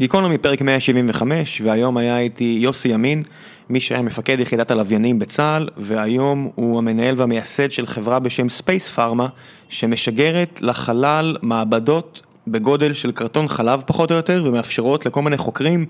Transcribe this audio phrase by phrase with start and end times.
[0.00, 3.22] גיקונומי פרק 175 והיום היה איתי יוסי ימין,
[3.70, 9.28] מי שהיה מפקד יחידת הלוויינים בצה"ל והיום הוא המנהל והמייסד של חברה בשם ספייס פארמה
[9.68, 15.86] שמשגרת לחלל מעבדות בגודל של קרטון חלב פחות או יותר ומאפשרות לכל מיני חוקרים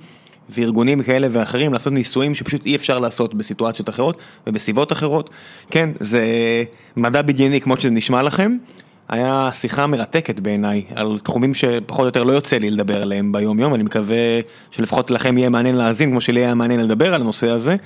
[0.50, 5.30] וארגונים כאלה ואחרים לעשות ניסויים שפשוט אי אפשר לעשות בסיטואציות אחרות ובסביבות אחרות.
[5.70, 6.24] כן, זה
[6.96, 8.56] מדע בדיוני כמו שזה נשמע לכם.
[9.08, 13.60] היה שיחה מרתקת בעיניי על תחומים שפחות או יותר לא יוצא לי לדבר עליהם ביום
[13.60, 14.16] יום, אני מקווה
[14.70, 17.76] שלפחות לכם יהיה מעניין להאזין כמו שלי היה מעניין לדבר על הנושא הזה,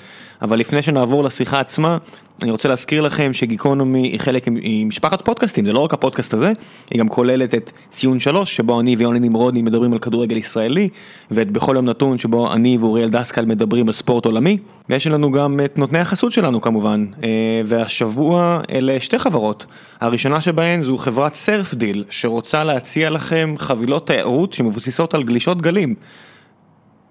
[0.43, 1.99] אבל לפני שנעבור לשיחה עצמה,
[2.43, 6.53] אני רוצה להזכיר לכם שגיקונומי היא חלק ממשפחת פודקאסטים, זה לא רק הפודקאסט הזה,
[6.91, 10.89] היא גם כוללת את ציון שלוש, שבו אני ויוני נמרודי מדברים על כדורגל ישראלי,
[11.31, 15.61] ואת בכל יום נתון שבו אני ואוריאל דסקל מדברים על ספורט עולמי, ויש לנו גם
[15.65, 17.29] את נותני החסות שלנו כמובן, אה,
[17.67, 19.67] והשבוע אלה שתי חברות,
[20.01, 25.95] הראשונה שבהן זו חברת סרפדיל, שרוצה להציע לכם חבילות תיירות שמבוססות על גלישות גלים.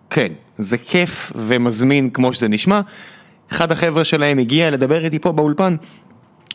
[0.10, 2.82] כן, זה כיף ומזמין כמו שזה נשמע.
[3.52, 5.76] אחד החבר'ה שלהם הגיע לדבר איתי פה באולפן.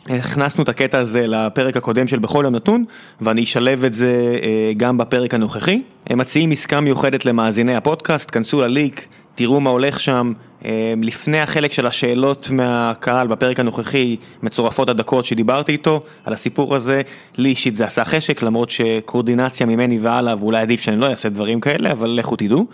[0.09, 2.85] הכנסנו את הקטע הזה לפרק הקודם של בכל יום נתון
[3.21, 5.81] ואני אשלב את זה אה, גם בפרק הנוכחי.
[6.07, 10.33] הם מציעים עסקה מיוחדת למאזיני הפודקאסט, כנסו לליק, תראו מה הולך שם.
[10.65, 17.01] אה, לפני החלק של השאלות מהקהל בפרק הנוכחי מצורפות הדקות שדיברתי איתו על הסיפור הזה,
[17.37, 21.59] לי אישית זה עשה חשק למרות שקורדינציה ממני והלאה ואולי עדיף שאני לא אעשה דברים
[21.59, 22.65] כאלה אבל לכו תדעו.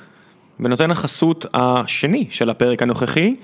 [0.59, 3.35] ונותן החסות השני של הפרק הנוכחי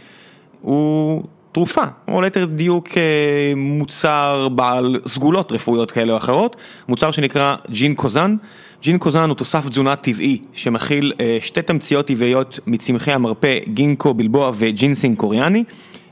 [0.62, 6.56] הוא תרופה, או ליתר דיוק אה, מוצר בעל סגולות רפואיות כאלה או אחרות,
[6.90, 8.36] מוצר שנקרא גינקוזן.
[8.82, 15.18] גינקוזן הוא תוסף תזונה טבעי שמכיל אה, שתי תמציות טבעיות מצמחי המרפא גינקו בילובה וג'ינסינג
[15.18, 15.64] קוריאני.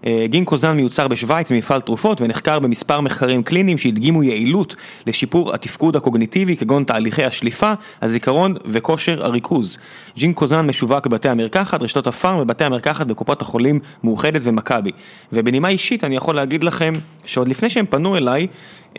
[0.08, 4.76] אה, גינקוזן מיוצר בשוויץ במפעל תרופות ונחקר במספר מחקרים קליניים שהדגימו יעילות
[5.08, 9.78] לשיפור התפקוד הקוגניטיבי כגון תהליכי השליפה, הזיכרון וכושר הריכוז.
[10.18, 14.92] ג'ינקוזן משווק בבתי המרקחת, רשתות הפארם ובתי המרקחת בקופות החולים מאוחדת ומכבי.
[15.34, 16.94] ובנימה אישית אני יכול להגיד לכם
[17.26, 18.48] שעוד לפני שהם פנו אליי,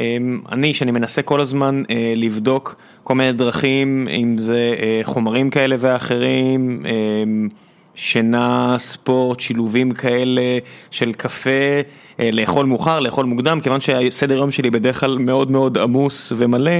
[0.00, 0.16] אה,
[0.52, 2.74] אני שאני מנסה כל הזמן אה, לבדוק
[3.04, 4.74] כל מיני דרכים, אם זה
[5.04, 6.82] חומרים כאלה ואחרים,
[7.98, 10.58] שינה, ספורט, שילובים כאלה
[10.90, 11.50] של קפה,
[12.20, 16.70] אה, לאכול מאוחר, לאכול מוקדם, כיוון שהסדר יום שלי בדרך כלל מאוד מאוד עמוס ומלא,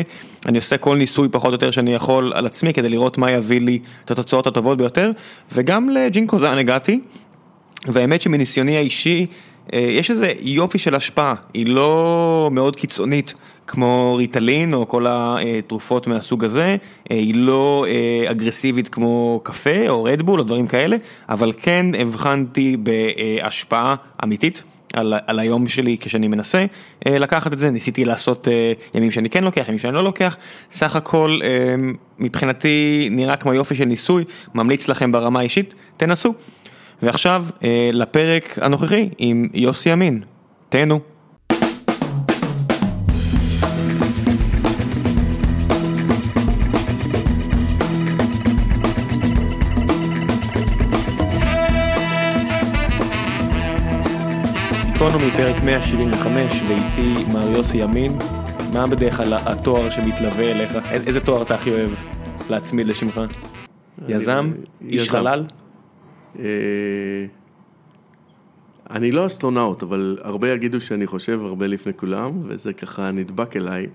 [0.47, 3.61] אני עושה כל ניסוי פחות או יותר שאני יכול על עצמי כדי לראות מה יביא
[3.61, 5.11] לי את התוצאות הטובות ביותר,
[5.53, 7.01] וגם לג'ינקוזן הגעתי,
[7.87, 9.27] והאמת שמניסיוני האישי,
[9.73, 13.35] יש איזה יופי של השפעה, היא לא מאוד קיצונית.
[13.69, 16.77] כמו ריטלין או כל התרופות מהסוג הזה,
[17.11, 20.97] אה, היא לא אה, אגרסיבית כמו קפה או רדבול או דברים כאלה,
[21.29, 24.63] אבל כן הבחנתי בהשפעה אמיתית.
[24.93, 26.65] על, על היום שלי כשאני מנסה
[27.07, 28.49] אה, לקחת את זה, ניסיתי לעשות
[28.95, 30.37] ימים שאני כן לוקח, ימים שאני לא לוקח,
[30.71, 31.39] סך הכל
[32.19, 34.25] מבחינתי נראה כמו יופי של ניסוי,
[34.55, 36.35] ממליץ לכם ברמה האישית, תנסו.
[37.03, 37.45] ועכשיו
[37.93, 40.23] לפרק הנוכחי עם יוסי אמין,
[40.69, 41.01] תהנו.
[54.93, 58.13] גיקונומי פרק 175 ואיתי מר יוסי ימין,
[58.73, 61.91] מה בדרך כלל התואר שמתלווה אליך, איזה תואר אתה הכי אוהב
[62.51, 63.21] להצמיד לשמך?
[64.09, 64.53] יזם?
[64.89, 65.45] איש חלל?
[66.39, 66.45] אה,
[68.91, 73.87] אני לא אסטרונאוט, אבל הרבה יגידו שאני חושב הרבה לפני כולם, וזה ככה נדבק אליי,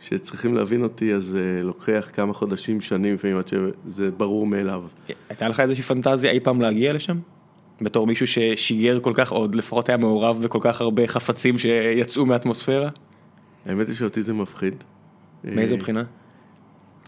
[0.00, 4.82] שצריכים להבין אותי, אז אה, לוקח כמה חודשים, שנים לפעמים, עד שזה ברור מאליו.
[5.28, 7.18] הייתה לך איזושהי פנטזיה אי פעם להגיע לשם?
[7.80, 12.88] בתור מישהו ששיגר כל כך, עוד לפחות היה מעורב בכל כך הרבה חפצים שיצאו מהאטמוספירה?
[13.66, 14.74] האמת היא שאותי זה מפחיד.
[15.44, 16.04] מאיזו אה, בחינה?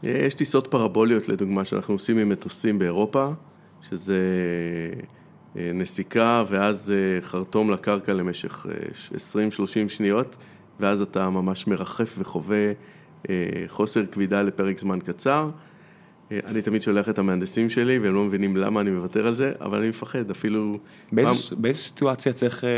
[0.03, 3.31] יש טיסות פרבוליות לדוגמה שאנחנו עושים עם מטוסים באירופה,
[3.83, 4.19] שזה
[5.57, 8.67] אה, נסיקה ואז חרטום לקרקע למשך
[9.15, 10.37] 20-30 שניות,
[10.81, 12.73] ואז אתה ממש מרחף וחווה
[13.67, 15.51] חוסר כבידה לפרק זמן קצר.
[16.31, 19.79] אני תמיד שולח את המהנדסים שלי והם לא מבינים למה אני מוותר על זה, אבל
[19.79, 20.79] אני מפחד, אפילו...
[21.13, 21.73] באיזו פעם...
[21.73, 22.71] סיטואציה צריך אה,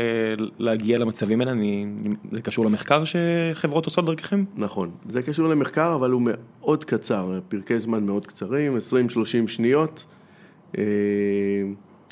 [0.59, 1.51] להגיע למצבים האלה?
[1.51, 1.85] אני...
[2.31, 4.43] זה קשור למחקר שחברות עושות דרככם?
[4.55, 10.20] נכון, זה קשור למחקר, אבל הוא מאוד קצר, פרקי זמן מאוד קצרים, 20-30 שניות, אה,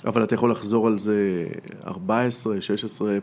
[0.06, 1.45] אבל אתה יכול לחזור על זה
[1.85, 1.91] 14-16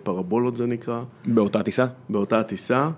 [0.03, 1.03] פרבולות זה נקרא.
[1.27, 1.87] באותה טיסה?
[2.09, 2.91] באותה טיסה.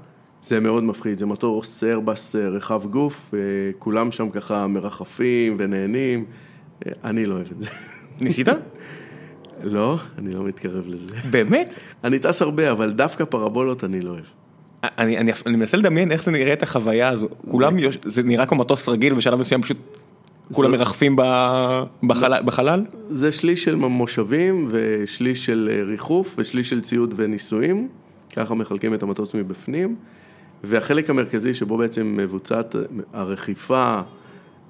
[0.42, 3.34] זה מאוד מפחיד, זה מטוס איירבס רחב גוף,
[3.78, 6.24] כולם שם ככה מרחפים ונהנים,
[7.04, 7.70] אני לא אוהב את זה.
[8.20, 8.48] ניסית?
[9.62, 11.14] לא, אני לא מתקרב לזה.
[11.30, 11.74] באמת?
[12.04, 14.24] אני טס הרבה, אבל דווקא פרבולות אני לא אוהב.
[14.82, 17.76] אני, אני, אני מנסה לדמיין איך זה נראה את החוויה הזו, כולם.
[18.04, 19.76] זה נראה כמו מטוס רגיל בשלב מסוים פשוט
[20.52, 21.16] כולם מרחפים
[22.44, 22.84] בחלל-?
[23.10, 27.88] זה שליש של מושבים ושליש של אה, ריחוף ושליש של ציוד וניסויים,
[28.36, 29.96] ככה מחלקים את המטוס מבפנים,
[30.64, 32.76] והחלק המרכזי שבו בעצם מבוצעת
[33.12, 34.00] הרכיפה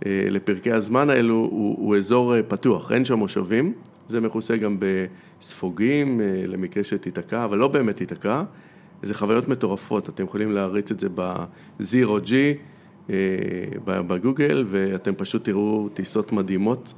[0.06, 3.72] אה, לפרקי הזמן האלו הוא, הוא אזור אה, פתוח, אין שם מושבים,
[4.08, 8.42] זה מכוסה גם בספוגים למקרה שתיתקע, אבל לא באמת תיתקע,
[9.02, 12.32] זה חוויות מטורפות, אתם יכולים להריץ את זה ב-Zero G
[13.86, 16.94] בגוגל ואתם פשוט תראו טיסות מדהימות.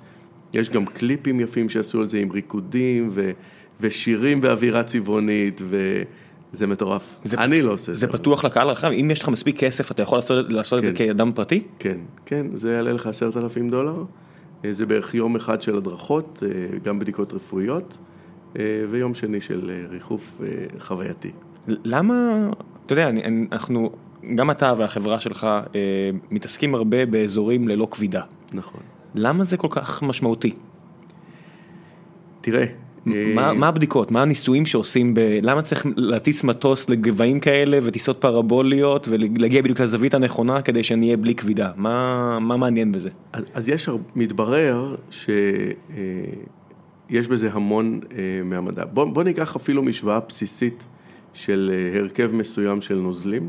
[0.54, 3.30] יש גם קליפים יפים שעשו על זה עם ריקודים ו,
[3.80, 7.16] ושירים באווירה צבעונית וזה מטורף.
[7.24, 8.06] זה- אני לא עושה את זה.
[8.06, 10.92] זה פתוח לקהל הרחב, אם יש לך מספיק כסף אתה יכול לעשות לעשות את זה
[10.92, 11.06] כן.
[11.06, 11.62] כאדם פרטי?
[11.78, 14.04] כן, כן, זה יעלה לך עשרת אלפים דולר.
[14.64, 17.98] אה, זה בערך יום אחד של הדרכות, אה, גם בדיקות רפואיות,
[18.58, 20.48] אה, ויום שני של אה, ריחוף אה,
[20.78, 21.30] חווייתי.
[21.68, 22.48] למה,
[22.86, 23.90] אתה יודע, אני- אנחנו,
[24.34, 25.60] גם אתה והחברה שלך אה,
[26.30, 28.22] מתעסקים הרבה באזורים ללא כבידה.
[28.54, 28.80] נכון.
[29.14, 30.54] למה זה כל כך משמעותי?
[32.40, 32.64] תראה,
[33.06, 34.10] אה, מה, מה הבדיקות?
[34.10, 35.14] מה הניסויים שעושים?
[35.14, 35.20] ב...
[35.42, 41.16] למה צריך להטיס מטוס לגבהים כאלה וטיסות פרבוליות ולהגיע בדיוק לזווית הנכונה כדי שאני אהיה
[41.16, 41.70] בלי כבידה?
[41.76, 43.08] מה, מה מעניין בזה?
[43.32, 48.84] אז, אז יש, מתברר שיש בזה המון אה, מהמדע.
[48.84, 50.86] בוא, בוא ניקח אפילו משוואה בסיסית
[51.32, 53.48] של אה, הרכב מסוים של נוזלים,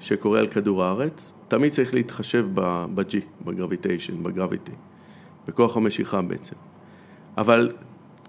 [0.00, 4.72] שקורה על כדור הארץ, תמיד צריך להתחשב ב-G, בגרביטיישן, בגרביטי,
[5.48, 6.56] בכוח המשיכה בעצם.
[7.38, 7.72] אבל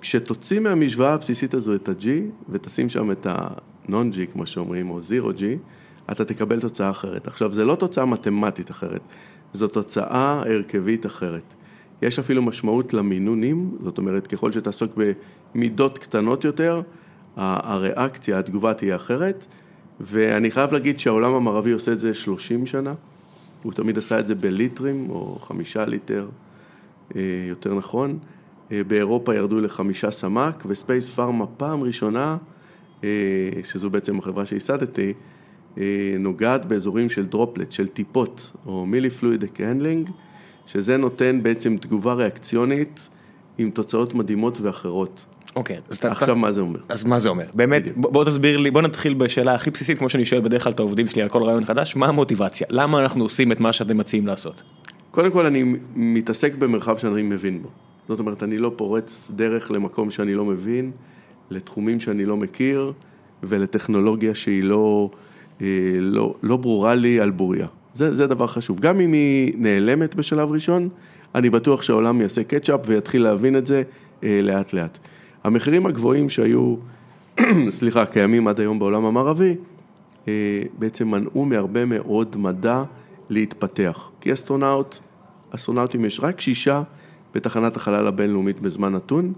[0.02, 2.08] כשתוציא מהמשוואה הבסיסית הזו את ה-G
[2.50, 5.44] ותשים שם את ה-non-G כמו שאומרים, או zero-G,
[6.12, 7.28] אתה תקבל תוצאה אחרת.
[7.28, 9.02] עכשיו, זה לא תוצאה מתמטית אחרת,
[9.54, 11.54] זו תוצאה הרכבית אחרת.
[12.02, 14.92] יש אפילו משמעות למינונים, זאת אומרת, ככל שתעסוק
[15.56, 16.82] במידות קטנות יותר,
[17.38, 19.46] הריאקציה, התגובה תהיה אחרת,
[20.00, 22.94] ואני חייב להגיד שהעולם המערבי עושה את זה 30 שנה,
[23.64, 26.28] הוא תמיד עשה את זה בליטרים, או חמישה ליטר,
[27.16, 28.20] אה, יותר נכון.
[28.72, 32.38] אה, באירופה ירדו לחמישה סמ"ק, וספייס פארמה פעם ראשונה,
[33.04, 33.10] אה,
[33.64, 35.14] שזו בעצם החברה שייסדתי,
[36.20, 40.10] נוגעת באזורים של droplet, של טיפות, או milli fluid handling,
[40.66, 43.10] שזה נותן בעצם תגובה ריאקציונית
[43.58, 45.26] עם תוצאות מדהימות ואחרות.
[45.60, 46.80] אוקיי, אז, עכשיו מה זה אומר?
[46.90, 47.46] אז מה זה אומר?
[47.54, 50.80] באמת, בוא תסביר לי, בוא נתחיל בשאלה הכי בסיסית כמו שאני שואל בדרך כלל את
[50.80, 52.68] העובדים שלי על כל רעיון חדש, מה המוטיבציה?
[52.70, 54.64] למה אנחנו עושים את מה שאתם מציעים לעשות?
[55.12, 57.70] קודם כל אני מתעסק במרחב שאני מבין בו.
[58.08, 60.92] זאת אומרת, אני לא פורץ דרך למקום שאני לא מבין,
[61.50, 62.94] לתחומים שאני לא מכיר,
[63.44, 65.10] ולטכנולוגיה שהיא לא,
[65.62, 65.68] אה,
[66.00, 67.68] לא, לא ברורה לי על בוריה.
[67.94, 68.80] זה, זה דבר חשוב.
[68.80, 70.90] גם אם היא נעלמת בשלב ראשון,
[71.36, 73.84] אני בטוח שהעולם יעשה קצ'אפ ויתחיל להבין את זה
[74.24, 75.00] אה, לאט לאט.
[75.44, 76.76] המחירים הגבוהים שהיו,
[77.80, 79.56] סליחה, קיימים עד היום בעולם המערבי,
[80.28, 82.84] אה, בעצם מנעו מהרבה מאוד מדע
[83.30, 84.12] להתפתח.
[84.22, 84.98] כי אסטרונאוט,
[85.56, 86.84] אסטרונאוטים יש רק שישה
[87.34, 89.34] בתחנת החלל הבינלאומית בזמן נתון,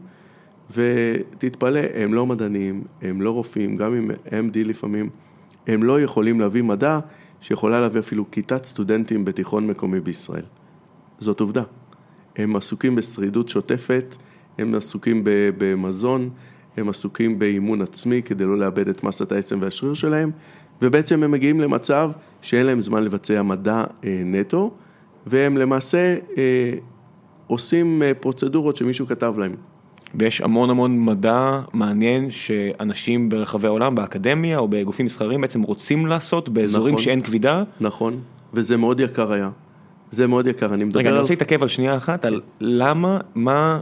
[0.71, 5.09] ותתפלא, הם לא מדענים, הם לא רופאים, גם אם MD לפעמים,
[5.67, 6.99] הם לא יכולים להביא מדע
[7.41, 10.43] שיכולה להביא אפילו כיתת סטודנטים בתיכון מקומי בישראל.
[11.19, 11.63] זאת עובדה.
[12.35, 14.15] הם עסוקים בשרידות שוטפת,
[14.61, 15.21] הם עסוקים
[15.57, 16.29] במזון,
[16.77, 20.31] הם עסוקים באימון עצמי כדי לא לאבד את מסת העצם והשריר שלהם,
[20.81, 22.11] ובעצם הם מגיעים למצב
[22.41, 24.71] שאין להם זמן לבצע מדע אה, נטו,
[25.27, 26.73] והם למעשה אה,
[27.47, 29.55] עושים אה, פרוצדורות שמישהו כתב להם.
[30.15, 36.49] ויש המון המון מדע מעניין שאנשים ברחבי העולם, באקדמיה או בגופים מסחריים בעצם רוצים לעשות
[36.49, 37.03] באזורים נכון.
[37.03, 37.63] שאין כבידה.
[37.81, 38.19] נכון,
[38.53, 39.49] וזה מאוד יקר היה.
[40.11, 41.21] זה מאוד יקר, אני מדבר רגע, אני על...
[41.21, 43.79] רוצה להתעכב על שנייה אחת, על למה, מה,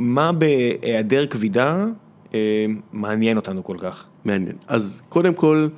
[0.00, 1.86] מה בהיעדר כבידה
[2.34, 4.06] אה, מעניין אותנו כל כך.
[4.24, 4.56] מעניין.
[4.66, 5.68] אז קודם כל,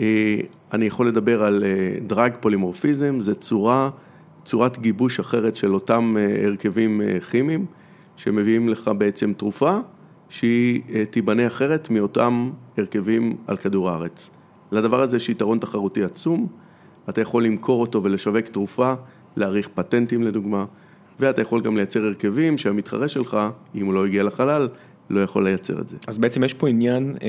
[0.00, 0.40] אה,
[0.72, 1.64] אני יכול לדבר על
[2.06, 3.90] דרג פולימורפיזם, זה צורה,
[4.48, 7.66] צורת גיבוש אחרת של אותם אה, הרכבים אה, כימיים,
[8.16, 9.78] שמביאים לך בעצם תרופה
[10.28, 14.30] שהיא אה, תיבנה אחרת מאותם הרכבים על כדור הארץ.
[14.72, 16.46] לדבר הזה יש יתרון תחרותי עצום,
[17.08, 18.94] אתה יכול למכור אותו ולשווק תרופה,
[19.36, 20.64] להעריך פטנטים לדוגמה,
[21.20, 23.36] ואתה יכול גם לייצר הרכבים שהמתחרה שלך,
[23.74, 24.68] אם הוא לא הגיע לחלל,
[25.10, 25.96] לא יכול לייצר את זה.
[26.06, 27.28] אז בעצם יש פה עניין אה,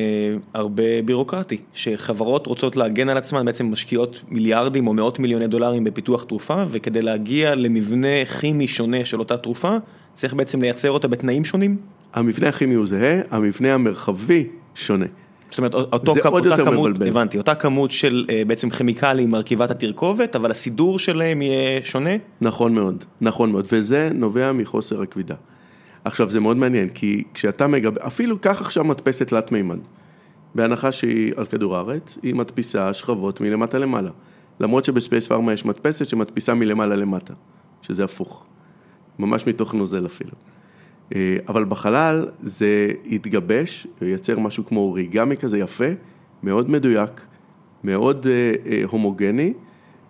[0.53, 6.23] הרבה בירוקרטי, שחברות רוצות להגן על עצמן, בעצם משקיעות מיליארדים או מאות מיליוני דולרים בפיתוח
[6.23, 9.77] תרופה, וכדי להגיע למבנה כימי שונה של אותה תרופה,
[10.13, 11.77] צריך בעצם לייצר אותה בתנאים שונים.
[12.13, 15.05] המבנה הכימי הוא זהה, המבנה המרחבי שונה.
[15.49, 17.07] זאת אומרת, אותו זה כמ- עוד אותה יותר כמות, מבלבל.
[17.07, 22.09] הבנתי, אותה כמות של אה, בעצם כימיקלים מרכיבת התרכובת, אבל הסידור שלהם יהיה שונה.
[22.41, 25.35] נכון מאוד, נכון מאוד, וזה נובע מחוסר הכבידה.
[26.05, 29.79] עכשיו זה מאוד מעניין, כי כשאתה מגבה, אפילו קח עכשיו מדפסת תלת מימד,
[30.55, 34.09] בהנחה שהיא על כדור הארץ, היא מדפיסה שכבות מלמטה למעלה.
[34.59, 37.33] למרות שבספייס פארמה יש מדפסת שמדפיסה מלמעלה למטה,
[37.81, 38.43] שזה הפוך.
[39.19, 40.31] ממש מתוך נוזל אפילו.
[41.15, 45.85] אה, אבל בחלל זה התגבש, ייצר משהו כמו אוריגמי כזה יפה,
[46.43, 47.21] מאוד מדויק,
[47.83, 49.53] מאוד אה, אה, הומוגני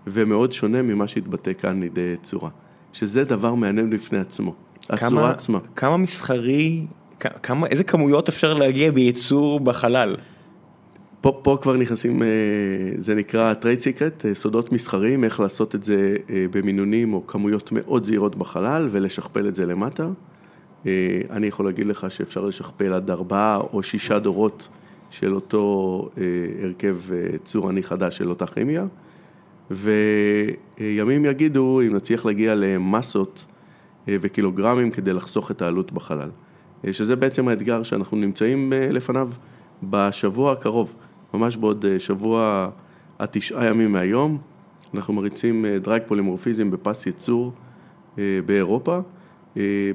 [0.07, 2.49] ומאוד שונה ממה שהתבטא כאן לידי צורה.
[2.93, 4.53] שזה דבר מעניין בפני עצמו,
[4.89, 5.59] הצורה כמה, עצמה.
[5.75, 6.85] כמה מסחרי,
[7.19, 10.15] כמה, איזה כמויות אפשר להגיע בייצור בחלל?
[11.21, 12.21] פה, פה כבר נכנסים,
[12.97, 16.15] זה נקרא trade secret, סודות מסחריים, איך לעשות את זה
[16.51, 20.07] במינונים או כמויות מאוד זהירות בחלל ולשכפל את זה למטה.
[20.85, 24.67] אה, אני יכול להגיד לך שאפשר לשכפל עד ארבעה או שישה דורות
[25.09, 26.23] של אותו אה,
[26.63, 28.85] הרכב אה, צורני חדש של אותה כימיה,
[29.71, 33.45] וימים יגידו אם נצליח להגיע למסות
[34.07, 36.29] וקילוגרמים כדי לחסוך את העלות בחלל.
[36.91, 39.29] שזה בעצם האתגר שאנחנו נמצאים לפניו
[39.83, 40.93] בשבוע הקרוב,
[41.33, 42.69] ממש בעוד שבוע
[43.19, 44.37] עד תשעה ימים מהיום,
[44.93, 47.53] אנחנו מריצים דרייג פולימורפיזם בפס ייצור
[48.45, 48.99] באירופה,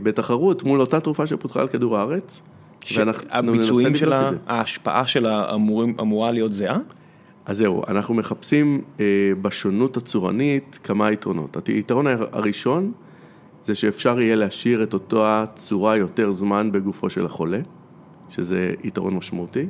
[0.03, 2.43] בתחרות מול אותה תרופה שפותחה על כדור הארץ.
[2.85, 4.31] שהביצועים שלה.
[4.47, 6.79] ההשפעה שלה אמורים, אמורה להיות זהה?
[7.47, 9.05] אז זהו, אנחנו מחפשים אה,
[9.43, 11.69] בשונות הצורנית כמה יתרונות.
[11.69, 12.93] היתרון הראשון
[13.65, 17.61] זה שאפשר יהיה להשאיר את אותה צורה יותר זמן בגופו של החולה,
[18.29, 19.67] שזה יתרון משמעותי.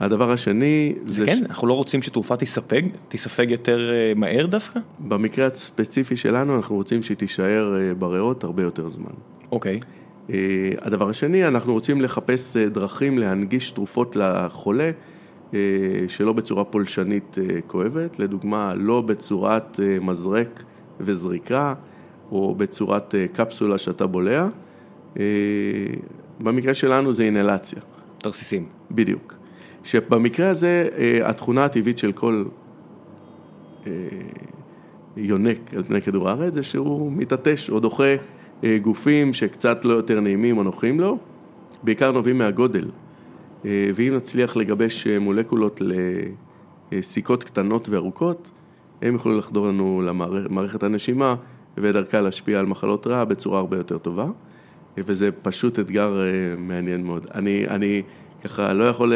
[0.00, 4.80] הדבר השני זה כן, אנחנו לא רוצים שתרופה תיספג, תיספג יותר אה, מהר דווקא?
[4.98, 9.10] במקרה הספציפי שלנו אנחנו רוצים שהיא תישאר אה, בריאות הרבה יותר זמן.
[9.52, 9.80] אוקיי.
[10.30, 10.36] אה,
[10.80, 14.90] הדבר השני, אנחנו רוצים לחפש דרכים להנגיש תרופות לחולה
[16.08, 17.36] שלא בצורה פולשנית
[17.66, 20.62] כואבת, לדוגמה לא בצורת מזרק
[21.00, 21.74] וזריקה
[22.32, 24.48] או בצורת קפסולה שאתה בולע,
[26.40, 27.80] במקרה שלנו זה אינלציה,
[28.18, 28.64] תרסיסים.
[28.90, 29.37] בדיוק.
[29.88, 32.44] שבמקרה הזה אה, התכונה הטבעית של כל
[33.86, 33.92] אה,
[35.16, 38.14] יונק על פני כדור הארץ זה שהוא מתעטש או דוחה
[38.64, 41.18] אה, גופים שקצת לא יותר נעימים או נוחים לו,
[41.82, 42.90] בעיקר נובעים מהגודל.
[43.64, 45.82] ואם נצליח לגבש מולקולות
[46.92, 48.50] לסיכות קטנות וארוכות,
[49.02, 51.34] הם יוכלו לחדור לנו למערכת הנשימה
[51.78, 54.26] ודרכה להשפיע על מחלות רע בצורה הרבה יותר טובה.
[54.98, 56.20] וזה פשוט אתגר
[56.58, 57.26] מעניין מאוד.
[57.34, 58.02] אני, אני
[58.44, 59.12] ככה לא יכול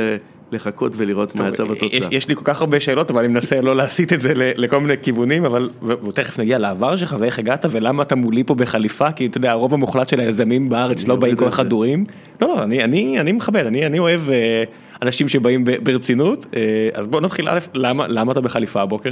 [0.52, 2.09] לחכות ולראות מה יצא יש, בתוצאה.
[2.11, 4.94] יש לי כל כך הרבה שאלות, אבל אני מנסה לא להסיט את זה לכל מיני
[5.02, 9.38] כיוונים, אבל ותכף נגיע לעבר שלך ואיך הגעת ולמה אתה מולי פה בחליפה, כי אתה
[9.38, 11.56] יודע, הרוב המוחלט של היזמים בארץ לא עובד באים כל על זה.
[11.56, 12.04] חדורים.
[12.40, 14.64] לא, לא, אני, אני, אני מכבד, אני, אני אוהב אה,
[15.02, 16.61] אנשים שבאים ברצינות, אה,
[16.94, 19.11] אז בוא נתחיל א', למה, למה אתה בחליפה הבוקר?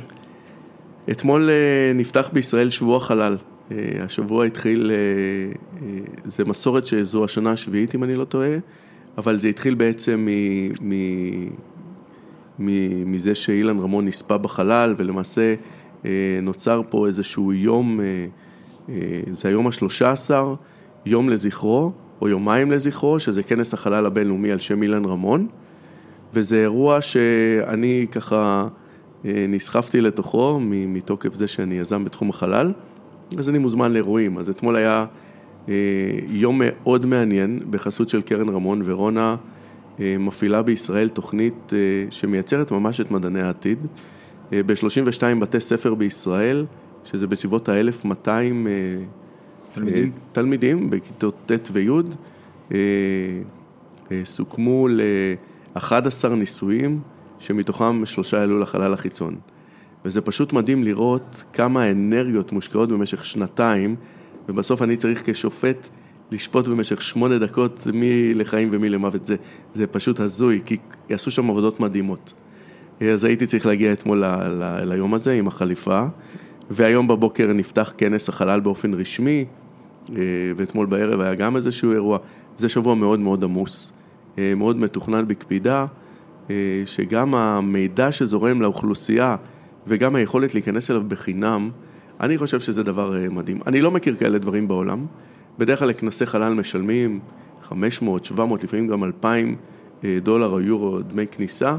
[1.10, 3.36] אתמול אה, נפתח בישראל שבוע חלל.
[3.72, 4.96] אה, השבוע התחיל, אה,
[5.82, 8.50] אה, זה מסורת שזו השנה השביעית אם אני לא טועה,
[9.18, 10.94] אבל זה התחיל בעצם מ, מ,
[12.58, 15.54] מ, מזה שאילן רמון נספה בחלל ולמעשה
[16.04, 18.26] אה, נוצר פה איזשהו יום, אה,
[18.88, 20.54] אה, זה היום השלושה עשר,
[21.06, 25.46] יום לזכרו או יומיים לזכרו, שזה כנס החלל הבינלאומי על שם אילן רמון.
[26.34, 28.68] וזה אירוע שאני ככה
[29.24, 32.72] אה, נסחפתי לתוכו מתוקף זה שאני יזם בתחום החלל,
[33.38, 34.38] אז אני מוזמן לאירועים.
[34.38, 35.06] אז אתמול היה
[36.28, 39.36] יום מאוד מעניין בחסות של קרן רמון, ורונה
[40.00, 41.78] אה, מפעילה בישראל תוכנית אה,
[42.10, 43.86] שמייצרת ממש את מדעני העתיד.
[44.52, 46.66] אה, ב-32 בתי ספר בישראל,
[47.04, 48.06] שזה בסביבות ה-1200
[49.72, 50.04] תלמידים?
[50.04, 51.88] אה, תלמידים בכיתות ט' וי',
[52.72, 52.78] אה,
[54.12, 57.00] אה, סוכמו ל-11 ניסויים,
[57.38, 59.36] שמתוכם שלושה יעלו לחלל החיצון.
[60.04, 63.96] וזה פשוט מדהים לראות כמה אנרגיות מושקעות במשך שנתיים,
[64.50, 65.88] ובסוף אני צריך כשופט
[66.30, 69.26] לשפוט במשך שמונה דקות מי לחיים ומי למוות.
[69.26, 69.36] זה,
[69.74, 70.76] זה פשוט הזוי, כי
[71.10, 72.32] יעשו שם עבודות מדהימות.
[73.00, 76.06] אז הייתי צריך להגיע אתמול ל, ל, ליום הזה עם החליפה,
[76.70, 79.44] והיום בבוקר נפתח כנס החלל באופן רשמי,
[80.10, 80.22] אה,
[80.56, 82.18] ואתמול בערב היה גם איזשהו אירוע.
[82.56, 83.92] זה שבוע מאוד מאוד עמוס,
[84.38, 85.86] אה, מאוד מתוכנן בקפידה,
[86.50, 89.36] אה, שגם המידע שזורם לאוכלוסייה
[89.86, 91.70] וגם היכולת להיכנס אליו בחינם,
[92.20, 93.58] אני חושב שזה דבר אה, מדהים.
[93.66, 95.06] אני לא מכיר כאלה דברים בעולם.
[95.58, 97.20] בדרך כלל לכנסי חלל משלמים
[97.62, 99.56] 500, 700, לפעמים גם 2,000
[100.04, 101.76] אה, דולר או יורו דמי כניסה,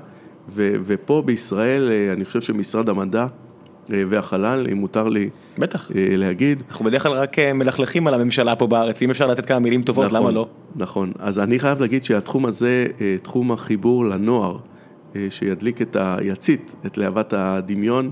[0.49, 3.27] ו- ופה בישראל אה, אני חושב שמשרד המדע
[3.89, 5.91] והחלל, אם מותר לי בטח.
[5.95, 9.81] להגיד, אנחנו בדרך כלל רק מלכלכים על הממשלה פה בארץ, אם אפשר לתת כמה מילים
[9.81, 10.47] טובות, נכון, למה לא?
[10.75, 12.85] נכון, אז אני חייב להגיד שהתחום הזה,
[13.21, 14.57] תחום החיבור לנוער,
[15.29, 16.17] שידליק את ה...
[16.21, 18.11] יצית את להבת הדמיון,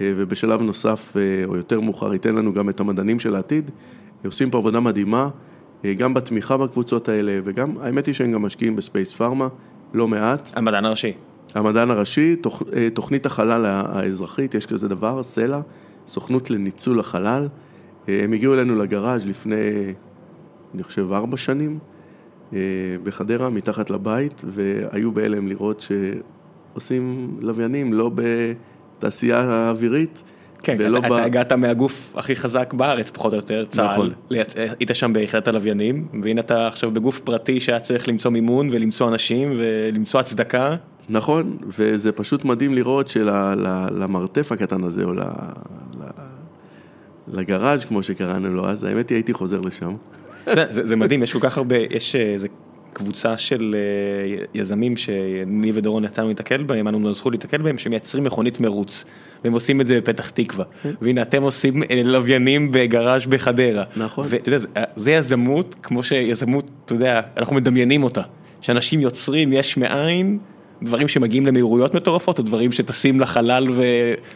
[0.00, 3.70] ובשלב נוסף, אה, או יותר מאוחר, ייתן לנו גם את המדענים של העתיד,
[4.24, 5.28] עושים פה עבודה מדהימה,
[5.84, 9.48] אה, גם בתמיכה בקבוצות האלה, וגם, האמת היא שהם גם משקיעים בספייס פארמה,
[9.94, 10.50] לא מעט.
[10.56, 11.12] המדען הראשי.
[11.54, 12.62] המדען הראשי, תוכ...
[12.76, 15.60] אה, תוכנית החלל האזרחית, יש כזה דבר, סל"ה,
[16.08, 17.48] סוכנות לניצול החלל,
[18.08, 19.54] אה, הם הגיעו אלינו לגראז' לפני,
[20.74, 21.78] אני חושב, ארבע שנים,
[22.52, 22.58] אה,
[23.02, 25.86] בחדרה, מתחת לבית, והיו בהלם לראות
[26.72, 28.10] שעושים לוויינים, לא
[28.98, 30.22] בתעשייה האווירית.
[30.62, 33.92] כן, ולא אתה, ב- אתה הגעת מהגוף הכי חזק בארץ, פחות או יותר, צה"ל.
[33.92, 34.10] נכון.
[34.30, 34.54] לייצ...
[34.56, 39.52] היית שם ביחידת הלוויינים, והנה אתה עכשיו בגוף פרטי שהיה צריך למצוא מימון ולמצוא אנשים
[39.58, 40.76] ולמצוא הצדקה.
[41.08, 46.04] נכון, וזה פשוט מדהים לראות שלמרתף הקטן הזה, או ל- ל-
[47.38, 49.92] לגראז' כמו שקראנו לו אז, האמת היא הייתי חוזר לשם.
[50.46, 52.48] זה, זה מדהים, יש כל כך הרבה, יש אה, איזה
[52.96, 58.60] קבוצה של אה, יזמים שאני ודורון יצאנו להתקל בהם, אנו זכות להתקל בהם, שמייצרים מכונית
[58.60, 59.04] מרוץ.
[59.44, 60.64] והם עושים את זה בפתח תקווה.
[61.02, 63.84] והנה אתם עושים אה, לוויינים בגראז' בחדרה.
[63.96, 64.26] נכון.
[64.28, 68.22] ואתה יודע, זה- יזמות, כמו שיזמות, אתה יודע, אנחנו מדמיינים אותה.
[68.60, 70.38] שאנשים יוצרים יש מאין.
[70.82, 73.66] דברים שמגיעים למהירויות מטורפות, או דברים שטסים לחלל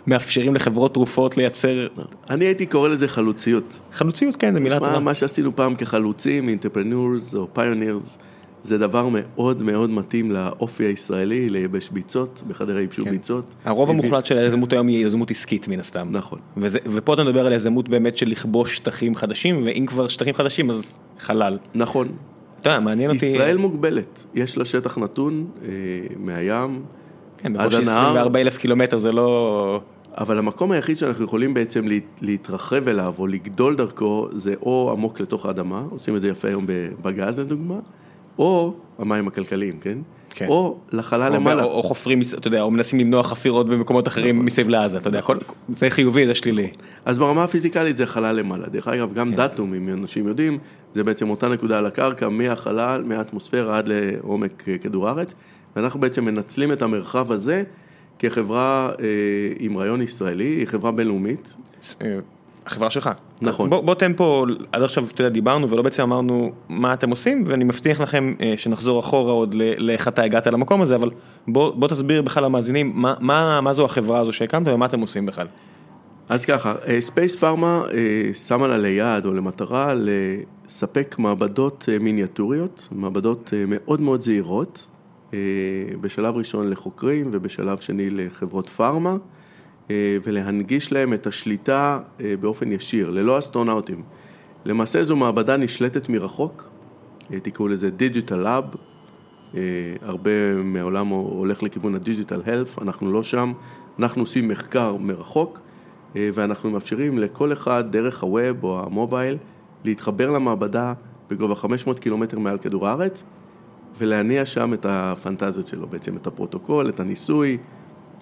[0.06, 1.86] ומאפשרים לחברות תרופות לייצר
[2.30, 3.78] אני הייתי קורא לזה חלוציות.
[3.92, 4.98] חלוציות, כן, זו מילה טובה.
[4.98, 8.18] מה שעשינו פעם כחלוצים, entrepreneurs או pioneers,
[8.62, 13.10] זה דבר מאוד מאוד מתאים לאופי הישראלי, לייבש ביצות, בחדרה ייבשו כן.
[13.10, 13.44] ביצות.
[13.64, 16.08] הרוב המוחלט של היזמות היום היא יזמות עסקית מן הסתם.
[16.10, 16.38] נכון.
[16.56, 20.70] וזה, ופה אתה מדבר על יזמות באמת של לכבוש שטחים חדשים, ואם כבר שטחים חדשים
[20.70, 21.58] אז חלל.
[21.74, 22.08] נכון.
[22.60, 23.26] אתה יודע, מעניין אותי...
[23.26, 25.68] ישראל מוגבלת, יש לה שטח נתון אה,
[26.16, 26.82] מהים,
[27.38, 28.00] כן, עד בקושי הנהר.
[28.00, 29.80] 24 אלף קילומטר זה לא...
[30.18, 35.20] אבל המקום היחיד שאנחנו יכולים בעצם להת- להתרחב אליו או לגדול דרכו זה או עמוק
[35.20, 36.64] לתוך האדמה, עושים את זה יפה היום
[37.02, 37.78] בגז לדוגמה,
[38.40, 39.98] או המים הכלכליים, כן?
[40.34, 40.46] כן.
[40.48, 41.62] או לחלל או, למעלה.
[41.62, 45.22] או, או חופרים, אתה יודע, או מנסים למנוע חפירות במקומות אחרים מסביב לעזה, אתה יודע,
[45.22, 45.36] כל,
[45.68, 46.70] זה חיובי, זה שלילי.
[47.04, 48.66] אז ברמה הפיזיקלית זה חלל למעלה.
[48.66, 49.14] דרך אגב, כן.
[49.14, 50.58] גם דאטום, אם אנשים יודעים,
[50.94, 55.34] זה בעצם אותה נקודה על הקרקע, מהחלל, מהאטמוספירה עד לעומק אה, כדור הארץ,
[55.76, 57.62] ואנחנו בעצם מנצלים את המרחב הזה
[58.18, 59.04] כחברה אה,
[59.58, 61.54] עם רעיון ישראלי, היא חברה בינלאומית.
[62.70, 63.10] אה, החברה שלך.
[63.40, 63.70] נכון.
[63.70, 67.44] בוא, בוא תן פה, עד עכשיו, אתה יודע, דיברנו ולא בעצם אמרנו מה אתם עושים,
[67.46, 71.10] ואני מבטיח לכם אה, שנחזור אחורה עוד לאיך אתה הגעת למקום הזה, אבל
[71.48, 75.26] בוא, בוא תסביר בכלל למאזינים, מה, מה, מה זו החברה הזו שהקמת ומה אתם עושים
[75.26, 75.46] בכלל.
[76.28, 77.82] אז ככה, ספייס פארמה
[78.34, 84.86] שמה לה ליעד או למטרה לספק מעבדות אה, מיניאטוריות, מעבדות אה, מאוד מאוד זעירות,
[85.34, 85.38] אה,
[86.00, 89.16] בשלב ראשון לחוקרים ובשלב שני לחברות פארמה, אה,
[90.24, 94.02] ולהנגיש להם את השליטה אה, באופן ישיר, ללא אסטרונאוטים.
[94.64, 96.68] למעשה זו מעבדה נשלטת מרחוק,
[97.32, 97.90] אה, תקראו לזה
[98.30, 98.64] lab,
[99.54, 99.60] אה,
[100.02, 103.52] הרבה מהעולם הולך לכיוון ה digital health, אנחנו לא שם,
[103.98, 105.60] אנחנו עושים מחקר מרחוק
[106.16, 109.36] אה, ואנחנו מאפשרים לכל אחד דרך ה web או ה mobile
[109.84, 110.92] להתחבר למעבדה
[111.30, 113.24] בגובה 500 קילומטר מעל כדור הארץ
[113.98, 117.58] ולהניע שם את הפנטזיות שלו, בעצם את הפרוטוקול, את הניסוי,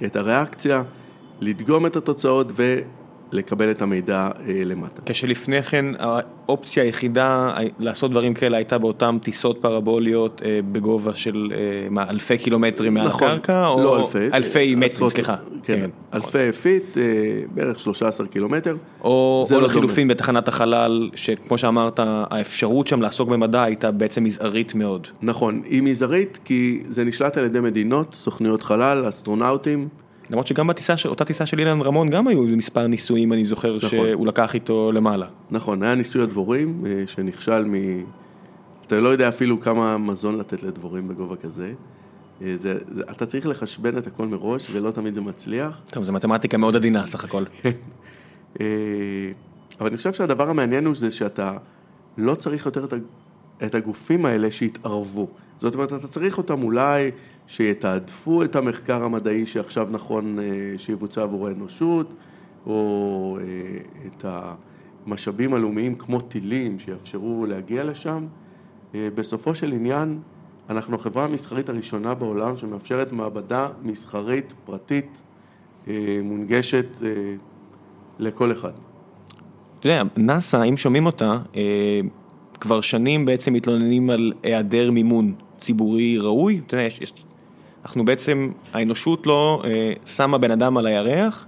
[0.05, 0.83] את הריאקציה,
[1.41, 2.53] לדגום את התוצאות
[3.33, 5.03] ולקבל את המידע אה, למטה.
[5.07, 11.89] כשלפני כן האופציה היחידה לעשות דברים כאלה הייתה באותן טיסות פרבוליות אה, בגובה של אה,
[11.91, 16.99] מה, אלפי קילומטרים מעל נכון, הקרקע, או לא אלפי, אלפי מטרים, סליחה, כן, אלפי פיט,
[16.99, 17.03] אה,
[17.55, 18.77] בערך 13 קילומטר.
[19.05, 24.75] או, או לא לחילופין בתחנת החלל, שכמו שאמרת, האפשרות שם לעסוק במדע הייתה בעצם מזערית
[24.75, 25.07] מאוד.
[25.23, 29.89] נכון, היא מזערית כי זה נשלט על ידי מדינות, סוכנויות חלל, אסטרונאוטים.
[30.31, 33.77] למרות שגם בטיסה, ש- אותה טיסה של אילן רמון גם היו מספר ניסויים, אני זוכר,
[33.77, 33.89] נכון.
[33.89, 35.27] שהוא לקח איתו למעלה.
[35.51, 37.75] נכון, היה ניסוי הדבורים אה, שנכשל מ...
[38.87, 41.73] אתה לא יודע אפילו כמה מזון לתת לדבורים בגובה כזה.
[42.43, 45.81] אה, זה, זה, אתה צריך לחשבן את הכל מראש ולא תמיד זה מצליח.
[45.91, 47.43] טוב, זו מתמטיקה מאוד עדינה סך הכל.
[48.61, 48.67] אה,
[49.81, 51.53] אבל אני חושב שהדבר המעניין הוא זה שאתה
[52.19, 52.87] לא צריך יותר
[53.65, 55.29] את, הגופים האלה שיתערבו.
[55.59, 57.11] זאת אומרת, אתה צריך אותם אולי
[57.47, 60.45] שיתעדפו את המחקר המדעי שעכשיו נכון אה,
[60.77, 62.15] שיבוצע עבור האנושות,
[62.67, 63.45] או אה,
[64.07, 64.25] את
[65.07, 68.27] המשאבים הלאומיים כמו טילים שיאפשרו להגיע לשם.
[68.95, 70.19] אה, בסופו של עניין,
[70.71, 75.23] אנחנו החברה המסחרית הראשונה בעולם שמאפשרת מעבדה מסחרית, פרטית,
[76.23, 76.87] מונגשת
[78.19, 78.73] לכל אחד.
[79.79, 81.39] אתה יודע, נאסא, אם שומעים אותה,
[82.61, 86.61] כבר שנים בעצם מתלוננים על היעדר מימון ציבורי ראוי.
[86.67, 87.13] אתה יודע, יש, יש,
[87.85, 91.47] אנחנו בעצם, האנושות לא אה, שמה בן אדם על הירח,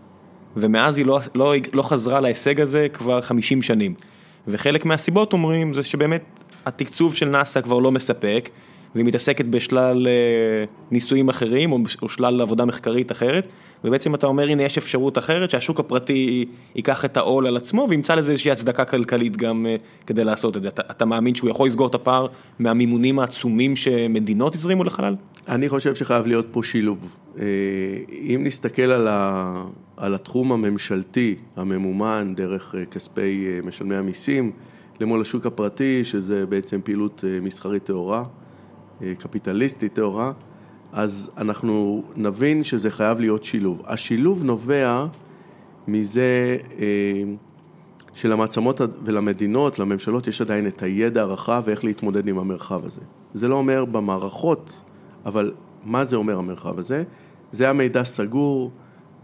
[0.57, 3.95] ומאז היא לא, לא, לא חזרה להישג הזה כבר 50 שנים.
[4.49, 6.23] וחלק מהסיבות אומרים זה שבאמת
[6.67, 8.49] התקצוב של נאסא כבר לא מספק,
[8.95, 13.47] והיא מתעסקת בשלל אה, ניסויים אחרים או, שלל עבודה מחקרית אחרת,
[13.85, 18.15] ובעצם אתה אומר הנה יש אפשרות אחרת שהשוק הפרטי ייקח את העול על עצמו וימצא
[18.15, 19.77] לזה איזושהי הצדקה כלכלית גם אה,
[20.07, 20.69] כדי לעשות את זה.
[20.69, 22.27] אתה, אתה מאמין שהוא יכול לסגור את הפער
[22.59, 25.15] מהמימונים העצומים שמדינות הזרימו לחלל?
[25.49, 27.17] אני חושב שחייב להיות פה שילוב.
[27.39, 27.45] אה,
[28.11, 29.65] אם נסתכל על, ה,
[29.97, 34.53] על התחום הממשלתי הממומן דרך כספי משלמי המיסים,
[35.01, 38.25] למול השוק הפרטי, שזה בעצם פעילות מסחרית טהורה,
[39.19, 40.33] קפיטליסטית טהורה,
[40.93, 43.83] אז אנחנו נבין שזה חייב להיות שילוב.
[43.87, 45.07] השילוב נובע
[45.89, 46.57] מזה
[48.15, 53.01] שלמעצמות ולמדינות, לממשלות, יש עדיין את הידע הרחב ואיך להתמודד עם המרחב הזה.
[53.35, 54.81] זה לא אומר במערכות,
[55.27, 55.53] אבל
[55.85, 57.05] מה זה אומר המרחב הזה?
[57.53, 58.71] זה המידע סגור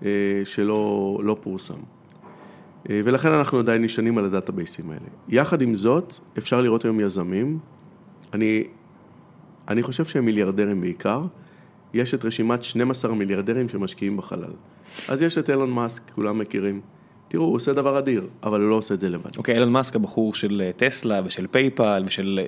[0.02, 0.08] אה,
[0.44, 1.74] שלא לא פורסם.
[2.90, 5.06] אה, ולכן אנחנו עדיין נשענים על הדאטאבייסים האלה.
[5.28, 7.58] יחד עם זאת, אפשר לראות היום יזמים,
[8.32, 8.64] אני,
[9.68, 11.20] אני חושב שהם מיליארדרים בעיקר,
[11.94, 14.52] יש את רשימת 12 מיליארדרים שמשקיעים בחלל.
[15.08, 16.80] אז יש את אילון מאסק, כולם מכירים.
[17.28, 19.36] תראו, הוא עושה דבר אדיר, אבל הוא לא עושה את זה לבד.
[19.36, 22.40] אוקיי, אילון מאסק הבחור של אה, טסלה ושל פייפל ושל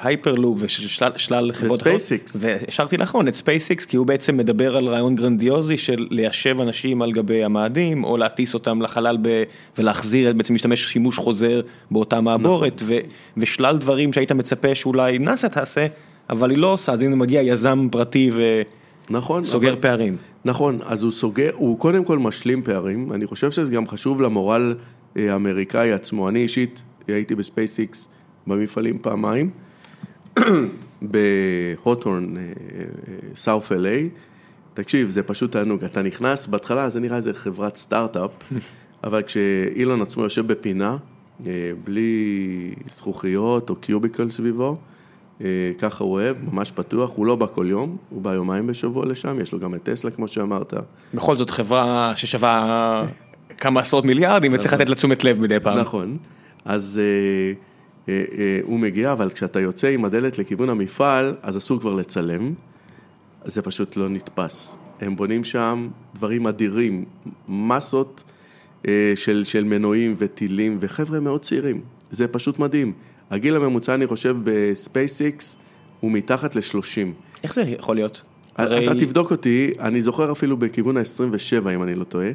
[0.00, 1.96] הייפרלופ אה, ושל שלל, שלל חברות אחרות.
[1.96, 2.36] וספייסיקס.
[2.40, 7.12] והשארתי לאחרון את ספייסיקס, כי הוא בעצם מדבר על רעיון גרנדיוזי של ליישב אנשים על
[7.12, 9.42] גבי המאדים, או להטיס אותם לחלל ב...
[9.78, 12.88] ולהחזיר, בעצם להשתמש שימוש חוזר באותה מעבורת, נכון.
[12.96, 12.98] ו...
[13.36, 15.86] ושלל דברים שהיית מצפה שאולי נאסא תעשה,
[16.30, 18.62] אבל היא לא עושה, אז הנה מגיע יזם פרטי ו...
[19.10, 19.44] נכון.
[19.44, 19.82] סוגר אבל...
[19.82, 20.16] פערים.
[20.44, 24.74] נכון, אז הוא סוגר, הוא קודם כל משלים פערים, אני חושב שזה גם חשוב למורל
[25.16, 26.28] אה, האמריקאי עצמו.
[26.28, 28.08] אני אישית הייתי בספייסיקס
[28.46, 29.50] במפעלים פעמיים,
[31.02, 32.34] ב Hawthorne,
[33.36, 34.08] South LA.
[34.74, 38.30] תקשיב, זה פשוט תענוג, אתה נכנס, בהתחלה זה נראה איזה חברת סטארט-אפ,
[39.04, 40.96] אבל כשאילון עצמו יושב בפינה,
[41.46, 41.52] אה,
[41.84, 44.93] בלי זכוכיות או קיוביקל סביבו, אה,
[45.78, 49.40] ככה הוא אוהב, ממש פתוח, הוא לא בא כל יום, הוא בא יומיים בשבוע לשם,
[49.40, 50.74] יש לו גם את טסלה כמו שאמרת.
[51.14, 53.06] בכל זאת חברה ששווה
[53.58, 54.80] כמה עשרות מיליארדים וצריך נכון.
[54.80, 55.78] לתת לה תשומת לב מדי פעם.
[55.78, 56.16] נכון,
[56.64, 57.00] אז
[58.08, 62.54] אה, אה, הוא מגיע, אבל כשאתה יוצא עם הדלת לכיוון המפעל, אז אסור כבר לצלם,
[63.44, 64.76] זה פשוט לא נתפס.
[65.00, 67.04] הם בונים שם דברים אדירים,
[67.48, 68.22] מסות
[69.14, 72.92] של, של מנועים וטילים, וחבר'ה מאוד צעירים, זה פשוט מדהים.
[73.30, 75.56] הגיל הממוצע, אני חושב, בספייסיקס
[76.00, 77.08] הוא מתחת ל-30.
[77.42, 78.22] איך זה יכול להיות?
[78.56, 78.84] הרי...
[78.84, 82.30] אתה תבדוק אותי, אני זוכר אפילו בכיוון ה-27, אם אני לא טועה.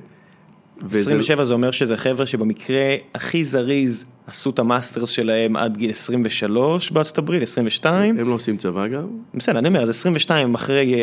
[0.92, 5.92] 27 זה אומר שזה חבר'ה שבמקרה הכי זריז עשו את ה masters שלהם עד גיל
[5.92, 8.20] 23 בארצות הברית, 22.
[8.20, 9.08] הם לא עושים צבא גם.
[9.34, 10.96] בסדר, אני אומר, אז 22 אחרי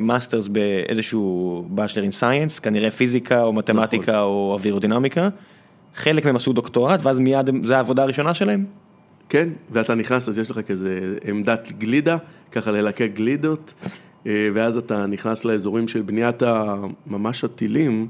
[0.00, 4.14] masters אה, באיזשהו bachelor in science, כנראה פיזיקה או מתמטיקה נכון.
[4.14, 5.28] או אווירודינמיקה.
[5.94, 8.64] חלק מהם עשו דוקטורט ואז מיד זה העבודה הראשונה שלהם?
[9.30, 12.16] כן, ואתה נכנס אז יש לך כזה עמדת גלידה,
[12.52, 13.74] ככה ללקק גלידות,
[14.26, 16.42] אה, ואז אתה נכנס לאזורים של בניית
[17.06, 18.08] ממש הטילים,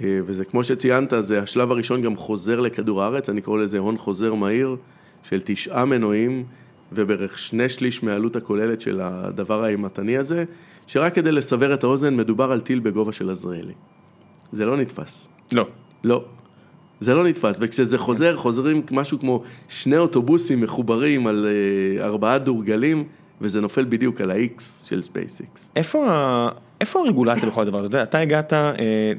[0.00, 3.98] אה, וזה כמו שציינת, זה השלב הראשון גם חוזר לכדור הארץ, אני קורא לזה הון
[3.98, 4.76] חוזר מהיר
[5.22, 6.44] של תשעה מנועים,
[6.92, 10.44] ובערך שני שליש מהעלות הכוללת של הדבר האימתני הזה,
[10.86, 13.74] שרק כדי לסבר את האוזן, מדובר על טיל בגובה של עזריאלי.
[14.52, 15.28] זה לא נתפס.
[15.52, 15.66] לא.
[16.04, 16.24] לא.
[17.00, 23.04] זה לא נתפס, וכשזה חוזר, חוזרים משהו כמו שני אוטובוסים מחוברים על אה, ארבעה דורגלים,
[23.40, 25.60] וזה נופל בדיוק על ה-X של SpaceX.
[25.76, 26.06] איפה,
[26.80, 28.02] איפה הרגולציה בכל הדבר הזה?
[28.02, 28.68] אתה הגעת, אה,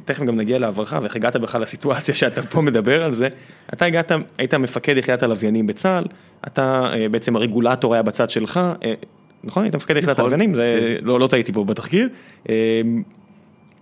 [0.05, 3.27] תכף גם נגיע להברחה, ואיך הגעת בכלל לסיטואציה שאתה פה מדבר על זה.
[3.73, 6.03] אתה הגעת, היית מפקד יחידת הלוויינים בצה"ל,
[6.47, 8.59] אתה אה, בעצם הרגולטור היה בצד שלך,
[9.43, 9.63] נכון?
[9.63, 11.05] היית מפקד יחידת נכון, הלוויינים, כן.
[11.05, 12.09] לא, לא טעיתי פה בתחקיר.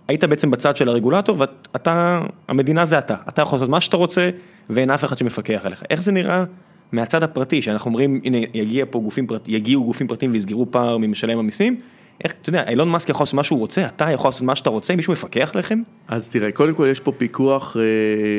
[0.08, 4.30] היית בעצם בצד של הרגולטור ואתה, המדינה זה אתה, אתה יכול לעשות מה שאתה רוצה
[4.70, 5.82] ואין אף אחד שמפקח עליך.
[5.90, 6.44] איך זה נראה
[6.92, 11.38] מהצד הפרטי, שאנחנו אומרים, הנה יגיע פה גופים פרטיים, יגיעו גופים פרטיים ויסגרו פער ממשלם
[11.38, 11.80] המיסים,
[12.24, 14.70] איך, אתה יודע, אילון מאסק יכול לעשות מה שהוא רוצה, אתה יכול לעשות מה שאתה
[14.70, 15.78] רוצה, מישהו מפקח עליכם?
[16.08, 17.82] אז תראה, קודם כל יש פה פיקוח אה,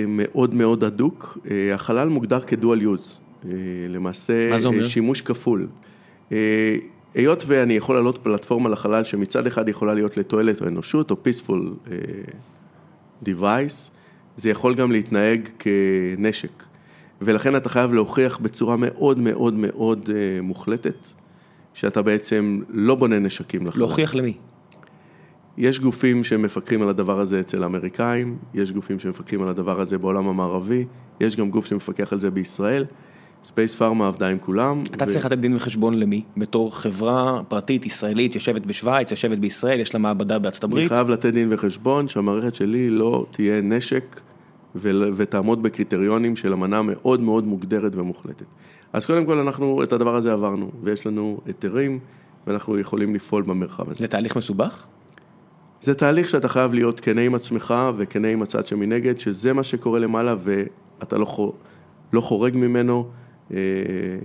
[0.08, 3.51] מאוד מאוד הדוק, אה, החלל מוגדר כדואל יוז, אה,
[3.89, 5.67] למעשה אה, שימוש כפול.
[7.15, 11.15] אה, היות ואני יכול לעלות פלטפורמה לחלל שמצד אחד יכולה להיות לתועלת או אנושות או
[11.26, 13.91] peaceful uh, device,
[14.38, 16.63] זה יכול גם להתנהג כנשק.
[17.22, 21.08] ולכן אתה חייב להוכיח בצורה מאוד מאוד מאוד uh, מוחלטת,
[21.74, 23.80] שאתה בעצם לא בונה נשקים לחלל.
[23.80, 24.34] להוכיח למי?
[25.58, 30.28] יש גופים שמפקחים על הדבר הזה אצל האמריקאים, יש גופים שמפקחים על הדבר הזה בעולם
[30.28, 30.86] המערבי,
[31.20, 32.86] יש גם גוף שמפקח על זה בישראל.
[33.43, 34.84] ספייס פארמה עבדה עם כולם.
[34.95, 35.08] אתה ו...
[35.08, 36.21] צריך לתת דין וחשבון למי?
[36.38, 40.82] בתור חברה פרטית ישראלית יושבת בשוויץ, יושבת בישראל, יש לה מעבדה בארצות הברית?
[40.82, 44.21] אני חייב לתת דין וחשבון שהמערכת שלי לא תהיה נשק
[44.76, 44.91] ו...
[45.15, 48.45] ותעמוד בקריטריונים של אמנה מאוד מאוד מוגדרת ומוחלטת.
[48.93, 52.00] אז קודם כל אנחנו את הדבר הזה עברנו, ויש לנו היתרים,
[52.47, 54.00] ואנחנו יכולים לפעול במרחב הזה.
[54.00, 54.86] זה תהליך מסובך?
[55.82, 60.00] זה תהליך שאתה חייב להיות כנה עם עצמך וכנה עם הצד שמנגד, שזה מה שקורה
[60.00, 61.54] למעלה ואתה לא,
[62.13, 63.08] לא חורג ממנו.
[63.53, 63.57] אה,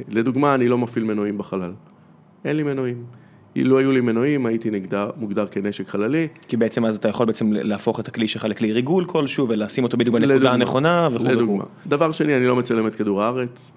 [0.08, 1.72] לדוגמה, אני לא מפעיל מנועים בחלל.
[2.44, 3.04] אין לי מנועים.
[3.56, 6.28] אילו היו לי מנועים, הייתי נגדר, מוגדר כנשק חללי.
[6.48, 9.96] כי בעצם אז אתה יכול בעצם להפוך את הכלי שלך לכלי ריגול כלשהו ולשים אותו
[9.96, 10.52] בדיוק בנקודה לדוגמה.
[10.52, 11.60] הנכונה וכו' וכו'.
[11.86, 13.72] דבר שני, אני לא מצלם את כדור הארץ,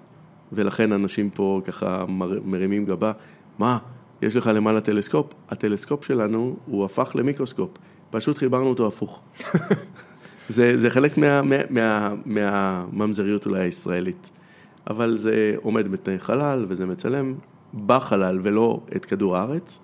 [0.52, 3.12] ולכן אנשים פה ככה מר- מרימים גבה.
[3.58, 3.78] מה,
[4.22, 5.26] יש לך למעלה טלסקופ?
[5.50, 7.70] הטלסקופ שלנו, הוא הפך למיקרוסקופ.
[8.10, 9.20] פשוט חיברנו אותו הפוך.
[10.48, 14.30] זה, זה חלק מה, מה, מה, מהממזריות אולי הישראלית.
[14.90, 17.34] אבל זה עומד בתנאי חלל, וזה מצלם
[17.86, 19.80] בחלל ולא את כדור הארץ.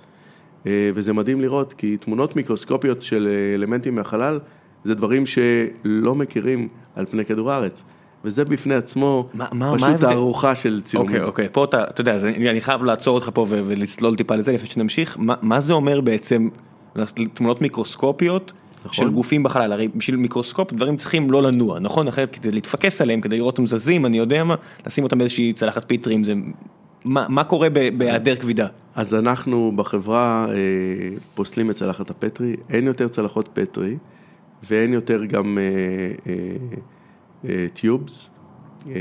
[0.67, 4.39] אה, וזה מדהים לראות, כי תמונות מיקרוסקופיות של אה, אלמנטים מהחלל,
[4.85, 7.85] זה דברים שלא מכירים על פני כדור הארץ.
[8.25, 10.01] וזה בפני עצמו מה- מה- פשוט?
[10.01, 11.15] תערוכה של צילומים.
[11.15, 14.53] אוקיי, אוקיי, פה אתה, אתה יודע, אני אני חייב לעצור אותך פה ולצלול טיפה לזה
[14.53, 16.49] לפני שנמשיך, מה, מה זה אומר בעצם
[17.35, 18.53] תמונות מיקרוסקופיות
[18.85, 18.93] נכון.
[19.07, 22.09] של גופים בחלל, הרי בשביל מיקרוסקופ דברים צריכים לא לנוע, נכון?
[22.09, 24.55] אחרת כדי להתפקס עליהם, כדי לראות אותם זזים, אני יודע מה,
[24.87, 26.33] לשים אותם באיזושהי צלחת פטרי, אם זה,
[27.05, 28.67] מה, מה קורה ב- בהיעדר כבידה?
[28.95, 30.55] אז אנחנו בחברה אה,
[31.35, 33.97] פוסלים את צלחת הפטרי, אין יותר צלחות פטרי
[34.71, 35.63] ואין יותר גם אה,
[36.33, 36.43] אה,
[37.51, 38.31] אה, טיובס,
[38.89, 38.93] אה,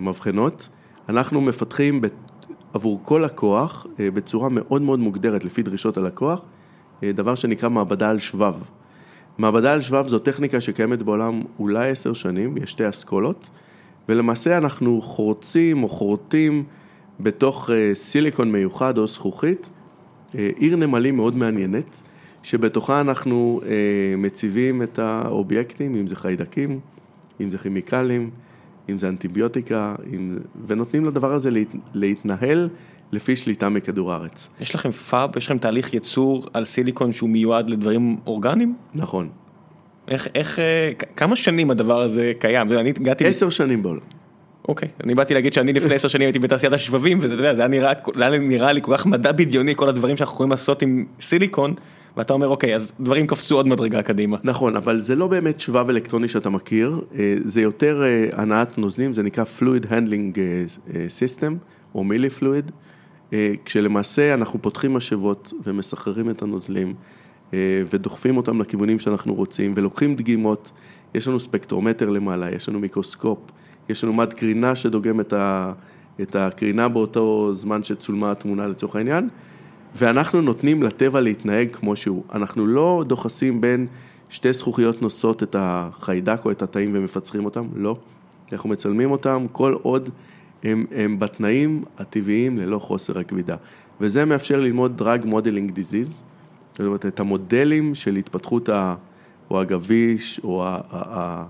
[0.00, 0.68] מבחנות.
[1.08, 2.12] אנחנו מפתחים בת-
[2.72, 6.40] עבור כל לקוח אה, בצורה מאוד מאוד מוגדרת לפי דרישות הלקוח,
[7.02, 8.54] אה, דבר שנקרא מעבדה על שבב.
[9.38, 13.50] מעבדה על שבב זו טכניקה שקיימת בעולם אולי עשר שנים, יש שתי אסכולות,
[14.08, 16.64] ולמעשה אנחנו חורצים או חורטים
[17.20, 19.68] בתוך אה, סיליקון מיוחד או זכוכית,
[20.38, 22.00] אה, עיר נמלים מאוד מעניינת,
[22.42, 23.70] שבתוכה אנחנו אה,
[24.16, 26.80] מציבים את האובייקטים, אם זה חיידקים,
[27.40, 28.30] אם זה כימיקלים,
[28.88, 30.38] אם זה אנטיביוטיקה, אם...
[30.66, 31.74] ונותנים לדבר הזה להת...
[31.94, 32.68] להתנהל
[33.12, 34.48] לפי שליטה מכדור הארץ.
[34.60, 38.74] יש לכם פאב, יש לכם תהליך ייצור על סיליקון שהוא מיועד לדברים אורגניים?
[38.94, 39.28] נכון.
[40.08, 42.72] איך, איך, אה, כמה שנים הדבר הזה קיים?
[42.72, 43.26] אני הגעתי...
[43.26, 44.00] עשר שנים בעולם.
[44.68, 47.68] אוקיי, אני באתי להגיד שאני לפני עשר שנים הייתי בתעשיית השבבים, וזה יודע, זה היה
[47.68, 51.74] נראה, היה נראה לי כל כך מדע בדיוני, כל הדברים שאנחנו יכולים לעשות עם סיליקון,
[52.16, 54.36] ואתה אומר, אוקיי, אז דברים קפצו עוד מדרגה קדימה.
[54.44, 59.12] נכון, אבל זה לא באמת שבב אלקטרוני שאתה מכיר, אה, זה יותר אה, הנעת נוזלים,
[59.12, 60.38] זה נקרא Fluid Handling
[60.88, 61.52] System,
[61.94, 62.70] או מילי פלואיד,
[63.64, 66.94] כשלמעשה אנחנו פותחים משאבות ומסחררים את הנוזלים,
[67.54, 70.70] אה, ודוחפים אותם לכיוונים שאנחנו רוצים, ולוקחים דגימות,
[71.14, 73.38] יש לנו ספקטרומטר למעלה, יש לנו מיקרוסקופ,
[73.88, 75.72] יש לנו מד קרינה שדוגם את, ה,
[76.20, 79.28] את הקרינה באותו זמן שצולמה התמונה לצורך העניין,
[79.96, 82.24] ואנחנו נותנים לטבע להתנהג כמו שהוא.
[82.32, 83.86] אנחנו לא דוחסים בין
[84.30, 87.96] שתי זכוכיות נושאות את החיידק או את התאים ומפצחים אותם, לא.
[88.52, 90.08] אנחנו מצלמים אותם כל עוד
[90.62, 93.56] הם, הם בתנאים הטבעיים ללא חוסר הכבידה.
[94.00, 96.22] וזה מאפשר ללמוד drug modeling disease,
[96.72, 98.94] זאת אומרת את המודלים של התפתחות ה...
[99.50, 100.68] או הגביש או ה...
[100.68, 100.80] ה...
[100.92, 101.44] ה...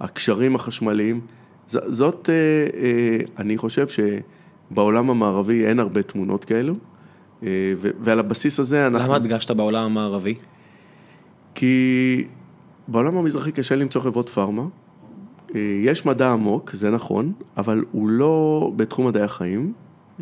[0.00, 1.20] הקשרים החשמליים.
[1.68, 1.76] ז...
[1.88, 2.34] זאת, אה,
[2.80, 6.74] אה, אני חושב שבעולם המערבי אין הרבה תמונות כאלו.
[7.42, 9.06] אה, ו- ועל הבסיס הזה אנחנו...
[9.06, 10.34] למה הדגשת בעולם המערבי?
[11.54, 12.24] כי
[12.88, 14.64] בעולם המזרחי קשה למצוא חברות פארמה.
[15.54, 19.72] אה, יש מדע עמוק, זה נכון, אבל הוא לא בתחום מדעי החיים.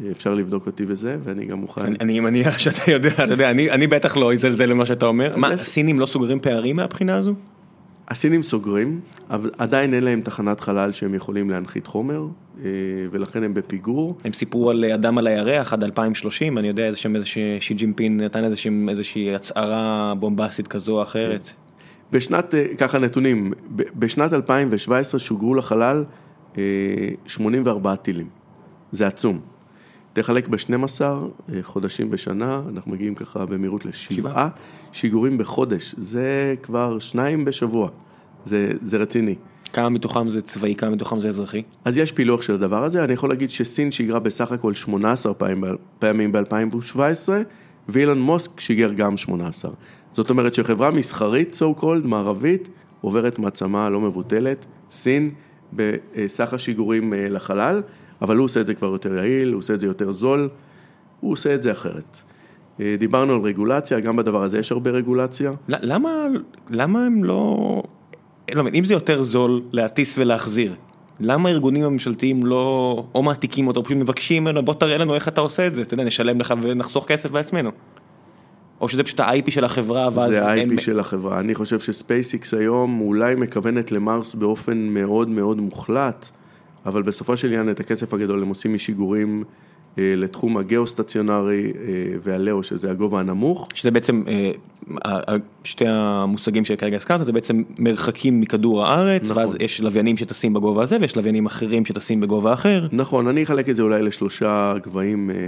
[0.05, 1.83] אה, אפשר לבדוק אותי בזה, ואני גם מוכן...
[1.87, 5.37] אני- אני מניח שאתה יודע, אתה יודע, אני אני בטח לא אזלזל למה שאתה אומר.
[5.37, 7.35] מה, יש- הסינים לא סוגרים פערים מהבחינה הזו?
[8.09, 12.27] הסינים סוגרים, אבל עדיין אין להם תחנת חלל שהם יכולים להנחית חומר,
[12.65, 12.71] אה,
[13.11, 14.17] ולכן הם בפיגור.
[14.25, 18.21] הם סיפרו על אדם על הירח עד 2030, אני יודע איזה שם איזה ששי ג'ינפין
[18.21, 21.51] נתן איזושהי איזושהי הצהרה בומבסטית כזו או אחרת.
[22.13, 26.05] בשנת, אה, ככה נתונים, בשנת 2017 שוגרו לחלל
[26.59, 26.63] אה,
[27.27, 28.29] 84 טילים.
[28.93, 29.41] זה עצום.
[30.13, 31.01] תחלק ב-12
[31.63, 34.49] חודשים בשנה, אנחנו מגיעים ככה במהירות לשבעה
[34.93, 37.91] שיגורים בחודש, זה כבר שניים בשבוע,
[38.45, 39.35] זה, זה רציני.
[39.73, 41.63] כמה מתוכם זה צבאי, כמה מתוכם זה אזרחי?
[41.85, 45.65] אז יש פילוח של הדבר הזה, אני יכול להגיד שסין שיגרה בסך הכל 18 פעמים,
[45.99, 47.29] פעמים ב-2017,
[47.89, 49.71] ואילון מוסק שיגר גם 18.
[50.15, 52.69] זאת אומרת שחברה מסחרית, so called, מערבית,
[53.01, 55.31] עוברת מעצמה לא מבוטלת, סין,
[55.73, 57.83] בסך השיגורים אה, לחלל,
[58.23, 60.49] אבל הוא עושה את זה כבר יותר יעיל, הוא עושה את זה יותר זול,
[61.21, 62.23] הוא עושה את זה אחרת.
[62.81, 65.53] אה, דיברנו על רגולציה, גם בדבר הזה יש הרבה רגולציה.
[65.69, 66.11] למה,
[66.71, 67.83] למה הם לא...
[68.55, 70.75] לא אם זה יותר זול להטיס ולהחזיר,
[71.21, 75.29] למה הארגונים הממשלתיים לא או מעתיקים אותו, או פשוט מבקשים ממנו, בוא תראה לנו איך
[75.29, 77.71] אתה עושה את זה, אתה יודע, נשלם לך ונחסוך כסף בעצמנו.
[78.81, 80.31] או שזה פשוט ה-IP של החברה, ואז...
[80.31, 81.41] זה ה-IP של החברה.
[81.41, 86.31] אני חושב שספייסיקס היום אולי מכוונת למרס באופן מאוד מאוד מוחלט,
[86.87, 89.45] אבל בסופו של עניין את הכסף הגדול הם עושים משיגורים
[89.99, 93.69] אה, לתחום הגיאו-סטציונרי אה, והלאו, שזה הגובה הנמוך.
[93.75, 94.51] שזה בעצם, אה,
[95.65, 99.37] שתי המושגים שכרגע הזכרת, זה בעצם מרחקים מכדור הארץ, נכון.
[99.37, 102.87] ואז יש לוויינים שטסים בגובה הזה, ויש לוויינים אחרים שטסים בגובה אחר.
[102.93, 105.47] נכון, אני אחלק את זה אולי לשלושה גבהים, אה,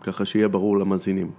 [0.00, 1.30] ככה שיהיה ברור למאזינים.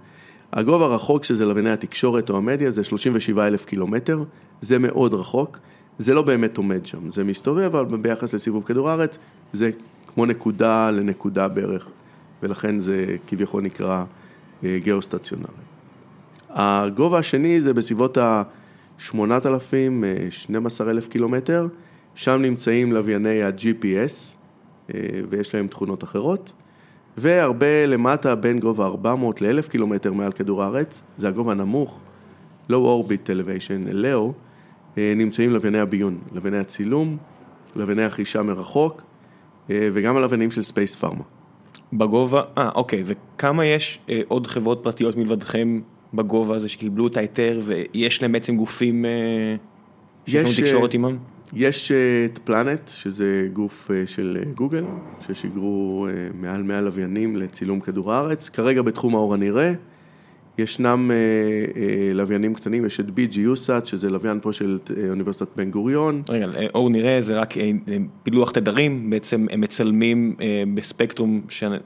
[0.52, 4.24] הגובה הרחוק שזה לווייני התקשורת או המדיה זה 37 אלף קילומטר,
[4.60, 5.58] זה מאוד רחוק,
[5.98, 9.18] זה לא באמת עומד שם, זה מסתובב, אבל ביחס לסיבוב כדור הארץ
[9.52, 9.70] זה
[10.06, 11.88] כמו נקודה לנקודה בערך,
[12.42, 14.04] ולכן זה כביכול נקרא
[14.64, 15.52] אה, גיאוסטציונרי.
[16.50, 19.14] הגובה השני זה בסביבות ה-8,000,
[20.30, 21.66] 12,000 קילומטר,
[22.14, 24.36] שם נמצאים לווייני ה-GPS,
[24.94, 26.52] אה, ויש להם תכונות אחרות.
[27.16, 31.98] והרבה למטה בין גובה 400 ל-1000 קילומטר מעל כדור הארץ, זה הגובה הנמוך,
[32.70, 34.32] Low Orbit Elevation, LEO,
[34.98, 37.16] אה, נמצאים לווייני הביון, לווייני הצילום,
[37.76, 39.02] לווייני החישה מרחוק,
[39.70, 41.22] אה, וגם הלוויינים של ספייס פארמה.
[41.92, 45.80] בגובה, אה אוקיי, וכמה יש אה, עוד חברות פרטיות מלבדכם
[46.14, 49.10] בגובה הזה שקיבלו את ההיתר ויש להם בעצם גופים אה,
[50.26, 51.16] שיש לנו תקשורת עימם?
[51.54, 54.84] יש אה, את פלנט, שזה גוף אה, של אה, גוגל,
[55.20, 58.48] ששיגרו מעל 100 לוויינים לצילום כדור הארץ.
[58.48, 59.72] כרגע בתחום האור הנראה,
[60.60, 61.10] ישנם
[62.14, 64.78] לוויינים קטנים, יש את BGUSAT, שזה לוויין פה של
[65.10, 66.22] אוניברסיטת בן גוריון.
[66.28, 67.54] רגע, אור נראה זה רק
[68.22, 70.36] פילוח תדרים, בעצם הם מצלמים
[70.74, 71.40] בספקטרום,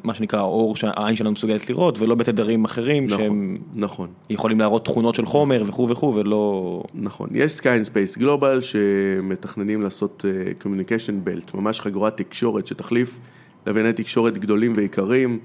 [0.04, 4.08] מה שנקרא האור שהעין שלנו מסוגלת לראות, ולא בתדרים אחרים, נכון, שהם נכון.
[4.30, 6.82] יכולים להראות תכונות של חומר וכו' וכו', ולא...
[6.94, 10.24] נכון, יש Sky and Space Global שמתכננים לעשות
[10.62, 13.18] Communication Belt, ממש חגורת תקשורת שתחליף
[13.66, 15.38] לווייני תקשורת גדולים ויקרים.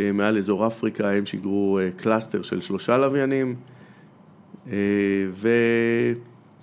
[0.00, 3.54] אה, מעל אזור אפריקה, הם שיגרו אה, cluster של שלושה לוויינים,
[4.72, 4.76] אה,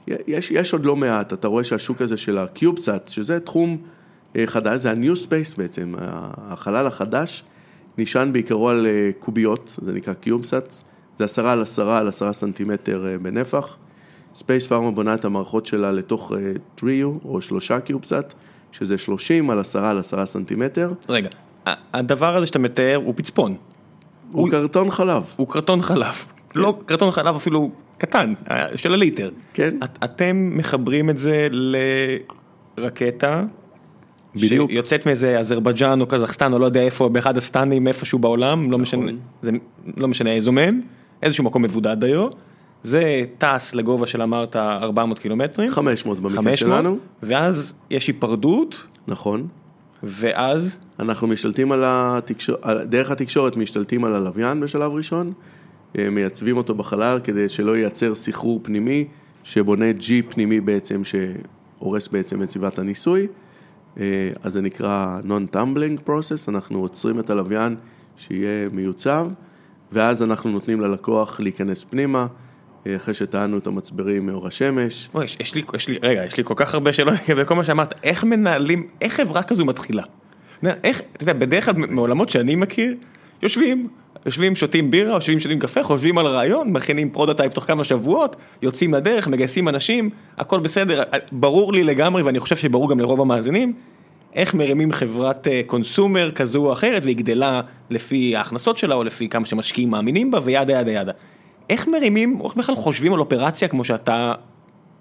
[0.07, 3.77] ויש עוד לא מעט, אתה רואה שהשוק הזה של ה CubeSat, שזה תחום
[4.45, 5.95] חדש, זה ה-new space בעצם,
[6.37, 7.43] החלל החדש
[7.97, 8.87] נשען בעיקרו על
[9.19, 10.73] קוביות, זה נקרא CubeSat,
[11.17, 13.77] זה עשרה על עשרה על עשרה סנטימטר בנפח.
[14.35, 16.31] ספייס פארמה בונה את המערכות שלה לתוך
[16.75, 18.33] טריו או שלושה CubeSat,
[18.71, 20.93] שזה 30 על עשרה על עשרה סנטימטר.
[21.09, 21.29] רגע,
[21.93, 23.55] הדבר הזה שאתה מתאר הוא פצפון.
[24.31, 25.23] הוא קרטון חלב.
[25.35, 26.25] הוא קרטון חלב.
[26.55, 28.33] לא קרטון חלב אפילו קטן,
[28.75, 29.31] של הליטר.
[29.53, 29.77] כן.
[30.03, 31.47] אתם מחברים את זה
[32.77, 33.43] לרקטה.
[34.35, 34.71] בדיוק.
[34.71, 39.01] שיוצאת מאיזה אזרבייג'אן או קזחסטן או לא יודע איפה, באחד הסטנים איפשהו בעולם, לא משנה,
[39.01, 39.19] נכון.
[39.41, 39.51] זה
[39.97, 40.81] לא משנה איזו מהם,
[41.23, 42.27] איזשהו מקום מבודד דיו.
[42.83, 45.69] זה טס לגובה של אמרת 400 קילומטרים.
[45.69, 46.97] 500 במקרה 500, שלנו.
[47.23, 49.47] ואז יש היפרדות, נכון.
[50.03, 55.33] ואז אנחנו משתלטים על התקשורת, דרך התקשורת משתלטים על הלוויין בשלב ראשון,
[55.97, 59.07] אה, מייצבים אותו בחלל כדי שלא ייצר סחרור פנימי,
[59.43, 63.27] שבונה G פנימי בעצם, שהורס בעצם את סביבת הניסוי.
[63.99, 67.75] אה, אז זה נקרא Non-Tumbling Process, אנחנו עוצרים את הלוויין
[68.17, 69.27] שיהיה מיוצב,
[69.91, 72.27] ואז אנחנו נותנים ללקוח להיכנס פנימה.
[72.87, 75.09] אה, אחרי שטענו את המצברים מאור השמש.
[75.13, 77.55] אוי, יש, יש לי, יש לי, רגע, יש לי כל כך הרבה שאלות לגבי כל
[77.55, 80.03] מה שאמרת, איך מנהלים, איך חברה כזו מתחילה?
[80.83, 82.95] איך, אתה יודע, בדרך כלל מעולמות שאני מכיר,
[83.41, 83.87] יושבים,
[84.25, 88.93] יושבים, שותים בירה, יושבים, שותים קפה, חושבים על רעיון, מכינים prototype תוך כמה שבועות, יוצאים
[88.93, 93.73] לדרך, מגייסים אנשים, הכל בסדר, ברור לי לגמרי, ואני חושב שברור גם לרוב המאזינים,
[94.35, 99.45] איך מרימים חברת consumer כזו או אחרת, והיא גדלה לפי ההכנסות שלה, או לפי כמה
[99.45, 101.11] שמשקיעים מאמינים בה, ו yada yada yada.
[101.69, 104.33] איך מרימים, או איך בכלל חושבים על אופרציה כמו שאתה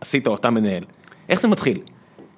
[0.00, 0.84] עשית או אתה מנהל?
[1.28, 1.80] איך זה מתחיל?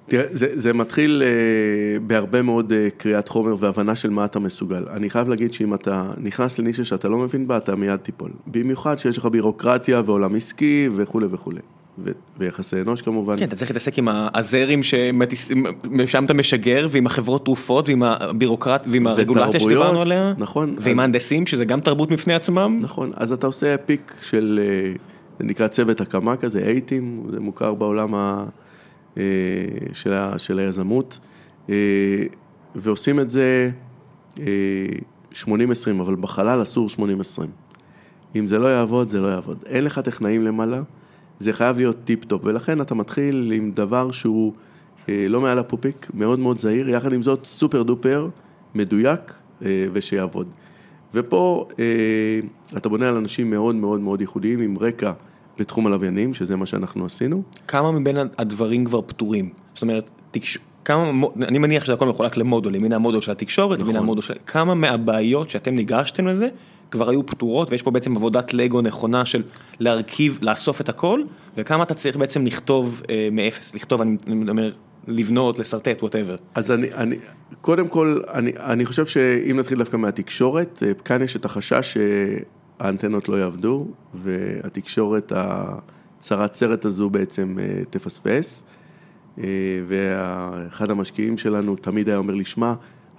[0.07, 4.85] תראה, זה, זה מתחיל uh, בהרבה מאוד uh, קריאת חומר והבנה של מה אתה מסוגל.
[4.89, 8.31] אני חייב להגיד שאם אתה נכנס לנישה שאתה לא מבין בה, אתה מיד תיפול.
[8.47, 11.59] במיוחד שיש לך בירוקרטיה ועולם עסקי וכולי וכולי.
[12.37, 13.37] ויחסי אנוש כמובן.
[13.39, 19.07] כן, אתה צריך להתעסק עם הזרים ששם אתה משגר, ועם החברות תרופות, ועם הבירוקרט, ועם
[19.07, 20.33] הרגולציה שדיברנו עליה.
[20.37, 20.75] נכון.
[20.79, 22.79] ועם מהנדסים, שזה גם תרבות בפני עצמם.
[22.81, 24.93] נכון, אז אתה עושה pick של, אה,
[25.39, 28.45] זה נקרא צוות הקמה כזה, A-team, זה מוכר בעולם ה...
[29.17, 29.23] אה,
[29.93, 31.19] של, ה, של היזמות,
[31.69, 31.75] אה,
[32.75, 33.69] ועושים את זה
[34.35, 34.37] 80-20,
[35.99, 36.99] אבל בחלל אסור 80-20.
[38.35, 39.57] אם זה לא יעבוד, זה לא יעבוד.
[39.65, 40.81] אין לך טכנאים למעלה,
[41.39, 44.53] זה חייב להיות טיפ-טופ, ולכן אתה מתחיל עם דבר שהוא
[45.07, 48.27] לא מעל הפופיק, מאוד מאוד זהיר, יחד עם זאת סופר דופר,
[48.75, 49.33] מדויק
[49.93, 50.47] ושיעבוד.
[51.13, 51.67] ופה
[52.77, 55.11] אתה בונה על אנשים מאוד מאוד מאוד ייחודיים, עם רקע
[55.59, 57.43] לתחום הלוויינים, שזה מה שאנחנו עשינו.
[57.67, 59.49] כמה מבין הדברים כבר פתורים?
[59.73, 60.57] זאת אומרת, תקש...
[60.85, 63.89] כמה, אני מניח שזה הכל מחולק למודולים, הנה המודול של התקשורת, נכון.
[63.89, 64.33] הנה המודול של...
[64.45, 66.47] כמה מהבעיות שאתם ניגשתם לזה,
[66.91, 69.43] כבר היו פתורות, ויש פה בעצם עבודת לגו נכונה של
[69.79, 71.21] להרכיב, לאסוף את הכל,
[71.57, 74.17] וכמה אתה צריך בעצם לכתוב אה, מאפס, לכתוב, אני
[74.49, 74.71] אומר,
[75.07, 76.35] לבנות, לשרטט, whatever.
[76.55, 77.15] אז אני, אני,
[77.61, 81.97] קודם כל, אני, אני חושב שאם נתחיל דווקא מהתקשורת, אה, כאן יש את החשש
[82.79, 88.65] האנטנות לא יעבדו, והתקשורת הצרת סרט הזו בעצם אה, תפספס.
[89.39, 89.45] אה,
[89.87, 92.73] ואחד המשקיעים שלנו תמיד היה אומר לי, שמע,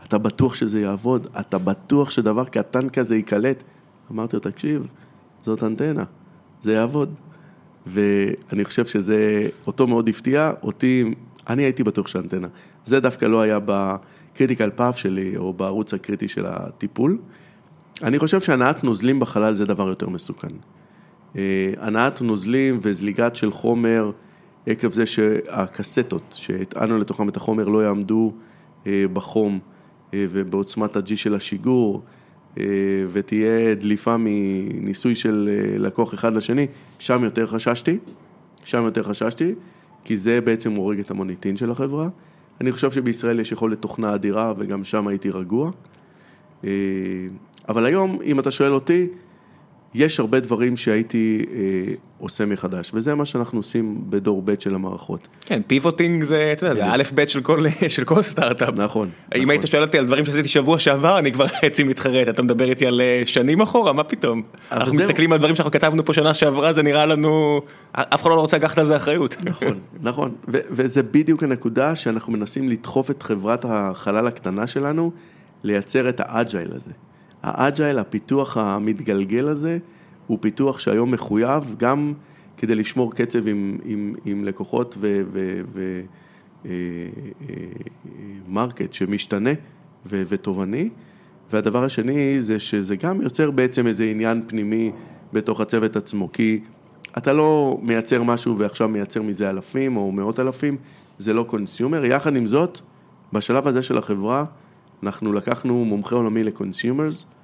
[0.08, 1.26] אתה בטוח שזה יעבוד?
[1.40, 3.62] אתה בטוח שדבר קטן כזה ייקלט?
[4.12, 4.86] אמרתי לו, תקשיב,
[5.42, 6.04] זאת אנטנה,
[6.60, 7.14] זה יעבוד.
[7.86, 11.14] ואני חושב שזה, אותו מאוד הפתיע, אותי,
[11.48, 12.48] אני הייתי בטוח שאנטנה.
[12.84, 17.18] זה דווקא לא היה ב critical path שלי, או בערוץ הקריטי של הטיפול.
[18.02, 20.48] אני חושב שהנעת נוזלים בחלל זה דבר יותר מסוכן.
[21.36, 24.10] אה, הנעת נוזלים וזליגת של חומר
[24.66, 28.32] עקב זה שהקסטות שהטענו לתוכם את החומר לא יעמדו
[28.86, 29.58] אה, בחום
[30.12, 32.02] ובעוצמת הג'י של השיגור
[33.12, 36.66] ותהיה דליפה מניסוי של לקוח אחד לשני,
[36.98, 37.98] שם יותר חששתי,
[38.64, 39.54] שם יותר חששתי,
[40.04, 42.08] כי זה בעצם הורג את המוניטין של החברה.
[42.60, 45.70] אני חושב שבישראל יש יכולת תוכנה אדירה וגם שם הייתי רגוע.
[47.68, 49.06] אבל היום, אם אתה שואל אותי,
[49.96, 55.28] יש הרבה דברים שהייתי אה, עושה מחדש, וזה מה שאנחנו עושים בדור ב' של המערכות.
[55.40, 58.74] כן, pivoting זה, אתה יודע, זה א' ב' של כל, של כל סטארט-אפ.
[58.74, 59.08] נכון.
[59.08, 59.50] אם נכון.
[59.50, 62.86] היית שואל אותי על דברים שעשיתי שבוע שעבר, אני כבר חצי מתחרט, אתה מדבר איתי
[62.86, 64.42] על אה, שנים אחורה, מה פתאום?
[64.72, 64.98] אנחנו זה...
[64.98, 67.60] מסתכלים על דברים שאנחנו כתבנו פה שנה שעברה, זה נראה לנו,
[67.92, 69.36] אף אחד לא רוצה לקחת על זה אחריות.
[69.50, 75.10] נכון, נכון, ו- וזה בדיוק הנקודה שאנחנו מנסים לדחוף את חברת החלל הקטנה שלנו,
[75.64, 76.90] לייצר את ה agile הזה.
[77.46, 79.78] ה agile, הפיתוח המתגלגל הזה,
[80.26, 82.12] הוא פיתוח שהיום מחויב גם
[82.56, 84.98] כדי לשמור קצב עם, עם, עם לקוחות
[88.44, 89.50] ו market אה, אה, שמשתנה
[90.06, 90.88] ו, ותובעני.
[91.52, 94.92] והדבר השני זה שזה גם יוצר בעצם איזה עניין פנימי
[95.32, 96.60] בתוך הצוות עצמו, כי
[97.18, 100.76] אתה לא מייצר משהו ועכשיו מייצר מזה אלפים או מאות אלפים,
[101.18, 102.04] זה לא consumer.
[102.04, 102.80] יחד עם זאת,
[103.32, 104.44] בשלב הזה של החברה,
[105.02, 107.35] אנחנו לקחנו מומחה עולמי ל consumers, אה,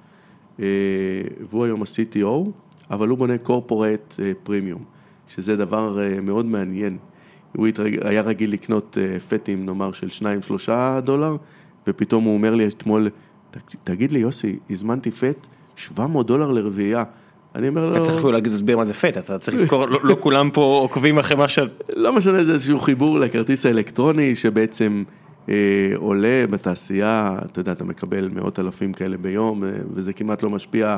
[0.59, 2.49] והוא היום ה-CTO,
[2.91, 4.83] אבל הוא בונה corporate פרימיום,
[5.29, 6.97] שזה דבר אה, מאוד מעניין.
[7.55, 7.67] הוא
[8.01, 10.07] היה רגיל לקנות אה, פטים, נאמר, של
[10.67, 11.35] 2-3 דולר,
[11.87, 13.09] ופתאום הוא אומר לי אתמול,
[13.83, 17.03] תגיד לי, יוסי, הזמנתי פט 700 דולר לרביעייה.
[17.55, 17.95] אני אומר לו...
[17.95, 21.19] אתה צריך אפילו להסביר מה זה פט, אתה צריך לזכור, לא, לא כולם פה עוקבים
[21.19, 21.59] אחרי מה ש...
[21.95, 25.22] לא משנה, זה איזשהו חיבור לכרטיס האלקטרוני שבעצם אה,
[25.95, 30.97] עולה בתעשייה, אתה יודע, אתה מקבל מאות אלפים כאלה ביום, אה, וזה כמעט לא משפיע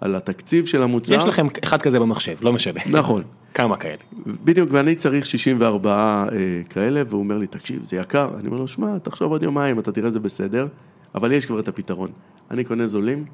[0.00, 1.14] על התקציב של המוצר.
[1.14, 2.80] יש לכם אחד כזה במחשב, לא משנה.
[2.90, 3.22] נכון.
[3.54, 3.96] כמה כאלה.
[4.26, 8.30] בדיוק, ואני צריך 64 אה, כאלה, והוא אומר לי, תקשיב, זה יקר.
[8.40, 10.66] אני אומר לו, שמע, תחשוב עוד יומיים, אתה תראה זה בסדר,
[11.14, 12.10] אבל יש כבר את הפתרון.
[12.50, 13.24] אני קונה זולים,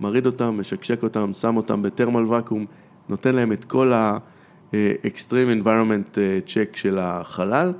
[0.00, 2.66] מריד אותם, משקשק אותם, שם אותם בטרמל ואקום,
[3.08, 7.72] נותן להם את כל ה-extreme environment אה, check של החלל,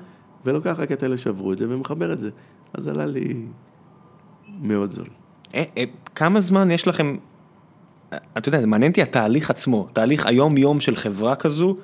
[0.45, 2.30] ולוקח רק את אלה שעברו את זה ומחבר את זה.
[2.74, 3.34] אז עלה לי
[4.61, 5.09] מאוד זול.
[5.55, 5.84] אה, אה,
[6.14, 7.16] כמה זמן יש לכם
[8.14, 11.76] אתה יודע, זה מעניין אותי התהליך עצמו, תהליך היום-יום של חברה כזו,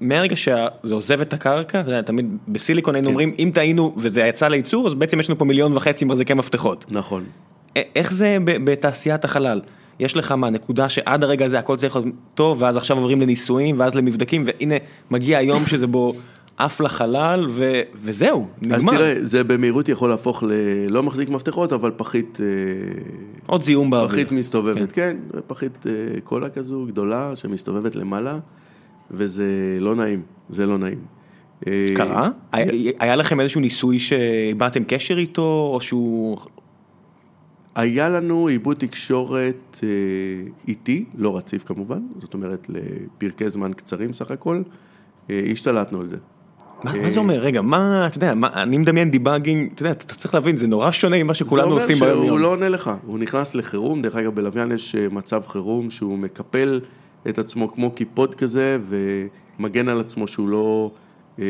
[0.00, 3.12] מהרגע שזה עוזב את הקרקע, אתה יודע, תמיד בסיליקון היינו כן.
[3.12, 6.86] אומרים, אם טעינו וזה יצא לייצור, אז בעצם יש לנו פה מיליון וחצי מחזיקי מפתחות.
[6.90, 7.24] נכון.
[7.76, 9.60] איך זה בתעשיית החלל?
[10.00, 13.80] יש לך מה, נקודה שעד הרגע הזה הכל צריך להיות טוב, ואז עכשיו עוברים לניסויים,
[13.80, 14.74] ואז למבדקים, והנה,
[15.10, 16.14] מגיע היום שזה בו
[16.60, 17.80] עף לחלל ו...
[17.94, 18.76] וזהו, נגמר.
[18.76, 22.40] אז תראה, זה במהירות יכול להפוך ללא מחזיק מפתחות, אבל פחית...
[22.40, 22.46] אה,
[23.46, 24.08] עוד זיהום באוויר.
[24.08, 28.38] פחית מסתובבת, כן, כן פחית אה, קולה כזו גדולה שמסתובבת למעלה,
[29.10, 29.44] וזה
[29.80, 30.98] לא נעים, זה לא נעים.
[31.66, 32.30] אה, קרה?
[32.98, 36.38] היה לכם איזשהו ניסוי שאיבדתם קשר איתו, או שהוא...
[37.74, 39.80] היה לנו עיבוד תקשורת
[40.68, 44.62] איטי, לא רציף כמובן, זאת אומרת לפרקי זמן קצרים סך הכל,
[45.28, 46.16] השתלטנו על זה.
[46.84, 47.38] מה זה אומר?
[47.38, 51.24] רגע, מה, אתה יודע, אני מדמיין debugging, אתה יודע, אתה צריך להבין, זה נורא שונה
[51.24, 52.10] ממה שכולנו עושים ביום יום.
[52.10, 55.42] זה אומר שהוא לא עונה לך, הוא נכנס לחירום, דרך אגב בלוויין יש אה, מצב
[55.46, 56.80] חירום שהוא מקפל
[57.28, 58.78] את עצמו כמו קיפוד כזה
[59.58, 60.90] ומגן על עצמו שהוא לא
[61.38, 61.44] אה,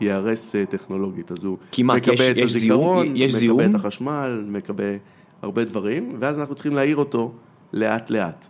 [0.00, 4.96] ייהרס אה, טכנולוגית, אז הוא מקבל את הזיכרון, מקבל את החשמל, מקבל
[5.42, 7.32] הרבה דברים, ואז אנחנו צריכים להעיר אותו
[7.72, 8.46] לאט לאט.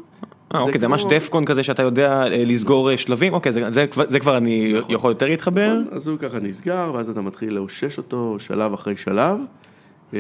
[0.57, 3.53] אה, אוקיי, זה ממש דפקון כזה שאתה יודע אה, לסגור אה, שלבים, אוקיי,
[4.09, 4.91] זה כבר אני נכון.
[4.91, 5.79] יכול יותר להתחבר.
[5.81, 9.39] נכון, אז הוא ככה נסגר, ואז אתה מתחיל לאושש אותו שלב אחרי שלב.
[10.15, 10.19] אה,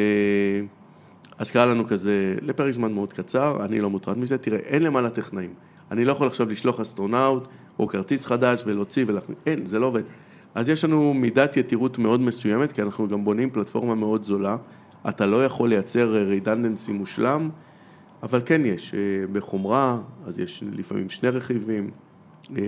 [1.38, 5.10] אז קרה לנו כזה, לפרק זמן מאוד קצר, אני לא מוטרד מזה, תראה, אין למעלה
[5.10, 5.50] טכנאים.
[5.90, 10.02] אני לא יכול עכשיו לשלוח אסטרונאוט או כרטיס חדש ולהוציא ולהכניס, אין, זה לא עובד.
[10.54, 14.56] אז יש לנו מידת יתירות מאוד מסוימת, כי אנחנו גם בונים פלטפורמה מאוד זולה.
[15.08, 17.50] אתה לא יכול לייצר רידנדנסי מושלם.
[18.26, 21.90] אבל כן יש, אה, בחומרה, אז יש לפעמים שני רכיבים,
[22.56, 22.62] אה,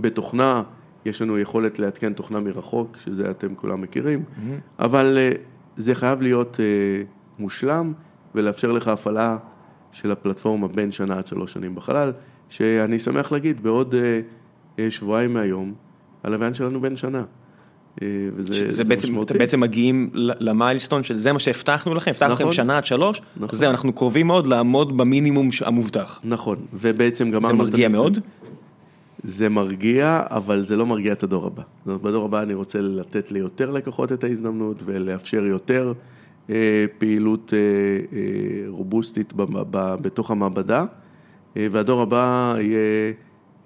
[0.00, 0.62] בתוכנה,
[1.04, 4.84] יש לנו יכולת לעדכן תוכנה מרחוק, שזה אתם כולם מכירים, mm-hmm.
[4.84, 5.30] אבל אה,
[5.76, 6.60] זה חייב להיות
[7.38, 7.92] מושלם
[8.34, 9.36] ולאפשר לך הפעלה
[9.92, 12.12] של הפלטפורמה בין שנה עד שלוש שנים בחלל,
[12.48, 13.94] שאני שמח להגיד, בעוד
[14.90, 15.74] שבועיים מהיום,
[16.22, 17.24] הלוויין שלנו בן שנה.
[18.02, 19.32] אה, וזה זה זה בעצם, משמעותי.
[19.32, 22.54] אתם בעצם מגיעים למיילסטון של זה מה שהבטחנו לכם, הבטחנו לכם נכון.
[22.54, 23.58] שנה עד שלוש, נכון.
[23.58, 26.20] זהו, אנחנו קרובים מאוד לעמוד במינימום המובטח.
[26.24, 28.00] נכון, ובעצם גמרנו זה את מרגיע הניסוי.
[28.02, 28.18] מאוד?
[29.24, 31.62] זה מרגיע, אבל זה לא מרגיע את הדור הבא.
[31.78, 35.92] זאת אומרת, בדור הבא אני רוצה לתת ליותר לקוחות את ההזדמנות ולאפשר יותר
[36.50, 37.58] אה, פעילות אה,
[38.18, 40.84] אה, רובוסטית ב, ב, בתוך המעבדה,
[41.56, 43.12] אה, והדור הבא יהיה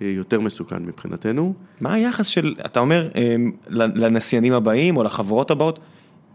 [0.07, 1.55] יותר מסוכן מבחינתנו.
[1.81, 5.79] מה היחס של, אתה אומר, אמ, לנסיינים הבאים או לחברות הבאות,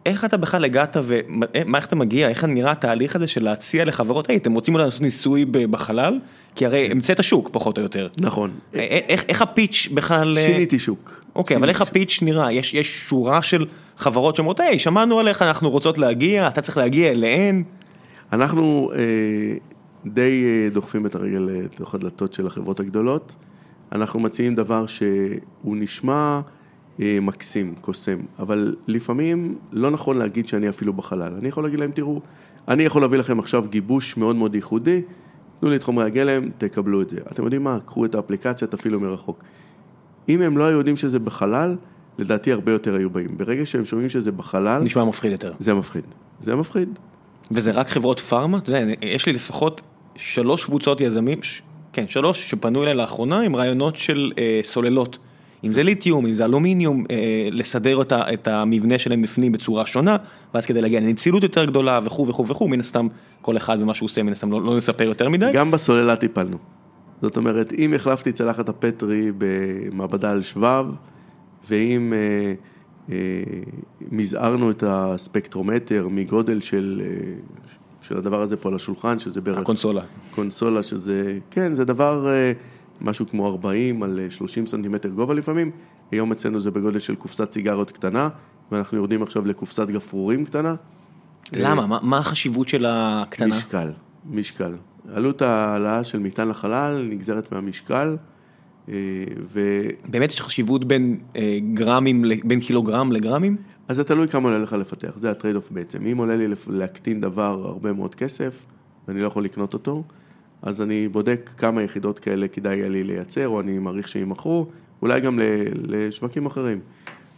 [0.05, 4.29] איך אתה בכלל הגעת ומה איך אתה מגיע, איך נראה התהליך הזה של להציע לחברות,
[4.29, 6.19] היי, אתם רוצים אולי לעשות ניסוי בחלל?
[6.55, 8.07] כי הרי המצאת שוק פחות או יותר.
[8.17, 8.51] נכון.
[8.73, 10.37] איך איך הפיץ' בכלל...
[10.37, 11.23] אה, שיניתי שוק.
[11.35, 11.87] אוקיי, אבל איך שוק.
[11.87, 12.51] הפיץ' נראה?
[12.51, 13.65] יש יש שורה של
[13.97, 17.63] חברות שאומרות, היי, שמענו עליך, אנחנו רוצות להגיע, אתה צריך להגיע אליהן.
[18.33, 18.99] אנחנו אה,
[20.05, 23.35] די אה, דוחפים את הרגל לתוך הדלתות של החברות הגדולות.
[23.91, 26.41] אנחנו מציעים דבר שהוא נשמע
[27.01, 31.33] אה, מקסים, קוסם, אבל לפעמים לא נכון להגיד שאני אפילו בחלל.
[31.39, 32.21] אני יכול להגיד להם, תראו,
[32.67, 35.01] אני יכול להביא לכם עכשיו גיבוש מאוד מאוד ייחודי,
[35.59, 37.17] תנו לי את חומרי הגלם, תקבלו את זה.
[37.31, 37.79] אתם יודעים מה?
[37.85, 39.43] קחו את האפליקציה, תפעילו מרחוק.
[40.29, 41.75] אם הם לא היו יודעים שזה בחלל,
[42.17, 43.37] לדעתי הרבה יותר היו באים.
[43.37, 45.53] ברגע שהם שומעים שזה בחלל, נשמע מפחיד יותר.
[45.59, 46.03] זה מפחיד.
[46.39, 46.99] זה מפחיד.
[47.51, 48.57] וזה רק חברות פארמה?
[48.57, 49.81] אתה יודע, יש לי לפחות
[50.15, 51.61] שלוש קבוצות יזמים, ש...
[51.99, 55.17] כן, שלוש שפנו אליי לאחרונה עם רעיונות של אה, סוללות.
[55.63, 59.85] אם זה ליתיום, אם זה אלומיניום, אה, לסדר את, ה, את המבנה שלהם בפנים בצורה
[59.85, 60.17] שונה,
[60.53, 63.07] ואז כדי להגיע לנצילות יותר גדולה וכו' וכו' וכו', מן הסתם
[63.41, 65.51] כל אחד ומה שהוא עושה, מן הסתם לא, לא נספר יותר מדי.
[65.53, 66.57] גם בסוללה טיפלנו.
[67.21, 70.85] זאת אומרת, אם החלפתי צלחת הפטרי במעבדה על שבב,
[71.69, 72.53] ואם אה,
[73.11, 73.43] אה,
[74.11, 77.07] מזערנו את הספקטרומטר מגודל של, אה,
[78.09, 80.01] של הדבר הזה פה על השולחן, שזה בערך הקונסולה.
[80.35, 82.51] קונסולה, שזה, כן, זה דבר, אה,
[83.01, 85.71] משהו כמו 40 על אה, 30 סנטימטר גובה לפעמים.
[86.11, 88.29] היום אצלנו זה בגודל של קופסת סיגריות קטנה,
[88.71, 90.75] ואנחנו יורדים עכשיו לקופסת גפרורים קטנה.
[91.53, 91.85] למה?
[91.87, 93.55] מה, מה החשיבות של הקטנה?
[93.55, 93.91] משקל,
[94.29, 94.75] משקל.
[95.13, 98.17] עלות ההעלאה של מטען לחלל נגזרת מהמשקל,
[98.89, 98.93] אה,
[99.53, 99.81] ו...
[100.09, 103.55] באמת יש חשיבות בין אה, גרמים, בין קילוגרם לגרמים?
[103.89, 106.05] אז זה תלוי כמה עולה לך לפתח, זה ה trade-off בעצם.
[106.05, 108.65] אם עולה לי להקטין דבר הרבה מאוד כסף,
[109.07, 110.03] ואני לא יכול לקנות אותו,
[110.61, 114.65] אז אני בודק כמה יחידות כאלה כדאי יהיה לי לייצר, או אני מעריך שימכרו,
[115.01, 115.39] אולי גם
[115.73, 116.79] לשווקים אחרים.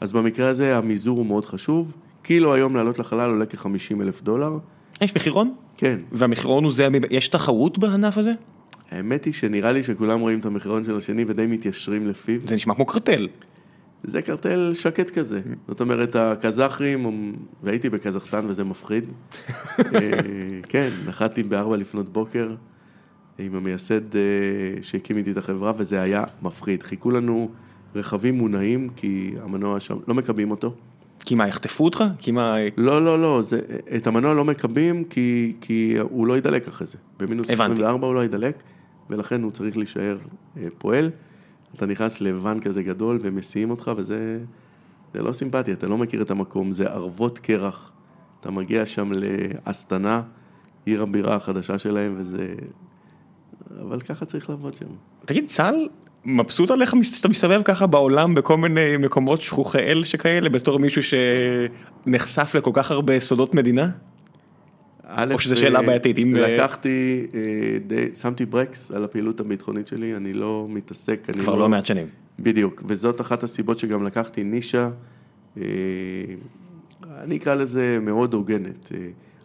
[0.01, 1.93] אז במקרה הזה המזעור הוא מאוד חשוב.
[2.21, 4.57] קילו היום לעלות לחלל עולה כ-50 אלף דולר.
[5.01, 5.53] יש מחירון?
[5.77, 8.31] כן, והמחירון הוא זה, יש תחרות בענף הזה?
[8.91, 12.39] האמת היא שנראה לי שכולם רואים את המחירון של השני ודי מתיישרים לפיו.
[12.45, 13.27] זה נשמע כמו קרטל.
[14.03, 15.37] זה קרטל שקט כזה.
[15.67, 17.33] זאת אומרת, הקזחים,
[17.63, 19.03] והייתי בקזחסטן וזה מפחיד.
[19.79, 20.09] אה,
[20.69, 22.55] כן, נחתתי בארבע לפנות בוקר
[23.39, 24.21] עם המייסד אה,
[24.81, 26.83] שהקים איתי את החברה, וזה היה מפחיד.
[26.83, 27.49] חיכו לנו
[27.95, 30.73] רכבים מונעים, כי המנוע שם, לא מקבים אותו.
[31.25, 32.03] כי מה, יחטפו אותך?
[32.19, 32.55] כי מה...
[32.77, 33.59] לא, לא, לא, זה,
[33.95, 36.97] את המנוע לא מקבים כי, כי הוא לא ידלק אחרי זה.
[37.19, 37.73] במינוס הבנתי.
[37.73, 38.63] 24 הוא לא ידלק,
[39.09, 40.17] ולכן הוא צריך להישאר
[40.57, 41.09] אה, פועל.
[41.75, 44.39] אתה נכנס לוואן כזה גדול ומסיעים אותך, וזה
[45.13, 47.91] זה לא סימפטי, אתה לא מכיר את המקום, זה ערבות קרח.
[48.39, 50.21] אתה מגיע שם לאסטנה,
[50.85, 52.47] עיר הבירה החדשה שלהם, וזה...
[53.81, 54.85] אבל ככה צריך לעבוד שם.
[55.25, 55.89] תגיד, צה"ל
[56.25, 62.55] מבסוט עליך שאתה מסתובב ככה בעולם בכל מיני מקומות שכוחי אל שכאלה, בתור מישהו שנחשף
[62.55, 63.89] לכל כך הרבה סודות מדינה?
[65.33, 67.39] או שזו שאלה בעייתית, אם, אה, לקחתי, אה,
[67.87, 72.07] די, שמתי ברקס על הפעילות הביטחונית שלי, אני לא מתעסק, אני כבר לא מעט שנים.
[72.39, 74.89] בדיוק, וזאת אחת הסיבות שגם לקחתי נישה,
[75.57, 75.63] אה,
[77.23, 78.91] אני אקרא לזה מאוד הוגנת.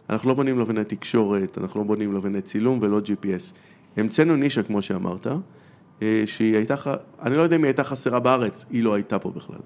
[0.09, 3.53] אנחנו לא בונים לבני תקשורת, אנחנו לא בונים לבני צילום ולא GPS.
[3.97, 5.27] המצאנו נישה, כמו שאמרת,
[6.25, 6.75] שהיא הייתה,
[7.21, 9.59] אני לא יודע אם היא הייתה חסרה בארץ, היא לא הייתה פה בכלל.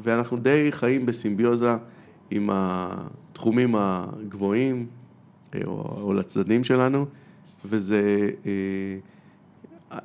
[0.00, 1.76] ואנחנו די חיים בסימביוזה
[2.30, 2.50] עם
[3.38, 4.86] התחומים הגבוהים,
[5.54, 7.06] אה, או, או לצדדים שלנו,
[7.64, 8.30] וזה...
[8.46, 9.98] אה,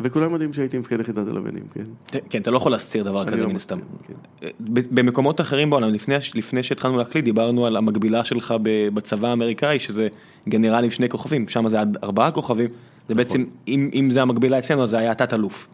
[0.00, 2.18] וכולם יודעים שהייתי מפקד יחידת הלוויינים, כן?
[2.30, 3.78] כן, אתה לא יכול להסתיר דבר כזה לא מן הסתם.
[4.06, 4.48] כן.
[4.60, 8.54] ב- במקומות אחרים בעולם, לפני, לפני שהתחלנו להקליט, דיברנו על המקבילה שלך
[8.94, 10.08] בצבא האמריקאי, שזה
[10.48, 12.68] גנרל עם שני כוכבים, שם זה עד ארבעה כוכבים,
[13.08, 15.68] זה בעצם, אם, אם זה המקבילה אצלנו, אז זה היה תת-אלוף.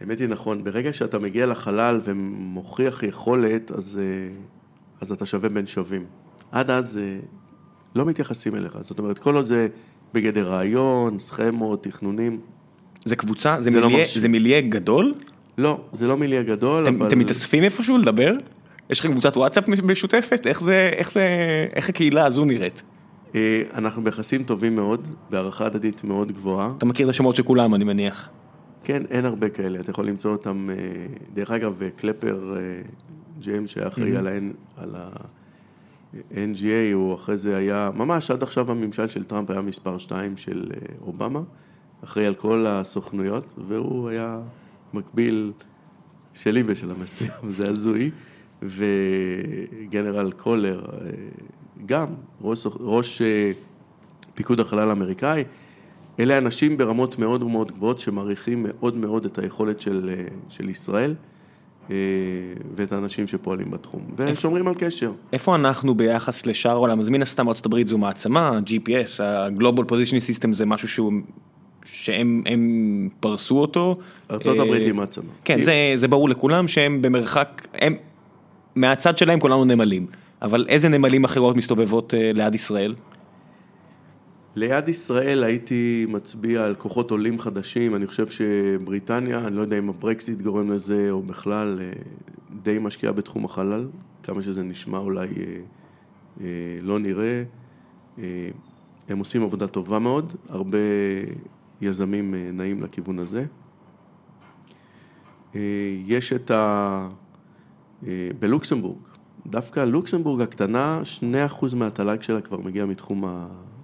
[0.00, 4.34] האמת היא נכון, ברגע שאתה מגיע לחלל ומוכיח יכולת, אז, אה,
[5.00, 6.04] אז אתה שווה בין שווים.
[6.52, 7.18] עד אז אה,
[7.94, 9.68] לא מתייחסים אליך, זאת אומרת, כל עוד זה
[10.14, 12.40] בגדר רעיון, סכמות, תכנונים,
[13.04, 14.20] זה קבוצה, זה, זה לא מיליה, מרשים.
[14.20, 15.14] זה מיליה גדול?
[15.58, 17.06] לא, זה לא מיליה גדול, אתם, אבל...
[17.06, 18.34] אתם מתאספים איפשהו לדבר?
[18.90, 20.46] יש לכם קבוצת וואטסאפ משותפת?
[20.46, 21.26] איך זה, איך זה,
[21.74, 22.82] איך הקהילה הזו נראית?
[23.34, 26.72] אה, אנחנו ביחסים טובים מאוד, בהערכה הדדית מאוד גבוהה.
[26.78, 28.28] אתה מכיר את השמות של כולם, אני מניח.
[28.84, 30.76] כן, אין הרבה כאלה, אתה יכול למצוא אותם, אה,
[31.34, 32.54] דרך אגב, קלפר
[33.40, 34.16] ג'יימס שהיה אחראי
[34.76, 40.36] על ה-NGA, הוא אחרי זה היה, ממש עד עכשיו הממשל של טראמפ היה מספר 2
[40.36, 41.40] של אה, אובמה,
[42.04, 44.40] אחראי על כל הסוכנויות, והוא היה
[44.94, 45.52] מקביל
[46.34, 48.10] שלי בשלב מסוים, זה הזוי,
[48.62, 51.10] וגנרל קולר אה,
[51.86, 52.06] גם,
[52.42, 53.50] ראש, ראש אה,
[54.34, 55.44] פיקוד החלל האמריקאי,
[56.20, 60.10] אלה אנשים ברמות מאוד מאוד גבוהות שמעריכים מאוד מאוד את היכולת של,
[60.48, 61.14] של ישראל
[62.76, 65.12] ואת האנשים שפועלים בתחום, והם שומרים על קשר.
[65.32, 67.00] איפה אנחנו ביחס לשאר העולם?
[67.00, 71.12] אז מן הסתם הברית זו מעצמה, GPS, ה-Global Positioning System זה משהו שהוא,
[71.84, 73.96] שהם הם פרסו אותו.
[74.30, 75.24] ארצות אה, היא מעצמה.
[75.44, 77.94] כן, זה, זה ברור לכולם שהם במרחק, הם,
[78.74, 80.06] מהצד שלהם כולנו נמלים.
[80.42, 82.94] אבל איזה נמלים אחרות מסתובבות אה, ליד ישראל?
[84.56, 89.88] ליד ישראל הייתי מצביע על כוחות עולים חדשים, אני חושב שבריטניה, אני לא יודע אם
[89.88, 91.92] הברקסיט גורם לזה או בכלל, אה,
[92.62, 93.88] די משקיעה בתחום החלל,
[94.22, 95.60] כמה שזה נשמע אולי אה,
[96.40, 96.46] אה,
[96.82, 97.42] לא נראה.
[98.18, 98.24] אה,
[99.08, 100.78] הם עושים עבודה טובה מאוד, הרבה
[101.80, 103.44] יזמים נעים לכיוון הזה.
[106.06, 107.08] יש את ה...
[108.38, 108.98] בלוקסמבורג,
[109.46, 111.02] דווקא לוקסמבורג הקטנה,
[111.60, 113.24] 2% מהתל"ג שלה כבר מגיע מתחום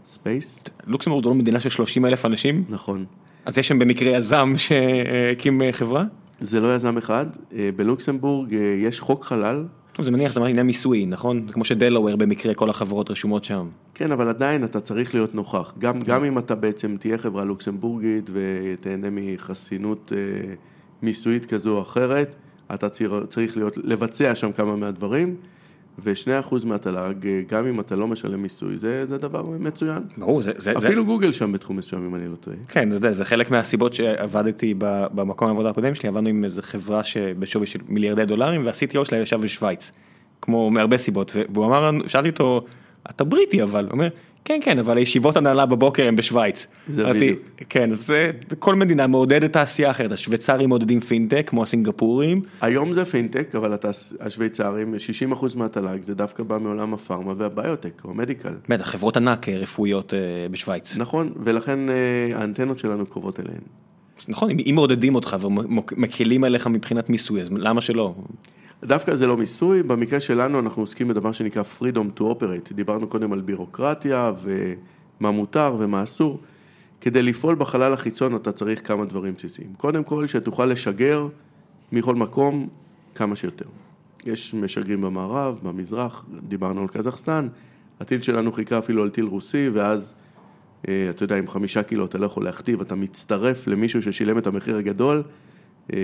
[0.06, 0.64] הספייס.
[0.86, 3.04] לוקסמבורג זו לא מדינה של 30 אלף אנשים, נכון.
[3.44, 6.04] אז יש שם במקרה יזם שהקים אה, חברה?
[6.40, 9.64] זה לא יזם אחד, אה, בלוקסמבורג אה, יש חוק חלל,
[9.96, 11.46] טוב, זה מניח שזה עניין מיסוי, נכון?
[11.46, 13.68] זה כמו שדלוור במקרה כל החברות רשומות שם.
[13.94, 15.72] כן, אבל עדיין אתה צריך להיות נוכח.
[15.78, 20.54] גם, גם אם אתה בעצם תהיה חברה לוקסמבורגית ותהנה מחסינות אה,
[21.02, 22.36] מיסויית כזו או אחרת,
[22.74, 22.88] אתה
[23.28, 25.36] צריך להיות, לבצע שם כמה מהדברים,
[25.98, 30.02] ו-2% מהתל"ג, אה, גם אם אתה לא משלם מיסוי, זה, זה דבר מצוין.
[30.18, 32.56] ברור, זה, זה, אפילו זה, גוגל שם בתחום מסוים, אם אני לא טועה.
[32.68, 34.74] כן, זה, זה חלק מהסיבות שעבדתי
[35.14, 39.40] במקום העבודה הקודם שלי, עבדנו עם איזו חברה שבשווי של מיליארדי דולרים, וה-CTO שלה ישב
[39.40, 39.92] בשוויץ,
[40.42, 42.64] כמו מהרבה סיבות, והוא אמר שאלתי אותו,
[43.10, 44.08] אתה בריטי אבל, הוא אומר,
[44.46, 46.66] כן כן, אבל הישיבות הנהלה בבוקר הם בשוויץ.
[46.88, 47.40] זה בדיוק.
[47.68, 53.54] כן, זה, כל מדינה מעודדת תעשייה אחרת, השוויצרים מעודדים פינטק, כמו הסינגפורים, היום זה פינטק,
[53.54, 53.90] אבל אתה,
[54.20, 54.94] השוויצרים,
[55.32, 58.54] 60% מהתל"ג זה דווקא בא מעולם הפארמה והביוטק, או המדיקל.
[58.68, 60.18] בטח, חברות ענק אה, רפואיות אה,
[60.50, 60.96] בשוויץ.
[60.96, 61.94] נכון, ולכן אה,
[62.40, 63.60] האנטנות שלנו קרובות אליהן.
[64.28, 68.14] נכון, אם מעודדים אותך ומקלים עליך מבחינת מיסוי, אז למה שלא?
[68.86, 72.74] דווקא זה לא מיסוי, במקרה שלנו אנחנו עוסקים בדבר שנקרא freedom to operate.
[72.74, 76.40] דיברנו קודם על בירוקרטיה ומה מותר ומה אסור.
[77.00, 79.72] כדי לפעול בחלל החיצון אתה צריך כמה דברים בסיסיים.
[79.76, 81.28] קודם כל, שתוכל לשגר
[81.92, 82.68] מכל מקום
[83.14, 83.64] כמה שיותר.
[84.26, 87.48] יש משגרים במערב, במזרח, דיברנו על קזחסטן,
[88.00, 90.14] הטיל שלנו חיכה אפילו על טיל רוסי, ואז,
[90.88, 94.46] אה, אתה יודע, עם חמישה קילו אתה לא יכול להכתיב, אתה מצטרף למישהו ששילם את
[94.46, 95.22] המחיר הגדול,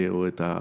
[0.08, 0.56] או את, ה,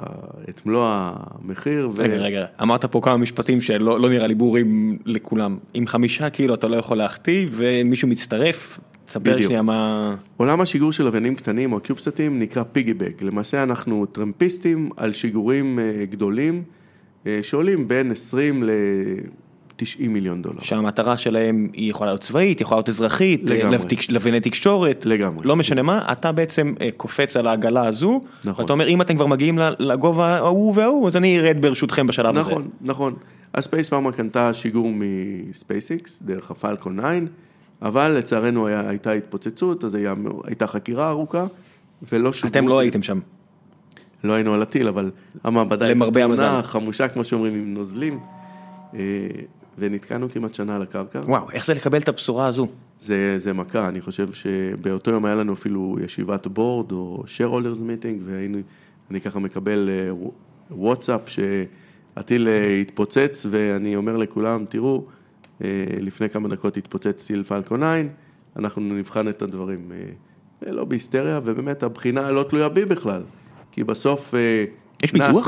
[0.49, 1.89] את מלוא המחיר.
[1.95, 2.01] ו...
[2.01, 5.57] רגע, רגע, אמרת פה כמה משפטים שלא לא נראה לי ברורים לכולם.
[5.74, 9.41] עם חמישה קילו אתה לא יכול להכתיב ומישהו מצטרף, תספר.
[9.41, 10.15] שנייה מה...
[10.38, 13.22] עולם השיגור של לוויינים קטנים או קיובסטים נקרא פיגיבק.
[13.22, 16.63] למעשה אנחנו טרמפיסטים על שיגורים אה, גדולים
[17.28, 18.63] אה, שעולים בין 20
[19.82, 20.59] ל-90 מיליון דולר.
[20.61, 23.41] שהמטרה שלהם היא יכולה להיות צבאית, יכולה להיות אזרחית,
[23.88, 25.47] תקש- לווייני תקשורת, לגמרי.
[25.47, 28.63] לא משנה מה, אתה בעצם אה, קופץ על העגלה הזו, נכון.
[28.63, 32.49] ואתה אומר אם אתם כבר מגיעים לגובה ההוא וההוא, אז אני ארד ברשותכם בשלב הזה.
[32.51, 33.13] נכון, נכון.
[33.55, 37.07] הספייס פארמה קנתה שיגור מספייסיקס דרך הפלקון 9,
[37.82, 40.13] אבל לצערנו היה, הייתה התפוצצות, אז היה,
[40.43, 41.45] הייתה חקירה ארוכה,
[42.11, 42.49] ולא שוגרו.
[42.51, 43.19] אתם לא הייתם שם.
[44.23, 45.11] לא היינו על הטיל, אבל
[45.43, 46.61] המעבדה תאונה, המזל.
[46.63, 48.19] חמושה כמו שאומרים עם נוזלים,
[48.95, 48.99] אה,
[49.78, 51.19] ונתקענו כמעט שנה על הקרקע.
[51.19, 52.67] וואו, איך זה לקבל את הבשורה הזו?
[52.99, 58.22] זה, זה מכה, אני חושב שבאותו יום היה לנו אפילו ישיבת בורד או shareholders meeting,
[58.26, 58.57] והיינו,
[59.11, 60.11] אני ככה מקבל אה,
[60.72, 65.05] וואטסאפ שהטיל אה, התפוצץ, ואני אומר לכולם, תראו,
[65.63, 65.67] אה,
[65.99, 68.01] לפני כמה דקות התפוצץ טיל פלקון 9,
[68.55, 69.91] אנחנו נבחן את הדברים.
[70.61, 73.22] לא בהיסטריה, ובאמת הבחינה לא תלויה בי בכלל,
[73.72, 74.34] כי בסוף...
[75.03, 75.47] יש ביטוח?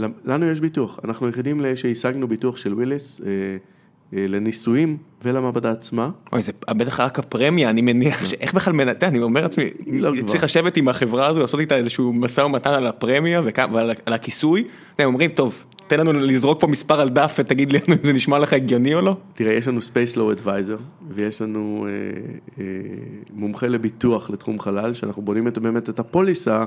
[0.00, 3.26] נאס"א- לנו יש ביטוח, אנחנו היחידים שהשגנו ביטוח של וויליס אה,
[4.16, 6.10] אה, לניסויים ולמעבדה עצמה.
[6.32, 10.44] אוי, זה בטח רק הפרמיה, אני מניח שאיך בכלל מנתן, אני אומר לעצמי, לא צריך.
[10.44, 13.40] לשבת עם החברה הזו, לעשות איתה איזשהו משא ומתן על הפרמיה
[13.72, 14.64] ועל הכיסוי,
[14.98, 18.38] הם אומרים, טוב, תן לנו לזרוק פה מספר על דף ותגיד לנו אם זה נשמע
[18.38, 19.16] לך הגיוני או לא.
[19.34, 20.80] תראה, יש לנו Space Law Advisor,
[21.10, 21.86] ויש לנו
[22.58, 22.64] אה,
[23.34, 26.64] מומחה לביטוח לתחום חלל, שאנחנו בונים באמת את הפוליסה,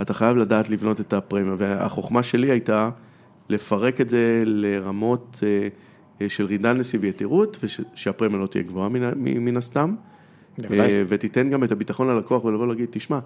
[0.00, 2.90] אתה חייב לדעת לבנות את הפרמיה, והחוכמה שלי הייתה
[3.48, 5.68] לפרק את זה לרמות אה,
[6.20, 9.94] אה, של רידנדנסי ויתירות, ושהפרמיה לא תהיה גבוהה מן, מן הסתם,
[10.58, 10.80] בוודאי.
[10.80, 13.18] אה, ותיתן גם את הביטחון ללקוח ולבוא להגיד, תשמע,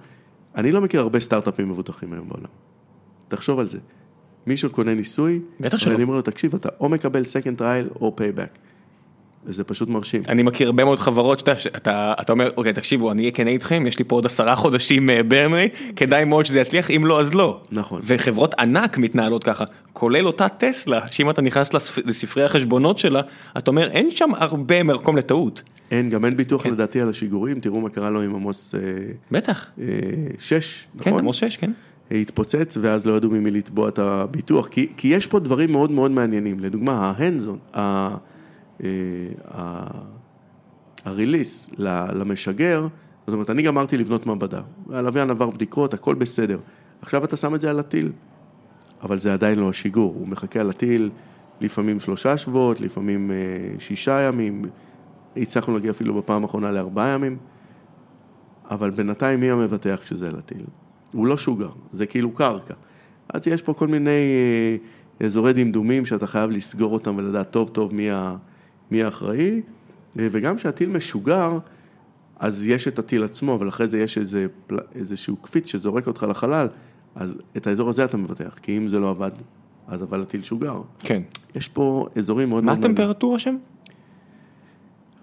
[0.56, 2.50] אני לא מכיר הרבה סטארט-אפים מבוטחים היום בעולם.
[3.28, 3.78] תחשוב על זה.
[4.46, 5.92] מישהו קונה ניסוי, בטח שלא.
[5.92, 8.67] ואני אומר לו, תקשיב, אתה או מקבל second trial או payback.
[9.46, 10.22] וזה פשוט מרשים.
[10.28, 13.86] אני מכיר הרבה מאוד חברות שאתה, שאתה אתה אומר, אוקיי, תקשיבו, אני אהיה כן איתכם,
[13.86, 17.60] יש לי פה עוד עשרה חודשים ברנרי, כדאי מאוד שזה יצליח, אם לא, אז לא.
[17.72, 18.00] נכון.
[18.04, 21.98] וחברות ענק מתנהלות ככה, כולל אותה טסלה, שאם אתה נכנס לספ...
[22.06, 23.20] לספרי החשבונות שלה,
[23.58, 25.62] אתה אומר, אין שם הרבה מקום לטעות.
[25.90, 26.70] אין, גם אין ביטוח כן.
[26.70, 28.80] לדעתי על השיגורים, תראו מה קרה לו עם עמוס אה,
[29.30, 29.70] בטח.
[29.80, 29.84] אה,
[30.38, 31.20] 6, כן, נכון?
[31.20, 31.70] עמוס 6, כן.
[32.10, 36.10] התפוצץ ואז לא ידעו ממי לתבוע את הביטוח, כי, כי יש פה דברים מאוד מאוד
[36.10, 37.58] מעניינים, לדוגמה ההנדזון,
[41.04, 41.70] הריליס
[42.12, 42.86] למשגר,
[43.26, 44.60] זאת אומרת אני גמרתי לבנות מעבדה,
[44.92, 46.58] הלוויין עבר בדיקות, הכל בסדר,
[47.02, 48.12] עכשיו אתה שם את זה על הטיל,
[49.02, 51.10] אבל זה עדיין לא השיגור, הוא מחכה על הטיל
[51.60, 53.36] לפעמים שלושה שבועות, לפעמים אה,
[53.78, 54.64] שישה ימים,
[55.36, 57.36] הצלחנו להגיע אפילו בפעם האחרונה לארבעה ימים,
[58.70, 60.64] אבל בינתיים מי המבטח כשזה על הטיל?
[61.12, 62.74] הוא לא שוגר, זה כאילו קרקע.
[63.34, 64.10] אז יש פה כל מיני
[65.20, 68.36] אה, אזורי דמדומים שאתה חייב לסגור אותם ולדעת טוב טוב מי, ה,
[68.90, 69.62] מי האחראי,
[70.18, 71.58] אה, וגם כשהטיל משוגר,
[72.38, 74.46] אז יש את הטיל עצמו, אבל אחרי זה יש איזה,
[74.94, 76.68] איזשהו קפיץ שזורק אותך לחלל,
[77.14, 79.30] אז את האזור הזה אתה מבטח, כי אם זה לא עבד,
[79.88, 80.82] אז אבל הטיל שוגר.
[80.98, 81.18] כן.
[81.54, 82.72] יש פה אזורים מאוד מה.
[82.72, 83.56] הטמפרטורה שם?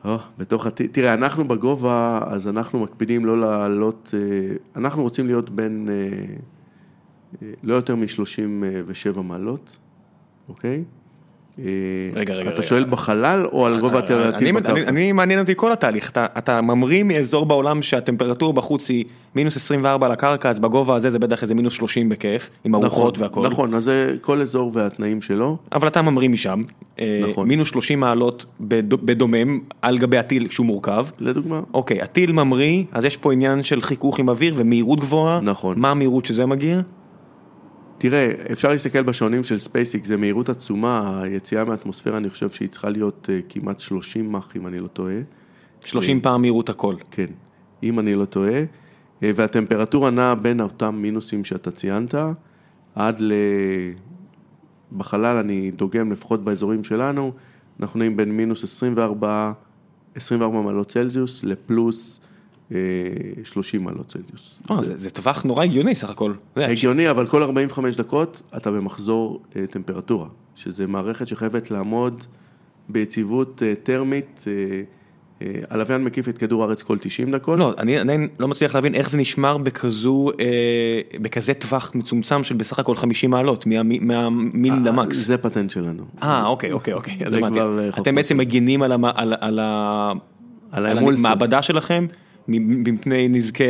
[0.06, 5.50] או, בתוך הטיל, תראה, אנחנו בגובה, אז אנחנו מקפידים לא לעלות, אה, אנחנו רוצים להיות
[5.50, 6.36] בין אה,
[7.42, 9.78] אה, לא יותר מ-37 מעלות,
[10.50, 10.84] אוקיי?
[11.60, 11.64] אה,
[12.14, 12.62] רגע, רגע, אתה.
[12.64, 14.00] שואל בחלל או על גובה
[14.38, 14.90] אני, בקרקע?
[14.90, 20.06] אני מעניין אותי כל התהליך, אתה, אתה ממריא מאזור בעולם שהטמפרטורה בחוץ היא מינוס 24
[20.06, 23.48] על הקרקע, אז בגובה הזה זה בטח איזה מינוס 30 בכיף, עם ארוחות והכל.
[23.48, 26.62] נכון, אז זה כל אזור והתנאים שלו, אבל אתה ממריא משם,
[27.00, 27.48] אה, נכון.
[27.48, 31.06] מינוס 30 מעלות בד- בדומם על גבי הטיל שהוא מורכב.
[31.20, 31.62] לדוגמה.
[31.74, 35.40] אוקיי, הטיל ממריא, אז יש פה עניין של חיכוך עם אוויר ומהירות גבוהה.
[35.42, 35.80] נכון.
[35.80, 36.82] מה המהירות שזה מגיע?
[37.98, 42.90] תראה, אפשר להסתכל בשעונים של SpaceX, זה מהירות עצומה, היציאה מהאטמוספירה, אני חושב שהיא צריכה
[42.90, 45.16] להיות אה, כמעט 30 מאך, אם אני לא טועה.
[45.82, 46.96] 30 פעם מהירות הכל.
[47.12, 47.26] כן,
[47.84, 48.64] אם אני לא טועה,
[49.24, 52.16] אה, והטמפרטורה נעה בין אותם מינוסים שאתה ציינת,
[52.96, 53.34] עד ל...
[54.98, 57.32] בחלל אני דוגם לפחות באזורים שלנו,
[57.80, 59.54] אנחנו נעים בין מינוס 24,
[60.16, 62.20] 24 מעלות צלזיוס לפלוס
[63.44, 64.62] 30 מעלות צלזיוס.
[64.70, 66.34] או, זה, טווח נורא הגיוני סך הכל.
[66.56, 72.24] הגיוני, אבל כל 45 דקות אתה במחזור אה, טמפרטורה, שזה מערכת שחייבת לעמוד
[72.90, 74.82] ביציבות אה, טרמית, אה,
[75.42, 77.60] אה, הלוויין מקיף את כדור הארץ כל 90 דקות.
[77.60, 80.46] לא, אני עדיין לא מצליח להבין איך זה נשמר בכזו, אה,
[81.22, 85.16] בכזה טווח מצומצם של בסך הכל 50 מעלות, מה- מהמיל אה, למקס.
[85.16, 86.04] זה פטנט שלנו.
[86.24, 87.42] אה, אוקיי, אוקיי, אוקיי, אז אה,
[87.92, 88.38] חוף אתם בעצם.
[88.38, 89.60] מגינים על המ- על- על
[90.72, 90.98] על על.
[90.98, 92.06] המעבדה שלכם
[92.48, 93.70] מפני נזקי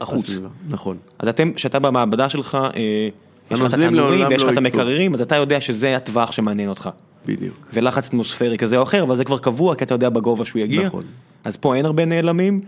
[0.00, 0.30] החוץ.
[0.68, 0.96] נכון.
[1.18, 3.08] אז אתם, כשאתה במעבדה שלך, אה,
[3.50, 4.56] יש לך את התנורים ויש לך לא את.
[4.58, 6.88] המקררים, אז אתה יודע שזה הטווח שמעניין אותך.
[7.26, 7.54] בדיוק.
[7.72, 10.86] ולחץ אטמוספרי כזה או אחר, אבל זה כבר קבוע, כי אתה יודע בגובה שהוא יגיע.
[10.86, 11.02] נכון.
[11.44, 12.60] אז פה אין הרבה נעלמים.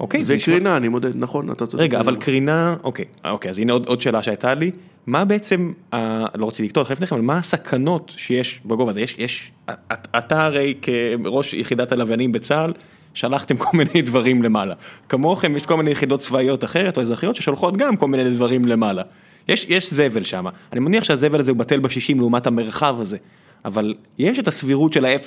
[0.00, 1.82] אוקיי, זה קרינה, אני מודד, נכון, אתה צודק.
[1.82, 4.70] רגע, אבל קרינה, אוקיי, אוקיי, אז הנה עוד, עוד שאלה שהייתה לי,
[5.06, 9.00] מה בעצם, ה- לא רציתי לקטוע אותך לפני כן, אבל מה הסכנות שיש בגובה הזה?
[9.00, 12.72] יש, יש, את- אתה הרי כראש יחידת הלוויינים בצה"ל,
[13.16, 14.74] שלחתם כל מיני דברים למעלה.
[15.08, 19.02] כמוכם יש כל מיני יחידות צבאיות אחרת או אזרחיות ששולחות גם כל מיני דברים למעלה.
[19.48, 23.16] יש, יש זבל שם, אני מניח שהזבל הזה הוא בטל בשישים לעומת המרחב הזה,
[23.64, 25.24] אבל יש את הסבירות של ה-0001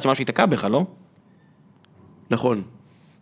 [0.00, 0.86] שמשהו ייתקע בך, לא?
[2.30, 2.62] נכון.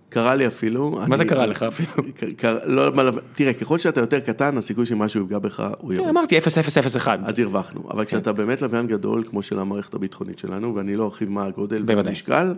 [0.08, 0.90] קרה לי אפילו.
[0.90, 2.08] מה אני- זה קרה לך אפילו?
[2.36, 3.02] קר- לא, מה-
[3.34, 6.08] תראה, ככל שאתה יותר קטן, הסיכוי שמשהו יפגע בך הוא יורד.
[6.08, 7.18] אמרתי 0001.
[7.24, 11.30] אז הרווחנו, אבל כשאתה באמת לוויין גדול, כמו של המערכת הביטחונית שלנו, ואני לא ארחיב
[11.30, 11.82] מה הגודל.
[11.86, 12.54] והמשקל,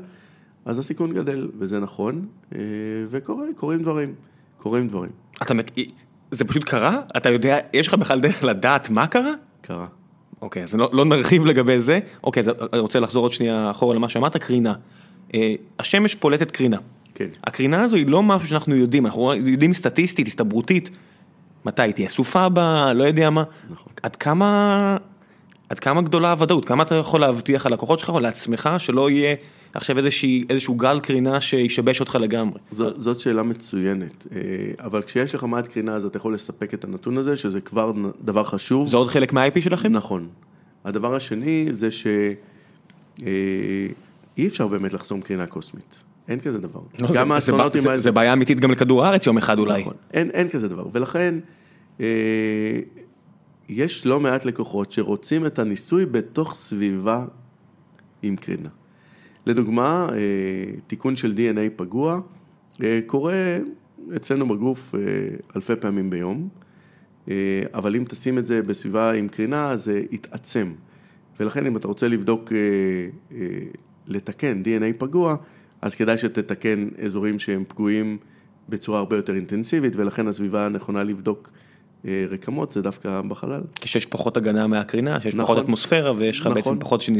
[0.64, 2.58] אז הסיכון גדל, וזה נכון, אה,
[3.10, 4.14] וקורים דברים,
[4.58, 5.10] קורים דברים,
[5.42, 5.72] אתה, מק-
[6.30, 7.00] זה פשוט קרה?
[7.16, 9.32] אתה יודע, יש לך בכלל דרך לדעת מה קרה?
[9.60, 9.86] קרה.
[10.42, 11.98] אוקיי, אז לא, לא נרחיב לגבי זה.
[12.24, 14.74] אוקיי, אז אני רוצה לחזור עוד שנייה אחורה למה שאמרת, קרינה.
[15.34, 16.78] אה, השמש פולטת קרינה.
[17.14, 17.28] כן.
[17.44, 20.90] הקרינה הזו היא לא משהו שאנחנו יודעים, אנחנו יודעים סטטיסטית, הסתברותית,
[21.64, 23.44] מתי היא תהיה סופה בה, לא יודע מה.
[23.70, 23.92] נכון.
[24.02, 24.96] עד כמה,
[25.68, 29.36] עד כמה גדולה הוודאות, כמה אתה יכול להבטיח ללקוחות שלך או לעצמך שלא יהיה
[29.74, 32.58] עכשיו איזושהי, איזשהו גל קרינה שישבש אותך לגמרי.
[32.70, 34.38] זו, זאת שאלה מצוינת, אה,
[34.86, 37.92] אבל כשיש לך מעט קרינה, אז אתה יכול לספק את הנתון הזה, שזה כבר
[38.24, 38.88] דבר חשוב.
[38.88, 39.92] זה עוד חלק מה-IP שלכם?
[39.92, 40.28] נכון.
[40.84, 42.32] הדבר השני זה שאי
[44.46, 46.02] אפשר באמת לחסום קרינה קוסמית.
[46.28, 46.80] אין כזה דבר.
[46.98, 48.00] לא, זה- גם זה- האסטרונאוטים זה- האלה...
[48.00, 49.80] זה בעיה אמיתית גם לכדור הארץ יום אחד אולי.
[49.80, 51.34] נכון, אין, אין כזה דבר, ולכן
[52.00, 52.06] אה,
[53.68, 57.24] יש לא מעט לקוחות שרוצים את הניסוי בתוך סביבה
[58.22, 58.68] עם קרינה.
[59.46, 60.18] לדוגמה, אה,
[60.86, 62.20] תיקון של DNA פגוע
[62.82, 63.58] אה, קורה
[64.16, 64.94] אצלנו בגוף
[65.56, 66.48] אלפי פעמים ביום,
[67.74, 70.72] אבל אם תשים את זה בסביבה עם קרינה, זה יתעצם.
[71.40, 72.52] ולכן אם אתה רוצה לבדוק,
[74.06, 75.36] לתקן DNA פגוע,
[75.82, 78.18] אז כדאי שתתקן אזורים שהם פגועים
[78.68, 81.60] בצורה הרבה יותר אינטנסיבית, ולכן הסביבה הנכונה לבדוק אה,
[82.04, 83.60] רקמות זה דווקא בחלל.
[83.74, 87.10] כשיש פחות הגנה מהקרינה, שיש נכון, פחות אטמוספירה ויש לך נכון, בעצם פחות, ש...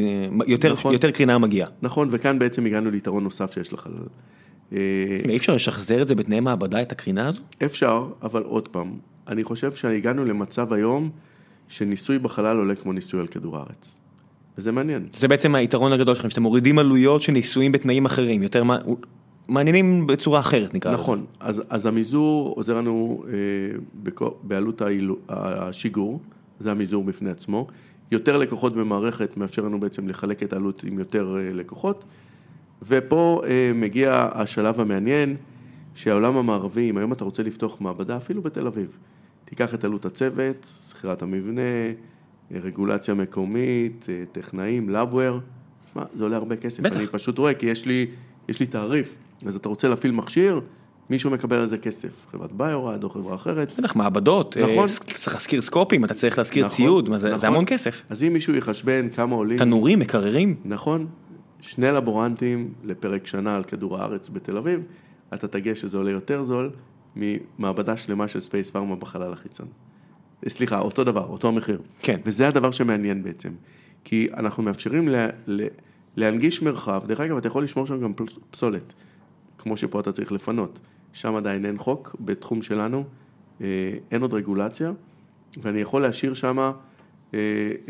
[0.47, 1.69] יותר, נכון, יותר קרינה מגיעה.
[1.83, 3.93] נכון, וכאן בעצם הגענו ליתרון נוסף שיש לחלל.
[4.73, 4.79] אה,
[5.29, 7.41] אי אפשר לשחזר את זה בתנאי מעבדה, את הקרינה הזו?
[7.65, 8.93] אפשר, אבל עוד פעם,
[9.29, 11.11] אני חושב שהגענו למצב היום
[11.69, 13.99] שניסוי בחלל עולה כמו ניסוי על כדור הארץ.
[14.59, 15.07] וזה מעניין.
[15.15, 18.63] זה בעצם היתרון הגדול שלכם, שאתם מורידים עלויות של ניסויים בתנאים אחרים, יותר
[19.49, 21.03] מעניינים בצורה אחרת נקרא לזה.
[21.03, 23.33] נכון, אז, אז המזעור עוזר לנו אה,
[24.03, 24.23] בכ...
[24.43, 26.21] בעלות האילו, השיגור,
[26.61, 27.67] זה המזעור בפני עצמו.
[28.13, 32.05] יותר לקוחות במערכת מאפשר לנו בעצם לחלק את העלות עם יותר אה, לקוחות.
[32.89, 35.37] ופה אה, מגיע השלב המעניין,
[35.95, 38.99] שהעולם המערבי, אם היום אתה רוצה לפתוח מעבדה, אפילו בתל אביב,
[39.45, 41.63] תיקח את עלות הצוות, שכירת המבנה,
[42.51, 45.39] רגולציה מקומית, אה, טכנאים, לאבוור,
[45.93, 46.83] שמע, זה עולה הרבה כסף.
[46.83, 46.97] בטח.
[46.97, 48.07] אני פשוט רואה, כי יש לי,
[48.49, 49.17] יש לי תעריף,
[49.47, 50.61] אז אתה רוצה להפעיל מכשיר,
[51.11, 53.81] מישהו מקבל על זה כסף, חברת ביורד או חברה אחרת.
[53.81, 54.87] בטח, מעבדות, אה, נכון.
[55.15, 57.19] צריך להזכיר סקופים, אתה צריך להזכיר נכון, ציוד, נכון.
[57.19, 58.03] זה, זה המון כסף.
[58.11, 59.59] אז אם מישהו יחשבן כמה עולים...
[59.59, 60.55] תנורים, מקררים.
[60.65, 61.07] נכון,
[61.61, 64.81] שני לבורנטים לפרק שנה על כדור הארץ בתל אביב,
[65.35, 66.71] אתה תגיע שזה עולה יותר זול
[67.17, 69.67] ממעבדה שלמה של SpacePharma בחלל החיצון.
[70.49, 71.79] סליחה, אותו דבר, אותו המחיר.
[71.99, 72.21] כן.
[72.27, 73.51] וזה הדבר שמעניין בעצם.
[74.05, 75.67] כי אנחנו מאפשרים לה, לה,
[76.17, 78.13] להנגיש מרחב, דרך אגב, אתה יכול לשמור שם גם
[78.51, 78.95] פסולת,
[79.63, 80.79] כמו שפה אתה צריך לפנות.
[81.13, 83.05] שם עדיין אין חוק, בתחום שלנו
[83.61, 83.67] אה,
[84.11, 84.93] אין עוד רגולציה,
[85.63, 86.73] ואני יכול להשאיר שם
[87.35, 87.39] אה,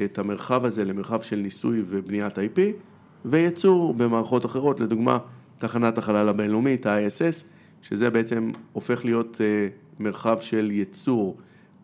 [0.04, 2.60] את המרחב הזה למרחב של ניסוי ובניית IP,
[3.24, 5.18] וייצור במערכות אחרות, לדוגמה,
[5.58, 7.44] תחנת החלל הבינלאומית, ה-ISS,
[7.82, 9.68] שזה בעצם הופך להיות אה,
[9.98, 11.36] מרחב של ייצור.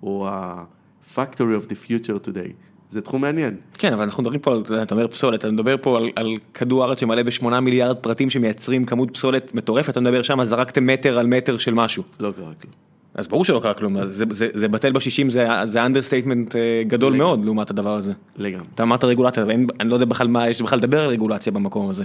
[0.02, 2.52] או ה-factory of the future today.
[2.90, 3.56] זה תחום מעניין.
[3.78, 6.82] כן, אבל אנחנו מדברים פה על, אתה אומר פסולת, אתה מדבר פה על, על כדור
[6.82, 11.26] הארץ שמלא בשמונה מיליארד פרטים שמייצרים כמות פסולת מטורפת, אתה מדבר שם, זרקתם מטר על
[11.26, 12.02] מטר של משהו.
[12.20, 12.72] לא קרה כלום.
[13.14, 17.12] אז ברור שלא קרה כלום, זה, זה, זה בטל בשישים, זה, זה understatement אה, גדול
[17.12, 17.26] לגמרי.
[17.26, 18.12] מאוד לעומת הדבר הזה.
[18.36, 18.66] לגמרי.
[18.74, 21.90] אתה אמרת רגולציה, ואין, אני לא יודע בכלל מה יש בכלל לדבר על רגולציה במקום
[21.90, 22.04] הזה.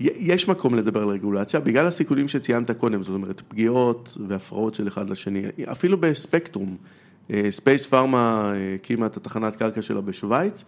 [0.00, 5.10] יש מקום לדבר על רגולציה, בגלל הסיכונים שציינת קודם, זאת אומרת פגיעות והפרעות של אחד
[5.10, 6.76] לשני, אפילו בספקטרום.
[7.50, 10.64] Space אה, Pharma אה, הקימה את התחנת קרקע שלה בשוויץ,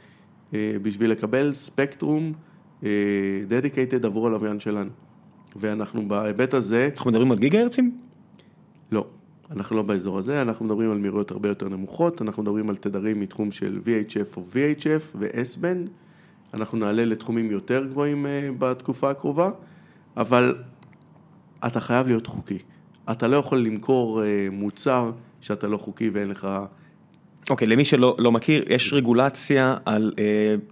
[0.55, 2.33] אה, בשביל לקבל ספקטרום
[3.49, 4.91] דדיקייטד עבור הלוויין שלנו.
[5.57, 6.89] ואנחנו בהיבט הזה...
[6.97, 7.97] אנחנו מדברים על גיגה הרצים?
[8.93, 9.07] לא,
[9.51, 13.21] אנחנו לא באזור הזה, אנחנו מדברים על מהירויות הרבה יותר נמוכות, אנחנו מדברים על תדרים
[13.21, 15.91] מתחום של VHF או VHF ו-S-Band,
[16.55, 18.27] אנחנו נעלה לתחומים יותר גבוהים
[18.59, 19.51] בתקופה הקרובה,
[20.17, 20.57] אבל
[21.67, 22.59] אתה חייב להיות חוקי.
[23.11, 25.11] אתה לא יכול למכור מוצר
[25.43, 26.49] שאתה לא חוקי ואין לך...
[27.51, 30.25] אוקיי, okay, למי שלא לא מכיר, יש רגולציה על אה,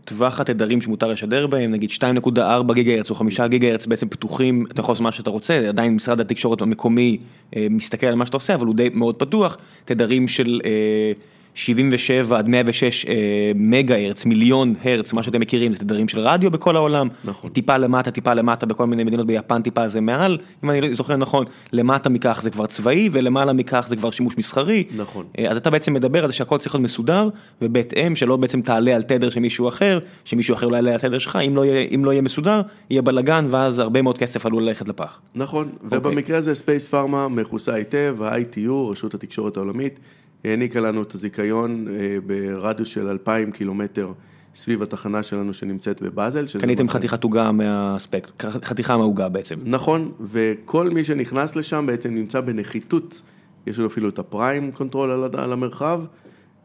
[0.04, 4.66] טווח התדרים שמותר לשדר בהם, נגיד 2.4 גיגה הרץ או 5 גיגה הרץ בעצם פתוחים,
[4.70, 7.18] אתה יכול לעשות מה שאתה רוצה, עדיין משרד התקשורת המקומי
[7.56, 10.60] אה, מסתכל על מה שאתה עושה, אבל הוא די מאוד פתוח, תדרים של...
[10.64, 11.12] אה,
[11.54, 13.14] 77 עד 106 אה,
[13.54, 17.50] מגה הרץ, מיליון הרץ, מה שאתם מכירים, זה תדרים של רדיו בכל העולם, נכון.
[17.50, 21.44] טיפה למטה, טיפה למטה בכל מיני מדינות, ביפן טיפה זה מעל, אם אני זוכר נכון,
[21.72, 24.84] למטה מכך זה כבר צבאי ולמעלה מכך זה כבר שימוש מסחרי.
[24.96, 25.24] נכון.
[25.38, 27.28] אה, אז אתה בעצם מדבר על זה שהכל צריך להיות מסודר,
[27.62, 31.18] ובהתאם שלא בעצם תעלה על תדר של מישהו אחר, שמישהו אחר לא יעלה על תדר
[31.18, 34.62] שלך, אם לא יהיה, אם לא יהיה מסודר, יהיה בלאגן ואז הרבה מאוד כסף עלול
[34.62, 35.20] ללכת לפח.
[35.34, 35.98] נכון, אוקיי.
[35.98, 39.98] ובמקרה הזה SpacePharma מכוסה היטב, ה-ITU, רשות התקשורת העולמית,
[40.44, 44.12] העניקה לנו את הזיכיון אה, ברדיוס של 2,000 קילומטר
[44.54, 46.44] סביב התחנה שלנו שנמצאת בבאזל.
[46.60, 49.56] קניתם חתיכת עוגה מהספקט, חתיכה מהעוגה בעצם.
[49.64, 53.22] נכון, וכל מי שנכנס לשם בעצם נמצא בנחיתות,
[53.66, 56.04] יש לנו אפילו את ה prime control על המרחב,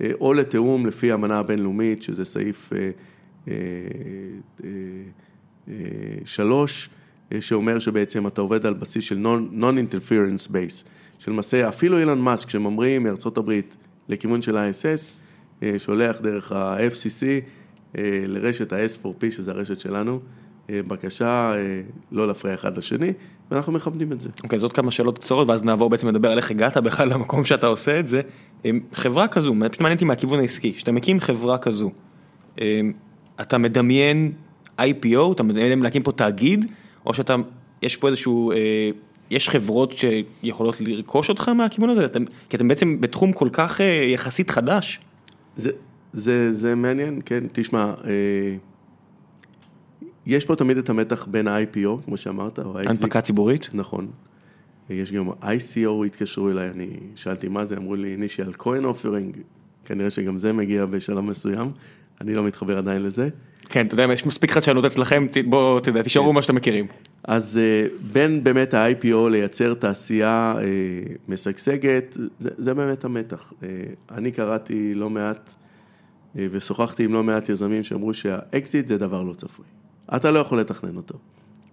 [0.02, 2.74] אה, או לתיאום לפי האמנה הבינלאומית, שזה סעיף
[3.48, 3.54] אה,
[6.26, 6.90] שלוש,
[7.40, 10.88] שאומר שבעצם אתה עובד על בסיס של non-interference base.
[11.26, 13.78] שלמעשה אפילו אילון מאסק שממריא מארצות הברית
[14.10, 15.12] לכיוון של ה-ISS,
[15.64, 17.24] אה, שולח דרך ה-FCC
[17.98, 20.20] אה, לרשת ה-S4P, שזה הרשת שלנו,
[20.70, 21.54] אה, בקשה
[22.12, 23.14] לא להפריע אחד לשני,
[23.52, 24.30] ואנחנו מכבדים את זה.
[24.44, 27.44] אוקיי, okay, זאת כמה שאלות קצרות, ואז נעבור בעצם לדבר על איך הגעת בכלל למקום
[27.44, 28.22] שאתה עושה את זה.
[28.94, 31.92] חברה כזו, פשוט מעניין אותי מהכיוון העסקי, כשאתה מקים חברה כזו,
[33.42, 34.32] אתה מדמיין
[34.80, 36.72] IPO, אתה מדמיין להקים פה תאגיד,
[37.06, 37.36] או שאתה,
[37.82, 38.52] יש פה איזשהו
[39.30, 42.06] יש חברות שיכולות לרכוש אותך מהכיוון הזה?
[42.06, 45.00] אתם, כי אתם בעצם בתחום כל כך אה, יחסית חדש.
[45.58, 45.72] זה,
[46.14, 48.56] זה, זה מעניין, כן, תשמע, אה,
[50.26, 53.70] יש פה תמיד את המתח בין ה-IPO, כמו שאמרת, או הנפקה ציבורית.
[53.74, 54.08] נכון.
[54.90, 59.38] יש גם ICO התקשרו אליי, אני שאלתי מה זה, אמרו לי initial coin offering,
[59.86, 61.72] כנראה שגם זה מגיע בשלב מסוים,
[62.22, 63.30] אני לא מתחבר עדיין לזה.
[63.70, 66.88] כן, אתה יודע, יש מספיק חדשנות אצלכם, בוא, אתה יודע, תשארו מה שאתם מכירים.
[67.24, 70.64] אז אה, בין באמת ה-IPO לייצר תעשייה אה,
[71.28, 73.54] משגשגת, זה, זה באמת המתח.
[73.64, 73.70] אה,
[74.12, 75.54] אני קראתי לא מעט
[76.36, 79.66] ושוחחתי עם לא מעט יזמים שאמרו שהאקזיט זה דבר לא צפוי.
[80.16, 81.16] אתה לא יכול לתכנן אותו.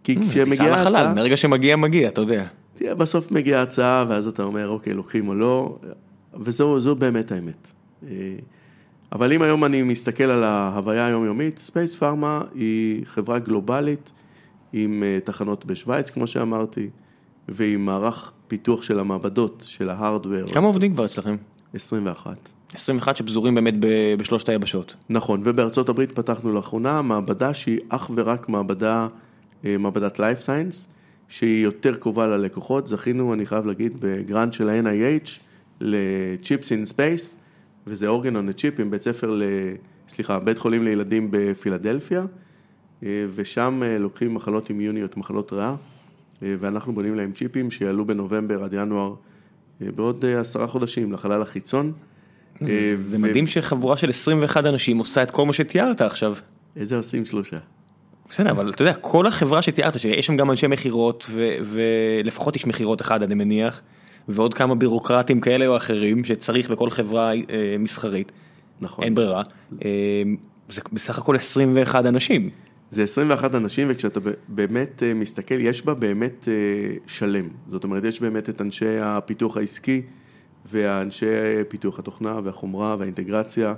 [0.05, 1.15] כי כשמגיעה הצעה...
[1.15, 2.45] מרגע שמגיע, מגיע, אתה יודע.
[2.75, 5.79] תראה, בסוף מגיעה הצעה, ואז אתה אומר, אוקיי, לוקחים או לא,
[6.35, 7.71] וזו באמת האמת.
[9.13, 14.13] אבל אם היום אני מסתכל על ההוויה היומיומית, ספייס פארמה היא חברה גלובלית
[14.73, 16.91] עם אה, תחנות בשוויץ, כמו שאמרתי,
[17.49, 20.53] ועם מערך פיתוח של המעבדות, של ה hardware.
[20.53, 21.37] כמה עובדים כבר אצלכם?
[21.75, 22.37] 21.
[22.75, 23.75] 21 שפזורים באמת
[24.19, 24.97] בשלושת היבשות.
[25.09, 29.09] נכון, ובארצות הברית פתחנו לאחרונה מעבדה שהיא אך ורק מעבדה,
[29.65, 30.87] אה, מעבדת Life Science,
[31.29, 32.87] שהיא יותר קרובה ללקוחות.
[32.87, 35.29] זכינו, אני חייב להגיד, בגרנד של ה-NIH
[35.81, 37.42] ל-Chips in Space.
[37.87, 39.43] וזה אורגן a chip עם בית ספר, ל...
[40.09, 42.25] סליחה, בית חולים לילדים בפילדלפיה,
[43.03, 45.75] אה, ושם אה, לוקחים מחלות אימיוניות, מחלות ריאה,
[46.43, 49.15] אה, ואנחנו בונים להם צ'יפים שיעלו בנובמבר עד ינואר
[49.81, 51.93] בעוד עשרה חודשים לחלל החיצון.
[52.97, 56.35] זה מדהים שחבורה של 21 אנשים עושה את כל מה שתיארת עכשיו.
[56.83, 57.59] את זה עושים שלושה.
[58.29, 61.31] בסדר, אבל אתה יודע, כל החברה שתיארת, שיש שם גם אנשי מכירות,
[61.65, 63.81] ולפחות איש מכירות אחד, אני מניח.
[64.29, 68.33] ועוד כמה בירוקרטים כאלה או אחרים שצריך בכל חברה אה, מסחרית.
[68.81, 69.05] נכון.
[69.05, 69.43] אין ברירה.
[69.85, 70.23] אה,
[70.69, 72.51] זה בסך הכל 21 אנשים.
[72.91, 76.49] זה 21 אנשים וכשאתה באמת אה, מסתכל, יש בה באמת
[77.07, 77.49] שלם.
[77.69, 80.03] זאת אומרת, יש באמת את אנשי הפיתוח העסקי
[80.65, 81.27] והאנשי
[81.69, 83.75] פיתוח התוכנה והחומרה והאינטגרציה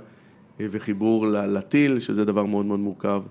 [0.59, 3.21] וחיבור לטיל, שזה דבר מאוד מאוד מורכב.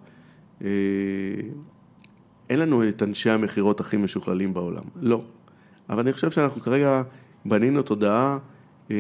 [2.51, 5.23] אין לנו את אנשי המכירות הכי משוכללים בעולם, לא.
[5.91, 7.03] אבל אני חושב שאנחנו כרגע
[7.45, 8.39] בנינו תודעה
[8.91, 8.97] אה,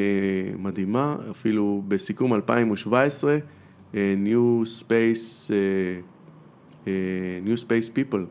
[0.58, 3.38] מדהימה, אפילו בסיכום 2017,
[3.94, 6.00] אה, New Space, אה,
[6.86, 6.92] אה,
[7.44, 8.26] New Space People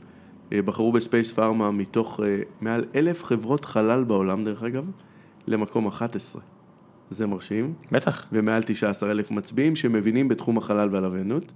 [0.54, 4.86] אה, בחרו בספייס פארמה מתוך אה, מעל אלף חברות חלל בעולם דרך אגב,
[5.48, 6.42] למקום 11.
[7.10, 7.74] זה מרשים.
[7.92, 8.28] בטח.
[8.32, 11.52] ומעל 19 אלף מצביעים שמבינים בתחום החלל והלוויינות.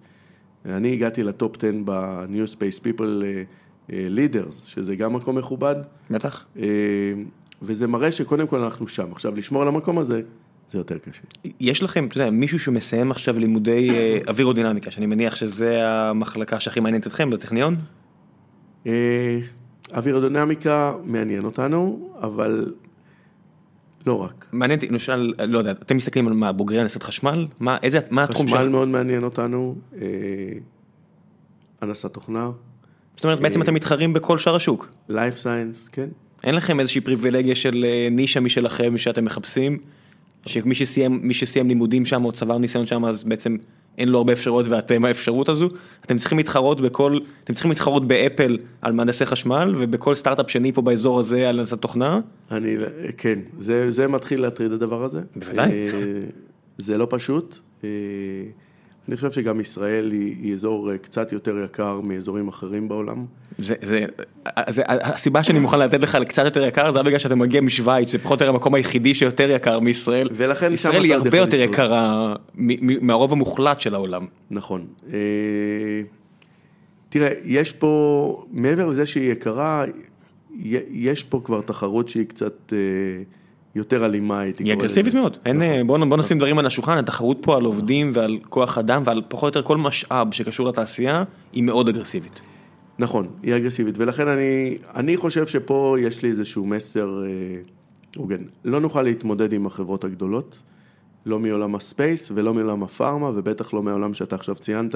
[0.65, 3.43] אני הגעתי ל top 10 ב-New Space People אה,
[3.89, 5.75] leaders, שזה גם מקום מכובד.
[6.11, 6.45] בטח.
[6.59, 6.63] אה,
[7.61, 9.11] וזה מראה שקודם כל אנחנו שם.
[9.11, 10.21] עכשיו, לשמור על המקום הזה,
[10.71, 11.21] זה יותר קשה.
[11.59, 16.79] יש לכם, אתה יודע, מישהו שמסיים עכשיו לימודי אה, אווירודינמיקה, שאני מניח שזה המחלקה שהכי
[16.79, 17.75] מעניינת אתכם בטכניון?
[18.87, 19.39] אה,
[19.93, 22.73] אווירודינמיקה מעניין אותנו, אבל
[24.05, 24.45] לא רק.
[24.51, 27.47] מעניין אותי, למשל, לא יודע, אתם מסתכלים על מה, בוגרי הנדסת חשמל?
[27.59, 28.57] מה, איזה, מה התחום שלך?
[28.57, 29.75] חשמל מאוד מעניין אותנו,
[31.81, 32.49] הנדסת תוכנה.
[33.17, 34.89] זאת אומרת, בעצם אתם מתחרים בכל שאר השוק.
[35.09, 36.07] Life Science, כן.
[36.43, 39.77] אין לכם איזושהי פריבילגיה של אה, נישה משלכם שאתם מחפשים?
[40.45, 43.57] שמי שסיים, שסיים לימודים שם או צבר ניסיון שם אז בעצם
[43.97, 45.69] אין לו הרבה אפשרויות ואתם האפשרות הזו?
[46.05, 50.81] אתם צריכים להתחרות בכל, אתם צריכים להתחרות באפל על מהנדסי חשמל ובכל סטארט-אפ שני פה
[50.81, 52.19] באזור הזה על הנדסת תוכנה?
[52.51, 52.75] אני,
[53.17, 55.21] כן, זה, זה מתחיל להטריד הדבר הזה.
[55.35, 55.71] בוודאי.
[55.71, 55.87] אה,
[56.77, 57.59] זה לא פשוט.
[59.07, 63.25] אני חושב שגם ישראל היא, היא אזור אה, קצת יותר יקר מאזורים אחרים בעולם.
[63.57, 64.05] זה, זה,
[64.69, 68.17] זה, הסיבה שאני מוכן לתת לך קצת יותר יקר זה בגלל שאתה מגיע משוויץ, זה
[68.17, 70.29] פחות או יותר המקום היחידי שיותר יקר מישראל.
[70.31, 72.35] ולכן ישראל היא הרבה יותר יקרה
[73.01, 74.25] מהרוב המוחלט של העולם.
[74.51, 74.85] נכון.
[75.13, 75.19] אה,
[77.09, 79.85] תראה, יש פה, מעבר לזה שהיא יקרה,
[80.91, 82.73] יש פה כבר תחרות שהיא קצת...
[82.73, 83.23] אה,
[83.77, 84.73] יותר אלימה הייתי קורא לזה.
[84.73, 85.87] היא אגרסיבית מאוד, אין, נכון.
[85.87, 89.55] בוא, בוא נשים דברים על השולחן, התחרות פה על עובדים ועל כוח אדם ועל פחות
[89.55, 91.23] או יותר כל משאב שקשור לתעשייה
[91.53, 92.41] היא מאוד אגרסיבית.
[92.99, 97.29] נכון, היא אגרסיבית ולכן אני, אני חושב שפה יש לי איזשהו מסר אה,
[98.17, 98.43] הוגן.
[98.65, 100.61] לא נוכל להתמודד עם החברות הגדולות,
[101.25, 104.95] לא מעולם הספייס ולא מעולם הפארמה ובטח לא מהעולם שאתה עכשיו ציינת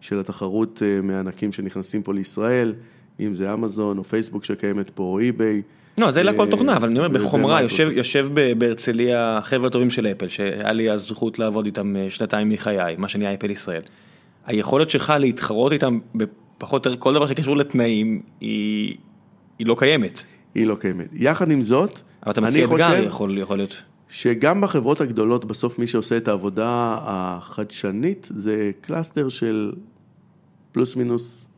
[0.00, 2.74] של התחרות אה, מענקים שנכנסים פה לישראל,
[3.20, 5.62] אם זה אמזון או פייסבוק שקיימת פה או אי-ביי.
[5.98, 7.60] לא, זה לכל תוכנה, אבל אני אומר בחומרה,
[7.92, 8.28] יושב
[8.58, 13.34] בהרצליה חבר'ה טובים של אפל, שהיה לי הזכות לעבוד איתם אה, שנתיים מחיי, מה שנהיה
[13.34, 13.82] אפל ישראל.
[14.46, 18.96] היכולת שלך להתחרות איתם בפחות או יותר כל דבר שקשור לתנאים, היא
[19.60, 20.22] לא קיימת.
[20.54, 21.08] היא לא קיימת.
[21.12, 23.82] יחד עם זאת, אבל אתה מציע אתגר יכול להיות.
[24.08, 29.72] שגם בחברות הגדולות, בסוף מי שעושה את העבודה החדשנית, זה cluster של
[30.72, 31.48] פלוס מינוס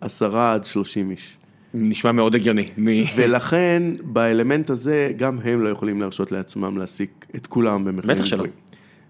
[0.00, 1.36] עשרה עד שלושים איש.
[1.74, 2.70] נשמע מאוד הגיוני.
[3.16, 8.44] ולכן באלמנט הזה גם הם לא יכולים להרשות לעצמם להעסיק את כולם במחירים בטח שלא.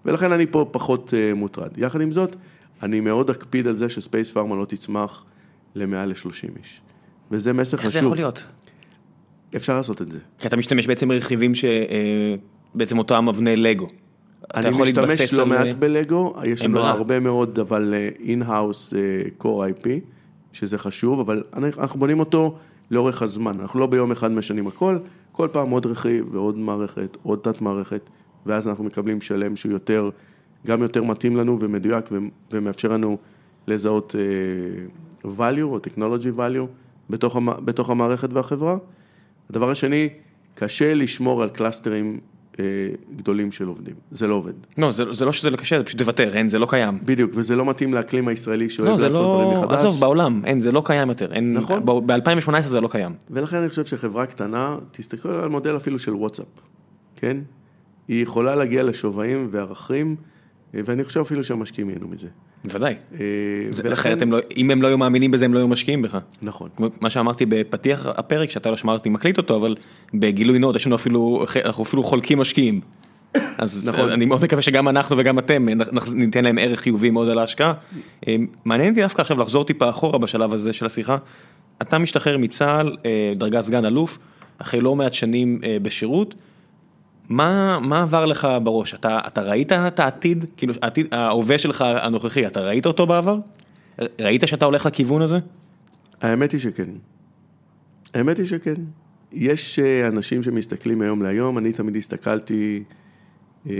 [0.04, 1.78] ולכן אני פה פחות אה, מוטרד.
[1.78, 2.36] יחד עם זאת,
[2.82, 5.24] אני מאוד אקפיד על זה שספייס פארמה לא תצמח
[5.74, 6.80] למעל ל-30 איש.
[7.30, 7.96] וזה מסר איך חשוב.
[7.96, 8.44] איך זה יכול להיות?
[9.56, 10.18] אפשר לעשות את זה.
[10.38, 13.86] כי אתה משתמש בעצם ברכיבים שבעצם אותו המבנה לגו.
[14.54, 16.90] אני משתמש לא מעט בלגו, יש לנו אמרה.
[16.90, 17.94] הרבה מאוד, אבל
[18.28, 18.94] in-house
[19.40, 19.88] core IP,
[20.52, 21.42] שזה חשוב, אבל
[21.78, 22.56] אנחנו בונים אותו
[22.90, 24.98] לאורך הזמן, אנחנו לא ביום אחד משנים הכל,
[25.32, 28.00] כל פעם עוד רכיב ועוד מערכת, עוד תת מערכת,
[28.46, 30.10] ואז אנחנו מקבלים שלם שהוא יותר,
[30.66, 32.04] גם יותר מתאים לנו ומדויק
[32.50, 33.18] ומאפשר לנו
[33.66, 36.66] לזהות uh, value או technology value
[37.10, 38.76] בתוך, בתוך המערכת והחברה.
[39.50, 40.08] הדבר השני,
[40.54, 42.18] קשה לשמור על קלאסטרים אה,
[43.16, 44.52] גדולים של עובדים, זה לא עובד.
[44.78, 46.98] לא, זה, זה לא שזה לא קשה, זה פשוט תוותר, אין, זה לא קיים.
[47.04, 49.78] בדיוק, וזה לא מתאים לאקלים הישראלי שאוהב לא, לעשות לא, דברים מחדש.
[49.78, 51.32] עזוב, בעולם, אין, זה לא קיים יותר.
[51.32, 51.86] אין, נכון.
[52.06, 53.14] ב-2018 זה לא קיים.
[53.30, 56.46] ולכן אני חושב שחברה קטנה, תסתכלו על מודל אפילו של וואטסאפ,
[57.16, 57.36] כן?
[58.08, 60.16] היא יכולה להגיע לשווים וערכים,
[60.74, 62.28] אה, ואני חושב אפילו שהמשקיעים ייהנו מזה.
[62.64, 62.94] בוודאי.
[63.20, 66.18] אה, אחרת הם לא, אם הם לא היו מאמינים בזה, הם לא היו משקיעים בך.
[66.42, 66.68] נכון.
[67.00, 69.76] מה שאמרתי בפתיח הפרק, שאתה לא שמרתי מקליט אותו, אבל
[70.14, 72.80] בגילוי נאות, יש לנו אפילו, אנחנו אפילו חולקים משקיעים.
[73.58, 74.08] אז נכון.
[74.10, 77.72] אני מאוד מקווה שגם אנחנו וגם אתם נח- ניתן להם ערך חיובי מאוד על ההשקעה.
[78.28, 81.16] אה, מעניין אותי דווקא עכשיו לחזור טיפה אחורה בשלב הזה של השיחה.
[81.82, 84.18] אתה משתחרר מצה"ל, אה, דרגת סגן אלוף,
[84.58, 86.34] אחרי לא מעט שנים אה, בשירות.
[87.32, 88.94] מה, מה עבר לך בראש?
[88.94, 93.38] אתה, אתה ראית את העתיד, כאילו העתיד, ההווה שלך הנוכחי, אתה ראית אותו בעבר?
[94.20, 95.38] ראית שאתה הולך לכיוון הזה?
[96.20, 96.90] האמת היא שכן.
[98.14, 98.74] האמת היא שכן.
[99.32, 102.82] יש אה, אנשים שמסתכלים היום להיום, אני תמיד הסתכלתי
[103.66, 103.74] אה,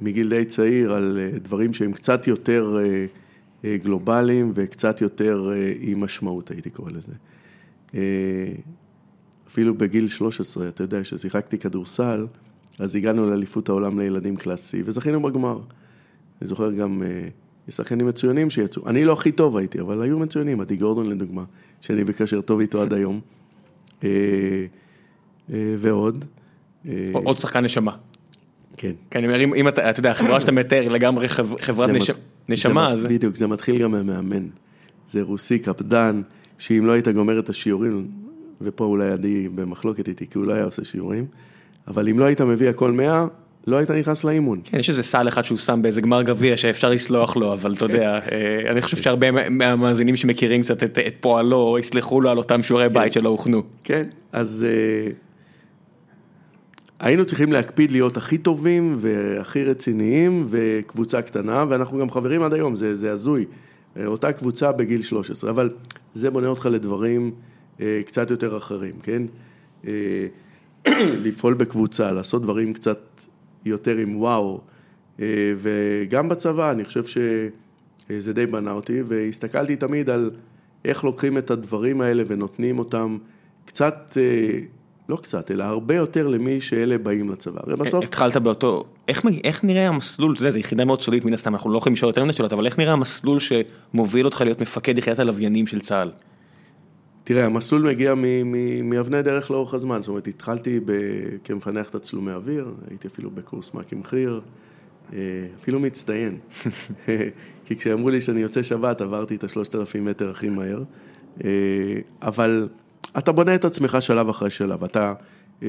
[0.00, 3.06] מגיל די צעיר על אה, דברים שהם קצת יותר אה,
[3.64, 7.12] אה, גלובליים וקצת יותר אה, עם משמעות, הייתי קורא לזה.
[7.94, 8.00] אה,
[9.50, 12.26] אפילו בגיל 13, אתה יודע, כששיחקתי כדורסל,
[12.78, 15.58] אז הגענו לאליפות העולם לילדים קלאס C וזכינו בגמר.
[16.40, 17.28] אני זוכר גם, אה,
[17.68, 21.44] יש שחקנים מצוינים שיצאו, אני לא הכי טוב הייתי, אבל היו מצוינים, עדי גורדון לדוגמה,
[21.80, 23.20] שאני בקשר טוב איתו עד היום,
[24.04, 24.08] אה,
[25.52, 26.24] אה, ועוד.
[27.12, 27.96] עוד שחקן נשמה.
[28.76, 28.92] כן.
[29.10, 32.10] כי אני אומר, אם, אם אתה, אתה יודע, החברה שאתה מתאר לגמרי חב, חברת נש...
[32.10, 32.16] מת-
[32.48, 34.46] נשמה, זה, בדיוק, זה מתחיל גם מהמאמן.
[35.08, 36.22] זה רוסי קפדן,
[36.58, 38.08] שאם לא היית גומר את השיעורים,
[38.60, 41.26] ופה אולי עדי במחלוקת איתי, כי הוא לא היה עושה שיעורים,
[41.88, 43.26] אבל אם לא היית מביא הכל מאה,
[43.66, 44.60] לא היית נכנס לאימון.
[44.64, 47.84] כן, יש איזה סל אחד שהוא שם באיזה גמר גביע שאפשר לסלוח לו, אבל אתה
[47.84, 52.38] יודע, אה, אני חושב שהרבה מה- מהמאזינים שמכירים קצת את, את פועלו, יסלחו לו על
[52.38, 53.62] אותם שיעורי בית שלא הוכנו.
[53.84, 55.10] כן, אז אה,
[57.00, 62.76] היינו צריכים להקפיד להיות הכי טובים והכי רציניים וקבוצה קטנה, ואנחנו גם חברים עד היום,
[62.76, 63.44] זה, זה הזוי.
[63.96, 65.70] אה, אותה קבוצה בגיל 13, אבל
[66.14, 67.30] זה בונה אותך לדברים
[68.06, 69.22] קצת יותר אחרים, כן?
[69.86, 70.26] אה,
[71.24, 73.26] לפעול בקבוצה, לעשות דברים קצת
[73.64, 74.60] יותר עם וואו,
[75.20, 75.26] אה,
[75.56, 80.30] וגם בצבא, אני חושב שזה די בנה אותי, והסתכלתי תמיד על
[80.84, 83.18] איך לוקחים את הדברים האלה ונותנים אותם
[83.64, 84.58] קצת, אה,
[85.08, 87.60] לא קצת, אלא הרבה יותר למי שאלה באים לצבא.
[87.66, 91.34] הרי בסוף, התחלת באותו, איך, איך נראה המסלול, אתה יודע, זו יחידה מאוד סודית מן
[91.34, 94.60] הסתם, אנחנו לא יכולים לשאול יותר מדי שאלות, אבל איך נראה המסלול שמוביל אותך להיות
[94.60, 96.10] מפקד יחידת הלוויינים של צה"ל?
[97.32, 100.80] תראה, המסלול מגיע מ- מ- מאבני דרך לאורך הזמן, זאת אומרת, התחלתי
[101.44, 104.40] כמפנח תצלומי אוויר, הייתי אפילו בקורס מ"כים חי"ר,
[105.12, 105.18] אה,
[105.60, 106.38] אפילו מצטיין.
[107.64, 110.82] כי כשאמרו לי שאני יוצא שבת, עברתי את השלושת אלפים מטר הכי מהר.
[111.44, 111.50] אה,
[112.22, 112.68] אבל
[113.18, 115.14] אתה בונה את עצמך שלב אחרי שלב, אתה
[115.62, 115.68] אה,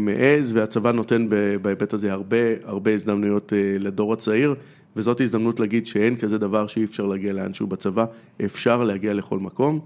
[0.00, 1.28] מעז, והצבא נותן
[1.62, 4.54] בהיבט הזה הרבה, הרבה הזדמנויות לדור הצעיר,
[4.96, 8.04] וזאת הזדמנות להגיד שאין כזה דבר שאי אפשר להגיע לאנשהו בצבא,
[8.44, 9.80] אפשר להגיע לכל מקום.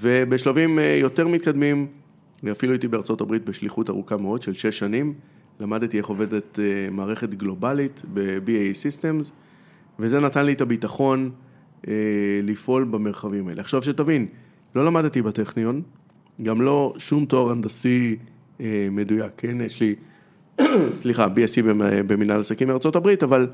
[0.00, 1.86] ובשלבים אה, יותר מתקדמים,
[2.50, 5.14] אפילו הייתי בארצות הברית בשליחות ארוכה מאוד של שש שנים,
[5.60, 9.30] למדתי איך עובדת אה, מערכת גלובלית ב-BAE Systems,
[9.98, 11.30] וזה נתן לי את הביטחון
[11.88, 11.92] אה,
[12.42, 13.60] לפעול במרחבים האלה.
[13.60, 14.26] עכשיו שתבין,
[14.74, 15.82] לא למדתי בטכניון,
[16.42, 18.16] גם לא שום תואר הנדסי
[18.90, 19.60] מדויק, כן?
[19.60, 19.94] יש לי,
[21.00, 23.46] סליחה, BSc במ- במנהל עסקים מארצות הברית, אבל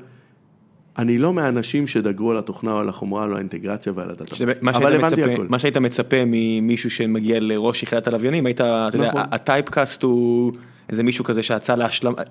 [0.97, 4.35] אני לא מהאנשים שדגרו על התוכנה או על החומרה או על האינטגרציה ועל הדאטה.
[4.63, 5.45] אבל הבנתי הכל.
[5.49, 9.21] מה שהיית מצפה ממישהו שמגיע לראש יחידת הלוויינים, היית, אתה יודע, נכון.
[9.31, 10.51] הטייפקאסט הוא
[10.89, 11.75] איזה מישהו כזה שיצא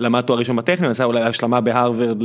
[0.01, 2.23] למד תואר ראשון בטכניון, עשה אולי השלמה בהרווארד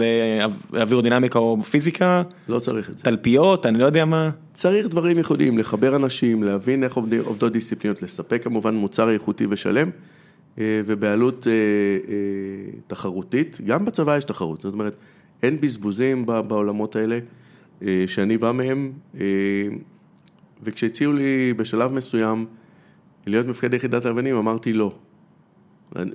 [0.71, 3.03] לאווירודינמיקה או פיזיקה, לא צריך את זה.
[3.03, 4.29] תלפיות, אני לא יודע מה.
[4.53, 9.89] צריך דברים ייחודיים, לחבר אנשים, להבין איך עובדות דיסציפלינות, לספק כמובן מוצר איכותי ושלם,
[10.59, 14.95] אה, ובעלות אה, אה, תחרותית, גם בצבא יש תחרות, זאת אומרת,
[15.45, 17.19] אין בזבוזים בעולמות האלה
[17.81, 19.25] אה, שאני בא מהם, אה,
[20.63, 22.45] וכשהציעו לי בשלב מסוים
[23.27, 24.93] להיות מפקד יחידת הלבנים, אמרתי לא.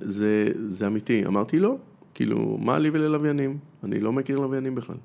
[0.01, 1.75] זה, זה אמיתי, אמרתי לא,
[2.13, 3.57] כאילו, מה לי וללוויינים?
[3.83, 4.95] אני לא מכיר לוויינים בכלל.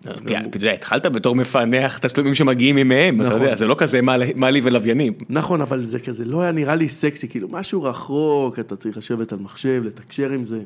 [0.00, 3.42] אתה יודע, התחלת בתור מפענח תשלומים שמגיעים ממהם, אתה נכון.
[3.42, 4.02] יודע, זה לא כזה
[4.36, 5.12] מה לי ולוויינים.
[5.28, 9.32] נכון, אבל זה כזה לא היה נראה לי סקסי, כאילו משהו רחוק, אתה צריך לשבת
[9.32, 10.62] על מחשב, לתקשר עם זה.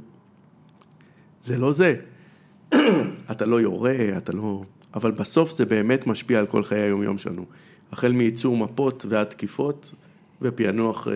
[1.42, 1.94] זה לא זה.
[3.30, 4.62] אתה לא יורה, אתה לא...
[4.94, 7.44] אבל בסוף זה באמת משפיע על כל חיי היום-יום שלנו.
[7.92, 9.92] החל מייצור מפות ועד תקיפות,
[10.42, 11.12] ופענוח אה,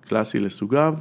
[0.00, 0.94] קלאסי לסוגיו.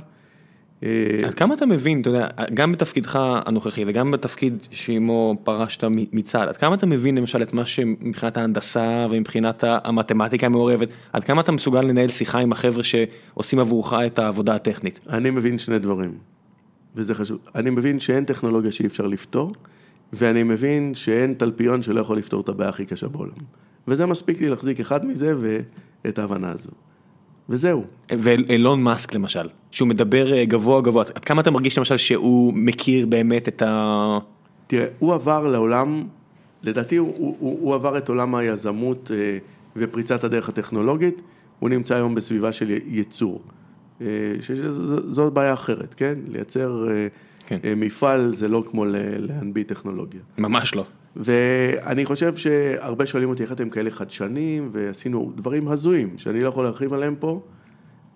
[0.83, 0.89] אה,
[1.25, 6.57] עד כמה אתה מבין, אתה יודע, גם בתפקידך הנוכחי וגם בתפקיד שעימו פרשת מצה"ל, עד
[6.57, 11.81] כמה אתה מבין למשל את מה שמבחינת ההנדסה ומבחינת המתמטיקה המעורבת, עד כמה אתה מסוגל
[11.81, 14.99] לנהל שיחה עם החבר'ה שעושים עבורך את העבודה הטכנית?
[15.09, 16.17] אני מבין שני דברים,
[16.95, 17.37] וזה חשוב.
[17.55, 19.51] אני מבין שאין טכנולוגיה שאי אפשר לפתור,
[20.13, 23.37] ואני מבין שאין תלפיון שלא יכול לפתור את הבעיה הכי קשה בעולם.
[23.87, 25.33] וזה מספיק לי להחזיק אחד מזה
[26.05, 26.71] ואת ההבנה הזו.
[27.49, 27.83] וזהו.
[28.11, 33.05] ואילון מאסק למשל, שהוא מדבר אה, גבוה גבוה, עד כמה אתה מרגיש למשל שהוא מכיר
[33.05, 34.19] באמת את ה...
[34.67, 36.03] תראה, הוא עבר לעולם,
[36.63, 39.37] לדעתי הוא, הוא, הוא, הוא עבר את עולם היזמות אה,
[39.75, 41.21] ופריצת הדרך הטכנולוגית,
[41.59, 43.41] הוא נמצא היום בסביבה של ייצור.
[44.01, 44.07] אה,
[44.39, 46.15] שזו בעיה אחרת, כן?
[46.27, 46.87] לייצר
[47.47, 47.57] כן.
[47.63, 48.85] אה, מפעל זה לא כמו
[49.19, 50.21] להנביא טכנולוגיה.
[50.37, 50.83] ממש לא.
[51.15, 56.63] ואני חושב שהרבה שואלים אותי איך אתם כאלה חדשנים, ועשינו דברים הזויים, שאני לא יכול
[56.63, 57.41] להרחיב עליהם פה.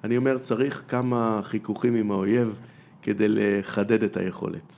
[0.03, 2.55] אני אומר, צריך כמה חיכוכים עם האויב
[3.01, 4.75] כדי לחדד את היכולת.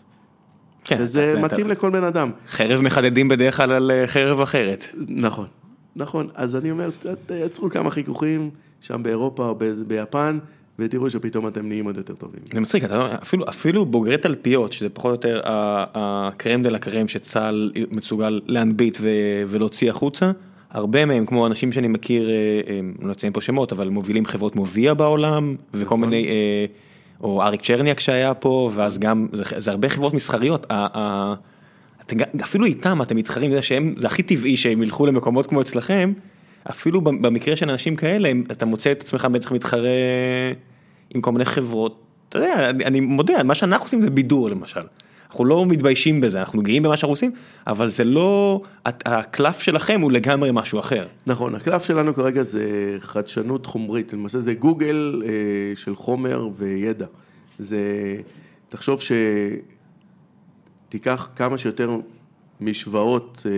[0.84, 2.32] כן, וזה מתאים לכל בן אדם.
[2.50, 4.86] חרב מחדדים בדרך כלל על אה, חרב אחרת.
[5.08, 5.48] נכון,
[5.96, 6.30] נכון.
[6.36, 6.90] אז אני אומר,
[7.26, 8.50] תייצרו כמה חיכוכים
[8.82, 9.56] שם באירופה או
[9.88, 10.40] ביפן,
[10.80, 12.40] ותראו שפתאום אתם נהיים עוד יותר טובים.
[12.54, 12.84] זה מצחיק,
[13.22, 18.98] אפילו, אפילו בוגרי תלפיות, שזה פחות או יותר הקרם דה לה קרם שצה"ל מסוגל להנביט
[19.02, 20.32] ו- ולהוציא החוצה,
[20.74, 24.56] הרבה מהם, כמו אנשים שאני מכיר, אה, אה, לא אציין פה שמות, אבל מובילים חברות
[24.56, 26.00] מוביע בעולם, וכל נכון.
[26.00, 26.66] מיני, אה,
[27.22, 30.66] או אריק צ'רניאק שהיה פה, ואז גם, זה, זה הרבה חברות מסחריות.
[32.02, 36.14] אתם, אפילו איתם אתם מתחרים, יודע שהם, זה הכי טבעי שהם ילכו למקומות כמו אצלכם,
[36.70, 39.90] אפילו במקרה של אנשים כאלה, אתה מוצא את עצמך בטח מתחרה
[41.14, 44.82] עם כל מיני חברות, אתה יודע, אני, אני מודה, מה שאנחנו עושים זה בידור למשל.
[45.30, 47.32] אנחנו לא מתביישים בזה, אנחנו גאים במה שאנחנו עושים,
[47.68, 51.08] אבל זה לא, הקלף שלכם הוא לגמרי משהו אחר.
[51.28, 55.30] נכון, הקלף שלנו כרגע זה חדשנות חומרית, למעשה זה גוגל אה,
[55.76, 57.06] של חומר וידע.
[57.60, 57.82] זה,
[58.70, 59.00] תחשוב
[60.90, 61.98] שתיקח כמה שיותר
[62.62, 63.52] משוואות אה,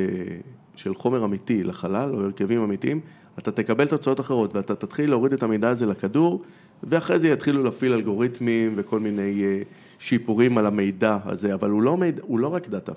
[0.75, 2.99] של חומר אמיתי לחלל, או הרכבים אמיתיים,
[3.39, 6.43] אתה תקבל תוצאות אחרות, ואתה תתחיל להוריד את המידע הזה לכדור,
[6.83, 9.61] ואחרי זה יתחילו להפעיל אלגוריתמים וכל מיני אה,
[9.99, 12.93] שיפורים על המידע הזה, אבל הוא לא, מידע, הוא לא רק דאטה,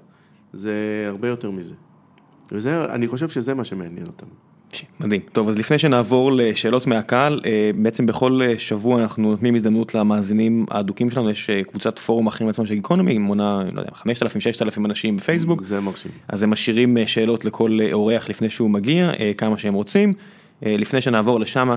[0.53, 1.75] זה הרבה יותר מזה.
[2.53, 4.48] וזה, אני חושב שזה מה שמעניין אותנו.
[5.01, 5.21] מדהים.
[5.33, 10.67] טוב, אז לפני שנעבור לשאלות מהקהל, אה, בעצם בכל אה, שבוע אנחנו נותנים הזדמנות למאזינים
[10.71, 15.17] האדוקים שלנו, יש אה, קבוצת פורום אחרים עצמם של גיקונומי, מונה, לא יודע, 5,000-6,000 אנשים
[15.17, 15.63] בפייסבוק.
[15.63, 16.13] זה מרשים.
[16.29, 20.13] אז הם משאירים שאלות לכל אורח לפני שהוא מגיע, כמה שהם רוצים.
[20.63, 21.75] לפני שנעבור לשם,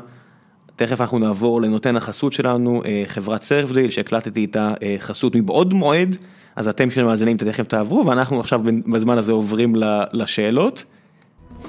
[0.76, 6.18] תכף אנחנו נעבור לנותן החסות שלנו, חברת סרפדיל, שהקלטתי איתה חסות מבעוד מועד,
[6.56, 8.62] אז אתם שמאזינים תכף תעברו, ואנחנו עכשיו
[8.94, 9.76] בזמן הזה עוברים
[10.14, 10.86] לשאלות.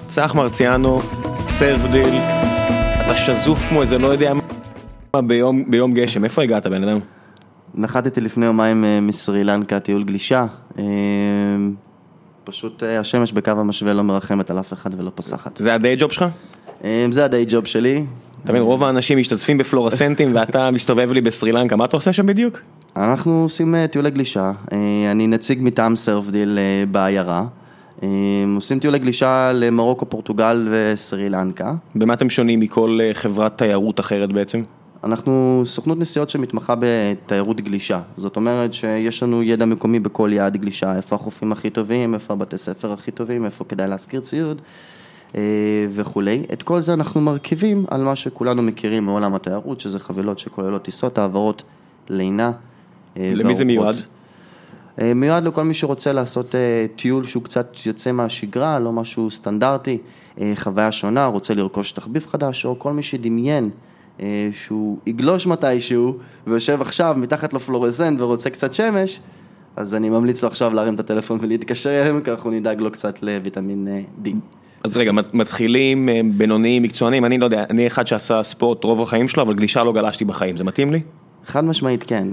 [0.09, 0.98] צח מרציאנו,
[1.48, 2.14] סרפדיל,
[3.05, 4.32] אתה שזוף כמו איזה לא יודע
[5.14, 6.98] מה ביום, ביום גשם, איפה הגעת בן אדם?
[7.74, 10.47] נחתתי לפני יומיים אה, מסרי לנקה, טיול גלישה.
[10.78, 10.85] אה,
[12.44, 15.56] פשוט אה, השמש בקו המשווה לא מרחמת על אף אחד ולא פוסחת.
[15.56, 16.24] זה הדיי ג'וב שלך?
[17.10, 18.05] זה הדיי ג'וב שלי.
[18.44, 22.27] אתה מבין, רוב האנשים משתתפים בפלורסנטים ואתה מסתובב לי בסרי לנקה, מה אתה עושה שם
[22.27, 22.59] בדיוק?
[22.97, 24.52] אנחנו עושים טיולי גלישה.
[25.10, 26.59] אני נציג מטעם סרפדיל
[26.90, 27.44] בעיירה.
[28.02, 28.08] אה,
[28.54, 31.74] עושים טיולי גלישה למרוקו, פורטוגל וסרי לנקה.
[31.94, 34.62] במה אתם שונים מכל אה, חברת תיירות אחרת בעצם?
[35.04, 38.00] אנחנו סוכנות נסיעות שמתמחה בתיירות גלישה.
[38.16, 42.58] זאת אומרת שיש לנו ידע מקומי בכל יעד גלישה, איפה החופים הכי טובים, איפה הבתי
[42.58, 44.60] ספר הכי טובים, איפה כדאי להשכיר ציוד
[45.34, 45.40] אה,
[45.90, 46.42] וכולי.
[46.52, 51.18] את כל זה אנחנו מרכיבים על מה שכולנו מכירים מעולם התיירות, שזה חבילות שכוללות טיסות,
[51.18, 51.62] העברות,
[52.08, 52.52] לינה.
[53.16, 53.66] אה, למי זה וארוחות.
[53.66, 53.96] מיועד?
[55.01, 59.98] אה, מיועד לכל מי שרוצה לעשות אה, טיול שהוא קצת יוצא מהשגרה, לא משהו סטנדרטי,
[60.40, 63.70] אה, חוויה שונה, רוצה לרכוש תחביב חדש, או כל מי שדמיין
[64.52, 66.16] שהוא יגלוש מתישהו,
[66.47, 69.20] ויושב עכשיו מתחת לפלורסנט ורוצה קצת שמש,
[69.77, 73.23] אז אני ממליץ לו עכשיו להרים את הטלפון ולהתקשר אלינו, כי אנחנו נדאג לו קצת
[73.23, 73.89] לויטמין
[74.24, 74.28] D.
[74.85, 79.28] אז רגע, מת- מתחילים, בינוניים, מקצוענים, אני לא יודע, אני אחד שעשה ספורט רוב החיים
[79.28, 81.01] שלו, אבל גלישה לא גלשתי בחיים, זה מתאים לי?
[81.47, 82.28] חד משמעית כן,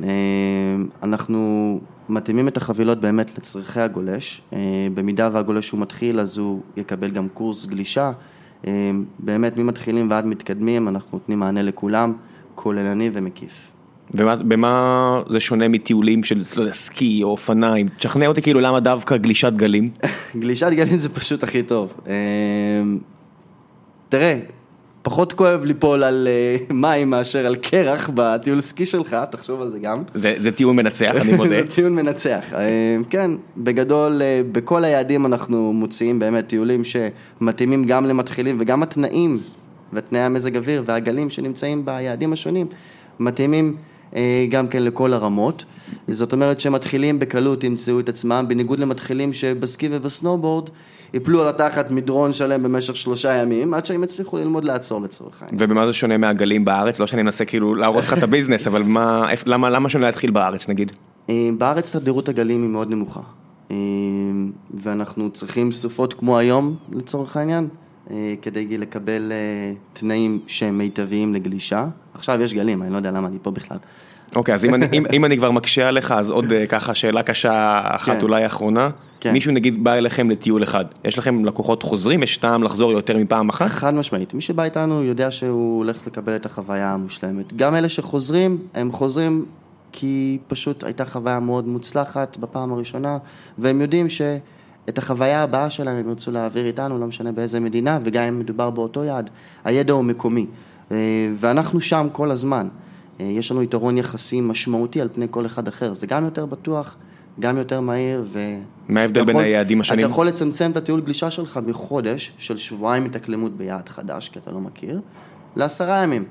[1.04, 1.80] אנחנו
[2.10, 4.60] מתאימים את החבילות באמת לצרכי הגולש, אה,
[4.94, 8.12] במידה והגולש הוא מתחיל אז הוא יקבל גם קורס גלישה,
[8.68, 12.14] אה, באמת ממתחילים ועד מתקדמים אנחנו נותנים מענה לכולם,
[12.56, 13.52] כוללני ומקיף.
[14.14, 17.88] ובמה זה שונה מטיולים של, לא יודע, סקי או אופניים?
[17.88, 19.90] תשכנע אותי כאילו למה דווקא גלישת גלים.
[20.42, 21.94] גלישת גלים זה פשוט הכי טוב.
[22.08, 22.14] אה,
[24.10, 24.40] תראה,
[25.10, 29.80] פחות כואב ליפול על אה, מים מאשר על קרח בטיול סקי שלך, תחשוב על זה
[29.80, 30.04] גם.
[30.16, 31.62] זה, זה טיעון מנצח, אני מודה.
[31.62, 32.46] זה טיעון מנצח.
[32.54, 39.40] אה, כן, בגדול, אה, בכל היעדים אנחנו מוציאים באמת טיולים שמתאימים גם למתחילים וגם התנאים
[39.94, 42.68] ותנאי המזג אוויר והגלים שנמצאים ביעדים השונים
[43.20, 43.76] מתאימים
[44.50, 45.66] גם כן לכל הרמות.
[46.08, 50.70] זאת אומרת שמתחילים בקלות ימצאו את עצמם, בניגוד למתחילים שבסקי ובסנובורד
[51.14, 55.64] יפלו על התחת מדרון שלם במשך שלושה ימים, עד שהם יצליחו ללמוד לעצור לצורך העניין.
[55.64, 57.00] ובמה זה שונה מהגלים בארץ?
[57.00, 60.70] לא שאני מנסה כאילו להרוס לך את הביזנס, אבל מה, למה, למה שונה להתחיל בארץ
[60.70, 60.92] נגיד?
[61.30, 63.22] אה, בארץ תדירות הגלים היא מאוד נמוכה.
[63.72, 63.76] אה,
[64.74, 67.68] ואנחנו צריכים סופות כמו היום לצורך העניין,
[68.12, 69.32] אה, כדי לקבל
[69.94, 71.88] תנאים שהם מיטביים לגלישה.
[72.14, 73.78] עכשיו יש גלים, אני לא יודע למה אני פה בכלל.
[74.36, 74.66] אוקיי, אז
[75.14, 78.22] אם אני, כבר מקשה עליך, אז עוד אה, ככה שאלה קשה אחת כן.
[78.22, 78.90] אולי אחרונה.
[79.20, 79.34] כן.
[79.34, 83.50] מישהו נגיד בא אליכם לטיול אחד, יש לכם לקוחות חוזרים, יש טעם לחזור יותר מפעם
[83.50, 83.68] אחת?
[83.68, 87.54] חד משמעית, מי שבא איתנו יודע שהוא הולך לקבל את החוויה המושלמת.
[87.54, 89.46] גם אלה שחוזרים, הם חוזרים
[89.92, 93.18] כי פשוט הייתה חוויה מאוד מוצלחת בפעם הראשונה,
[93.58, 98.24] והם יודעים שאת החוויה הבאה שלהם הם ירצו להעביר איתנו, לא משנה באיזה מדינה, וגם
[98.24, 99.30] אם מדובר באותו יעד,
[99.64, 100.46] הידע הוא מקומי.
[100.92, 100.98] אה,
[101.36, 102.68] ואנחנו שם כל הזמן.
[103.20, 106.96] אה, יש לנו יתרון יחסי משמעותי על פני כל אחד אחר, זה גם יותר בטוח,
[107.40, 108.40] גם יותר מהיר ו...
[108.88, 110.06] מה ההבדל בין היעדים השונים?
[110.06, 114.52] אתה יכול לצמצם את הטיול גלישה שלך מחודש של שבועיים התאקלמות ביעד חדש, כי אתה
[114.52, 115.02] לא מכיר,
[115.56, 116.26] לעשרה ימים.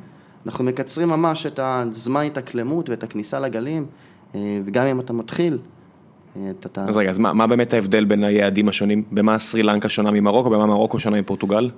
[0.47, 3.86] אנחנו מקצרים ממש את הזמן התאקלמות ואת הכניסה לגלים,
[4.35, 5.59] אה, וגם אם אתה מתחיל,
[6.36, 6.85] אה, אתה...
[6.89, 9.02] אז רגע, אז מה, מה באמת ההבדל בין היעדים השונים?
[9.12, 11.70] במה סרי לנקה שונה ממרוקו, במה מרוקו שונה מפורטוגל?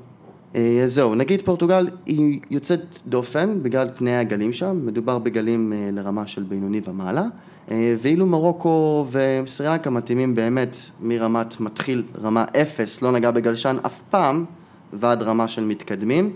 [0.56, 6.27] אה, זהו, נגיד פורטוגל היא יוצאת דופן בגלל תנאי הגלים שם, מדובר בגלים אה, לרמה
[6.27, 7.24] של בינוני ומעלה,
[7.70, 14.44] אה, ואילו מרוקו וסריאנקה מתאימים באמת מרמת מתחיל, רמה אפס, לא נגע בגלשן אף פעם,
[14.93, 16.32] ועד רמה של מתקדמים,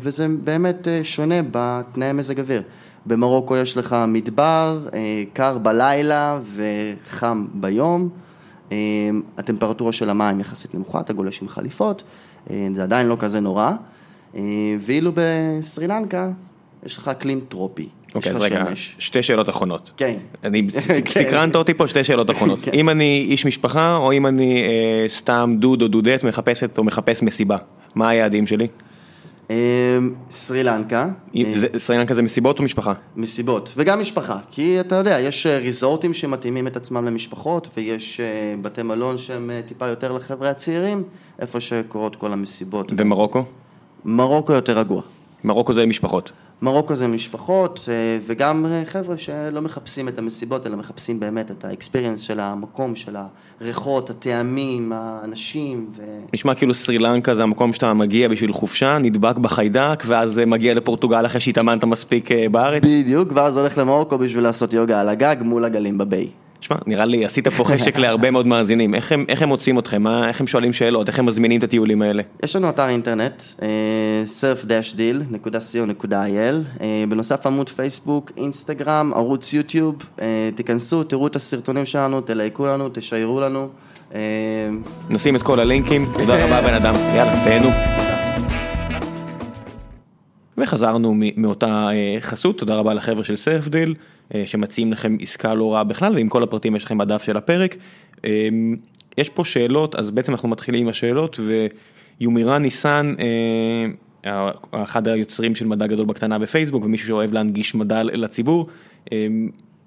[0.00, 2.62] וזה באמת שונה בתנאי מזג אוויר.
[3.06, 4.88] במרוקו יש לך מדבר,
[5.32, 8.08] קר בלילה וחם ביום,
[9.38, 12.02] הטמפרטורה של המים יחסית נמוכה, אתה גולש עם חליפות.
[12.50, 13.72] אה, זה עדיין לא כזה נורא,
[14.36, 14.42] אה,
[14.80, 16.30] ואילו בסרי לנקה
[16.86, 17.88] יש לך אקלים טרופי.
[18.14, 18.64] אוקיי, אז רגע,
[18.98, 19.92] שתי שאלות אחרונות.
[19.96, 20.16] כן.
[20.44, 20.66] אני,
[21.10, 22.58] סקרנת אותי פה שתי שאלות אחרונות.
[22.62, 22.70] כן.
[22.74, 27.22] אם אני איש משפחה, או אם אני אה, סתם דוד או דודט מחפשת או מחפש
[27.22, 27.56] מסיבה,
[27.94, 28.66] מה היעדים שלי?
[29.50, 31.08] אמ, סרי לנקה.
[31.36, 32.92] אה, סרי לנקה זה מסיבות או משפחה?
[33.16, 38.54] מסיבות, וגם משפחה, כי אתה יודע, יש אה, ריזורטים שמתאימים את עצמם למשפחות, ויש אה,
[38.62, 41.02] בתי מלון שהם טיפה יותר לחבר'ה הצעירים,
[41.38, 42.92] איפה שקורות כל המסיבות.
[42.96, 43.44] ומרוקו?
[44.04, 45.02] מרוקו יותר רגוע.
[45.44, 46.32] מרוקו זה משפחות.
[46.62, 51.64] מרוקו זה משפחות, אה, וגם אה, חבר'ה שלא מחפשים את המסיבות, אלא מחפשים באמת את
[51.64, 53.16] האקספיריאנס של המקום, של
[53.60, 55.86] הריחות, הטעמים, האנשים.
[55.96, 56.02] ו...
[56.34, 60.74] נשמע כאילו סרי לנקה זה המקום שאתה מגיע בשביל חופשה, נדבק בחיידק, ואז אה, מגיע
[60.74, 62.82] לפורטוגל אחרי שהתאמנת מספיק בארץ.
[62.82, 66.45] בדיוק, ואז הולך למרוקו בשביל לעשות יוגה על הגג מול הגלים בביי.
[66.60, 70.02] שמע, נראה לי עשית פה חשק להרבה מאוד מאזינים, איך הם, איך הם מוצאים אתכם,
[70.02, 72.22] מה, איך הם שואלים שאלות, איך הם מזמינים את הטיולים האלה?
[72.44, 73.42] יש לנו אתר אינטרנט,
[74.40, 82.66] surf-deal.co.il, אה, בנוסף עמוד פייסבוק, אינסטגרם, ערוץ יוטיוב, אה, תיכנסו, תראו את הסרטונים שלנו, תלייקו
[82.66, 83.68] לנו, תשיירו לנו.
[84.14, 84.20] אה,
[85.10, 87.68] נשים את כל הלינקים, תודה רבה בן אדם, יאללה, תהנו.
[90.58, 91.88] וחזרנו מאותה
[92.20, 93.94] חסות, תודה רבה לחבר'ה של סרפדיל.
[94.44, 97.76] שמציעים לכם עסקה לא רעה בכלל, ועם כל הפרטים יש לכם בדף של הפרק.
[98.24, 98.48] אה,
[99.18, 101.40] יש פה שאלות, אז בעצם אנחנו מתחילים עם השאלות,
[102.20, 108.66] ויומירן ניסן, אה, אחד היוצרים של מדע גדול בקטנה בפייסבוק, ומישהו שאוהב להנגיש מדע לציבור,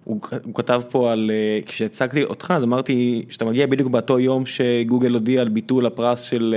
[0.04, 0.22] הוא,
[0.54, 1.32] כתב פה על,
[1.66, 6.56] כשהצגתי אותך, אז אמרתי שאתה מגיע בדיוק באותו יום שגוגל הודיע על ביטול הפרס של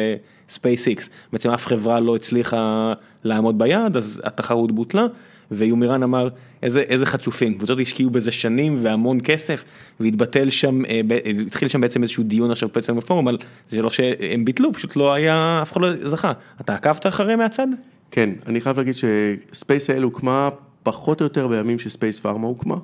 [0.50, 2.92] SpaceX, בעצם אף חברה לא הצליחה
[3.24, 5.06] לעמוד ביעד, אז התחרות בוטלה.
[5.52, 6.28] ויומירן אמר
[6.62, 9.64] איזה, איזה חצופים, קבוצות השקיעו בזה שנים והמון כסף
[10.00, 11.00] והתבטל שם, אה,
[11.46, 13.38] התחיל שם בעצם איזשהו דיון עכשיו בעצם בפורום על
[13.68, 16.32] זה לא שהם ביטלו, פשוט לא היה, אף אחד לא זכה.
[16.60, 17.68] אתה עקבת אחרי מהצד?
[18.10, 20.48] כן, אני חייב להגיד שספייס האל הוקמה
[20.82, 22.76] פחות או יותר בימים שספייס פארמה הוקמה.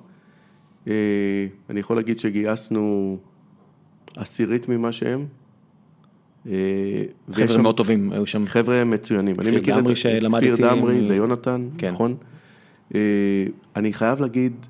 [0.89, 0.93] אה,
[1.71, 3.17] אני יכול להגיד שגייסנו
[4.17, 5.27] עשירית ממה שהם.
[6.47, 6.53] אה,
[7.33, 8.47] חבר'ה מאוד טובים היו שם.
[8.47, 9.37] חבר'ה מצוינים.
[9.41, 9.79] אני מכיר
[10.19, 11.93] את כפיר דמרי ויונתן, כן.
[11.93, 12.17] נכון?
[12.95, 13.01] אה,
[13.77, 14.67] אני חייב להגיד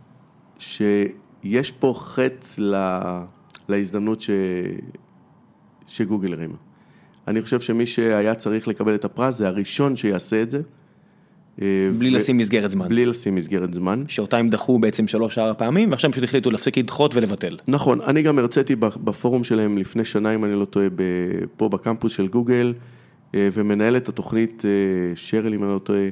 [0.59, 3.25] שיש פה חץ לה,
[3.69, 4.31] להזדמנות ש,
[5.87, 6.57] שגוגל הרימה.
[7.29, 10.61] אני חושב שמי שהיה צריך לקבל את הפרס זה הראשון שיעשה את זה.
[11.63, 11.67] אה,
[11.99, 12.89] בלי ו- לשים מסגרת זמן.
[12.89, 14.03] בלי לשים מסגרת זמן.
[14.09, 17.59] שאותה הם דחו בעצם שלוש-ארבע פעמים, ועכשיו הם פשוט החליטו להפסיק לדחות ולבטל.
[17.69, 20.87] נכון, אני גם הרציתי בפורום שלהם לפני שנה, אם אני לא טועה,
[21.57, 22.75] פה בקמפוס של גוגל,
[23.35, 24.63] אה, ומנהלת התוכנית,
[25.15, 26.09] שרל, אם אני לא טועה,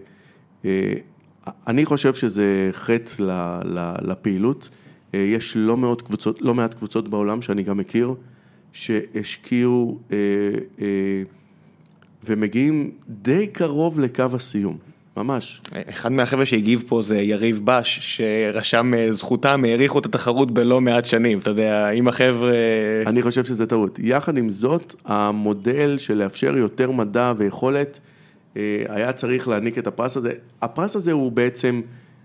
[1.67, 3.23] אני חושב שזה חטא
[4.03, 4.69] לפעילות.
[5.15, 8.15] אה, יש לא, מאוד קבוצות, לא מעט קבוצות בעולם שאני גם מכיר,
[8.73, 10.17] שהשקיעו אה,
[10.81, 10.87] אה,
[12.25, 14.77] ומגיעים די קרוב לקו הסיום,
[15.17, 15.61] ממש.
[15.73, 21.39] אחד מהחבר'ה שהגיב פה זה יריב בש, שרשם זכותם, העריכו את התחרות בלא מעט שנים,
[21.39, 22.53] אתה יודע, אם החבר'ה...
[23.07, 23.99] אני חושב שזה טעות.
[24.03, 28.01] יחד עם זאת, המודל של לאפשר יותר מדע ויכולת,
[28.89, 30.31] היה צריך להעניק את הפרס הזה.
[30.63, 31.81] הפרס הזה הוא בעצם,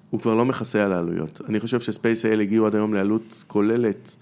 [0.10, 1.42] הוא כבר לא מכסה על העלויות.
[1.50, 4.16] אני חושב שספייס.אל הגיעו עד היום לעלות כוללת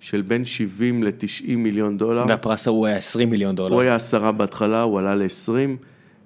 [0.00, 2.24] של בין 70 ל-90 מיליון דולר.
[2.28, 3.74] והפרס ההוא היה 20 מיליון דולר.
[3.74, 5.50] הוא היה עשרה בהתחלה, הוא עלה ל-20,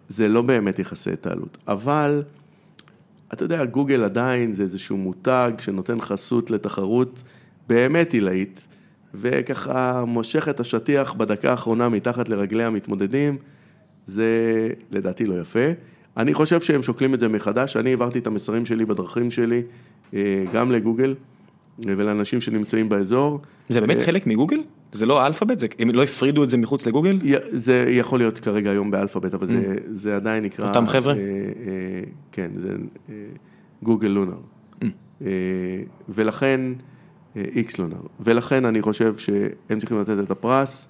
[0.08, 1.58] זה לא באמת יכסה את העלות.
[1.68, 2.22] אבל,
[3.32, 7.22] אתה יודע, גוגל עדיין זה איזשהו מותג שנותן חסות לתחרות
[7.68, 8.66] באמת עילאית,
[9.14, 13.38] וככה מושך את השטיח בדקה האחרונה מתחת לרגלי המתמודדים,
[14.06, 14.26] זה
[14.90, 15.66] לדעתי לא יפה.
[16.16, 19.62] אני חושב שהם שוקלים את זה מחדש, אני העברתי את המסרים שלי בדרכים שלי,
[20.14, 21.14] אה, גם לגוגל
[21.78, 23.40] ולאנשים שנמצאים באזור.
[23.68, 24.60] זה באמת אה, חלק מגוגל?
[24.92, 25.58] זה לא אלפאבית?
[25.58, 27.18] זה- הם לא הפרידו את זה מחוץ לגוגל?
[27.52, 30.64] זה יכול להיות כרגע היום באלפאבית, אבל זה, זה עדיין נקרא...
[30.64, 30.68] Mm.
[30.68, 31.12] אותם חבר'ה?
[31.14, 31.22] אה, אה,
[32.32, 32.68] כן, זה
[33.10, 33.14] אה,
[33.82, 34.36] גוגל לונר.
[34.80, 34.86] Mm.
[35.22, 35.28] אה,
[36.08, 36.60] ולכן,
[37.36, 37.96] אה, איקס לונר.
[38.20, 40.88] ולכן אני חושב שהם צריכים לתת את הפרס.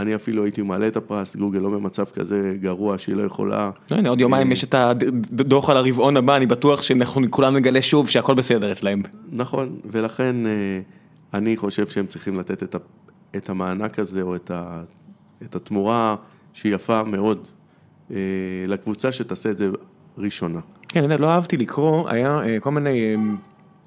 [0.00, 3.70] אני אפילו הייתי מעלה את הפרס, גוגל לא במצב כזה גרוע שהיא לא יכולה.
[3.90, 7.82] לא, הנה, עוד יומיים יש את הדוח על הרבעון הבא, אני בטוח שאנחנו כולנו נגלה
[7.82, 9.02] שוב שהכל בסדר אצלהם.
[9.32, 10.80] נכון, ולכן אה,
[11.34, 12.78] אני חושב שהם צריכים לתת את, ה,
[13.36, 14.82] את המענק הזה, או את, ה,
[15.42, 16.16] את התמורה
[16.52, 17.46] שהיא יפה מאוד
[18.10, 18.16] אה,
[18.66, 19.68] לקבוצה שתעשה את זה
[20.18, 20.60] ראשונה.
[20.88, 23.20] כן, אני יודע, לא אהבתי לקרוא, היה אה, כל מיני, אה,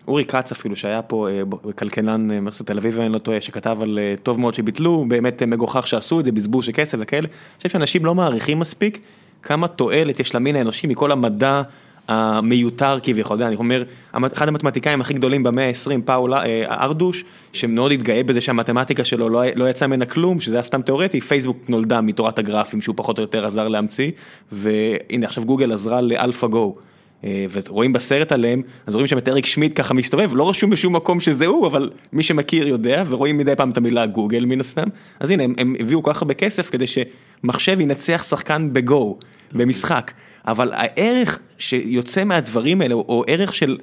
[0.08, 3.78] אורי כץ אפילו, שהיה פה אה, כלכלן אה, מאוניברסיטת תל אביב, אני לא טועה, שכתב
[3.82, 7.28] על אה, טוב מאוד שביטלו, באמת מגוחך שעשו את זה, בזבוז של כסף וכאלה.
[7.28, 9.00] אני חושב שאנשים לא מעריכים מספיק
[9.44, 11.62] כמה תועלת יש למין האנושי מכל המדע
[12.08, 16.34] המיותר כביכול, אני אומר, אחד המתמטיקאים הכי גדולים במאה ה-20, פאול
[16.66, 17.24] ארדוש,
[17.54, 21.58] שמאוד התגאה בזה שהמתמטיקה שלו לא, לא יצא ממנה כלום, שזה היה סתם תיאורטי, פייסבוק
[21.70, 24.12] נולדה מתורת הגרפים שהוא פחות או יותר עזר להמציא,
[24.52, 26.76] והנה עכשיו גוגל עזרה לאלפא גו.
[27.24, 30.96] אה, ורואים בסרט עליהם, אז רואים שם את אריק שמיט ככה מסתובב, לא רשום בשום
[30.96, 34.88] מקום שזה הוא, אבל מי שמכיר יודע, ורואים מדי פעם את המילה גוגל מן הסתם,
[35.20, 39.18] אז הנה הם, הם הביאו כל כך הרבה כסף כדי שמחשב ינצח שחקן בגו,
[39.52, 40.12] במשחק,
[40.48, 43.78] אבל הערך שיוצא מהדברים האלה, או ערך של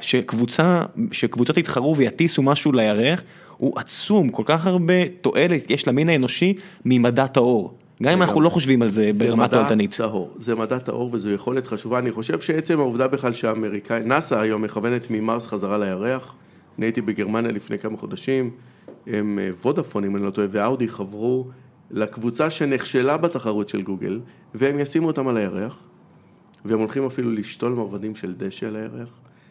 [0.00, 0.82] שקבוצה,
[1.12, 3.22] שקבוצות יתחרו ויטיסו משהו לירח,
[3.56, 6.54] הוא עצום, כל כך הרבה תועלת יש למין האנושי
[6.84, 7.74] ממדע טהור.
[8.04, 9.92] גם אם אנחנו לא חושבים על זה ברמה תועלתנית.
[9.92, 11.98] זה מדע טהור, זה מדע טהור וזו יכולת חשובה.
[11.98, 16.34] אני חושב שעצם העובדה בכלל שהאמריקאים, נאס"א היום מכוונת ממרס חזרה לירח.
[16.78, 18.50] אני הייתי בגרמניה לפני כמה חודשים,
[19.06, 21.48] הם אה, וודאפון, אם אני לא טועה, ואאודי חברו
[21.90, 24.20] לקבוצה שנכשלה בתחרות של גוגל,
[24.54, 25.82] והם ישימו אותם על הירח,
[26.64, 29.08] והם הולכים אפילו לשתול מרבדים של דשא על הירח.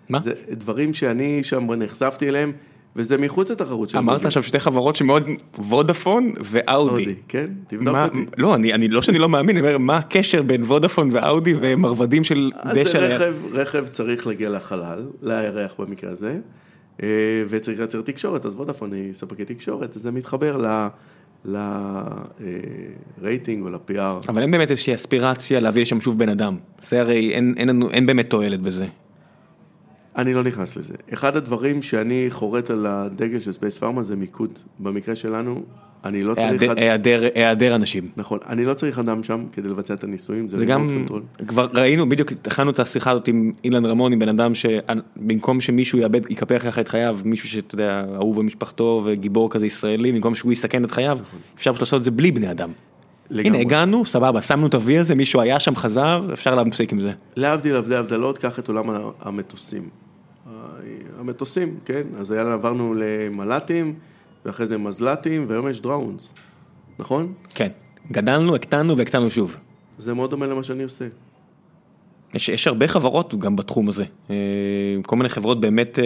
[0.09, 0.19] מה?
[0.19, 2.51] זה דברים שאני שם נחשפתי אליהם,
[2.95, 4.25] וזה מחוץ לתחרות של אמרת.
[4.25, 7.03] עכשיו שתי חברות שמאוד, וודאפון ואאודי.
[7.03, 7.47] אאודי, כן?
[7.67, 8.25] תבדוק אותי.
[8.37, 12.23] לא, אני, אני, לא שאני לא מאמין, אני אומר, מה הקשר בין וודאפון ואאודי ומרבדים
[12.23, 12.97] של אז דשא?
[12.97, 13.11] ליד?
[13.11, 16.37] רכב, רכב צריך להגיע לחלל, לירח במקרה הזה,
[17.03, 17.07] אה,
[17.49, 20.81] וצריך לייצר תקשורת, אז וודאפון היא ספקית תקשורת, זה מתחבר
[21.45, 24.29] לרייטינג או ל-PR.
[24.29, 26.57] אבל אין באמת איזושהי אספירציה להביא לשם שוב בן אדם.
[26.87, 28.85] זה הרי, אין, אין, אין באמת תועלת בזה.
[30.17, 30.93] אני לא נכנס לזה.
[31.13, 34.59] אחד הדברים שאני חורט על הדגל של ספייס פארמה זה מיקוד.
[34.79, 35.63] במקרה שלנו,
[36.05, 36.61] אני לא צריך...
[36.77, 38.07] היעדר, אד- היעדר, אנשים.
[38.17, 41.05] נכון, אני לא צריך אדם שם כדי לבצע את הניסויים, זה זה גם.
[41.47, 45.99] כבר ראינו, בדיוק התחלנו את השיחה הזאת עם אילן רמון, עם בן אדם שבמקום שמישהו
[45.99, 50.51] יאבד, יקפח ככה את חייו, מישהו שאתה יודע, אהוב במשפחתו וגיבור כזה ישראלי, במקום שהוא
[50.51, 51.17] יסכן את חייו,
[51.55, 52.69] אפשר פשוט לעשות את זה בלי בני אדם.
[53.29, 53.49] לגמרי.
[53.49, 57.11] הנה הגענו, סבבה, שמנו את ה-V הזה, מישהו היה שם, חזר, אפשר להפסיק עם זה.
[57.35, 58.83] להבדיל הבדלי הבדלות, קח את עולם
[59.21, 59.89] המטוסים.
[61.23, 63.93] המטוסים, כן, אז היה, עברנו למל"טים,
[64.45, 66.27] ואחרי זה מזל"טים, והיום יש דראונס,
[66.99, 67.33] נכון?
[67.55, 67.69] כן,
[68.11, 69.57] גדלנו, הקטנו והקטנו שוב.
[69.97, 71.05] זה מאוד דומה למה שאני עושה.
[72.33, 74.35] יש, יש הרבה חברות גם בתחום הזה, אה,
[75.05, 76.03] כל מיני חברות באמת אה,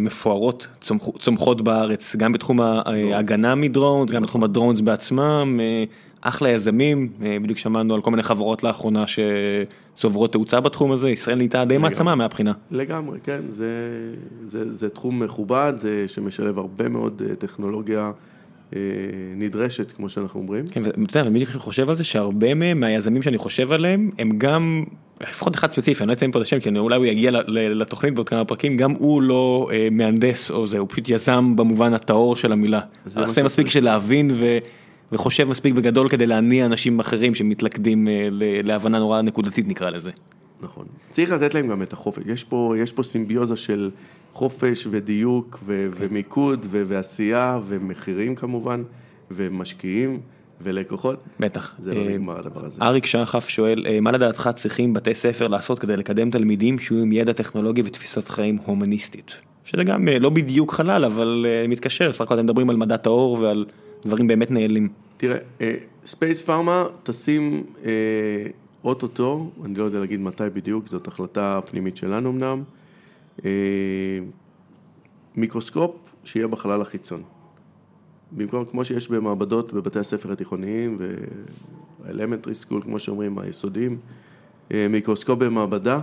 [0.00, 5.84] מפוארות צומח, צומחות בארץ, גם בתחום ההגנה מדרונס, גם בתחום הדרונס בעצמם, אה,
[6.20, 11.36] אחלה יזמים, אה, בדיוק שמענו על כל מיני חברות לאחרונה שצוברות תאוצה בתחום הזה, ישראל
[11.36, 12.52] נהייתה די מעצמה מהבחינה.
[12.70, 13.66] לגמרי, כן, זה,
[14.44, 18.10] זה, זה תחום מכובד, אה, שמשלב הרבה מאוד אה, טכנולוגיה
[19.36, 20.66] נדרשת, כמו שאנחנו אומרים.
[20.66, 24.84] כן, ואתה יודע, אני חושב על זה שהרבה מהם, מהיזמים שאני חושב עליהם, הם גם
[25.20, 28.14] לפחות אחד ספציפי, אני לא אציין פה את השם, כי אני- אולי הוא יגיע לתוכנית
[28.14, 32.36] בעוד כמה פרקים, גם הוא לא אה, מהנדס או זה, הוא פשוט יזם במובן הטהור
[32.36, 32.80] של המילה.
[33.06, 33.68] זה מספיק.
[33.68, 34.58] של להבין ו...
[35.12, 38.28] וחושב מספיק בגדול כדי להניע אנשים אחרים שמתלכדים אה,
[38.62, 40.10] להבנה נורא נקודתית נקרא לזה.
[40.62, 40.86] נכון.
[41.10, 42.22] צריך לתת להם גם את החופש.
[42.26, 43.90] יש פה, יש פה סימביוזה של
[44.32, 48.82] חופש ודיוק ו- ומיקוד ו- ועשייה ומחירים כמובן,
[49.30, 50.20] ומשקיעים
[50.60, 51.22] ולקוחות.
[51.40, 51.74] בטח.
[51.78, 52.80] זה לא אה, נגמר הדבר הזה.
[52.82, 57.12] אריק שחף שואל, אה, מה לדעתך צריכים בתי ספר לעשות כדי לקדם תלמידים שיהיו עם
[57.12, 59.36] ידע טכנולוגי ותפיסת חיים הומניסטית?
[59.64, 63.64] שזה גם לא בדיוק חלל, אבל מתקשר, סך הכל אתם מדברים על מדע טהור ועל
[64.06, 64.88] דברים באמת נעלים.
[65.16, 65.38] תראה,
[66.06, 67.90] ספייס פארמה תשים אה,
[68.84, 72.62] אוטוטו, אני לא יודע להגיד מתי בדיוק, זאת החלטה פנימית שלנו אמנם,
[73.44, 73.50] אה,
[75.36, 77.22] מיקרוסקופ שיהיה בחלל החיצון.
[78.32, 80.98] במקום, כמו שיש במעבדות בבתי הספר התיכוניים
[82.04, 83.98] וה elementary school, כמו שאומרים, היסודיים,
[84.72, 86.00] אה, מיקרוסקופ במעבדה,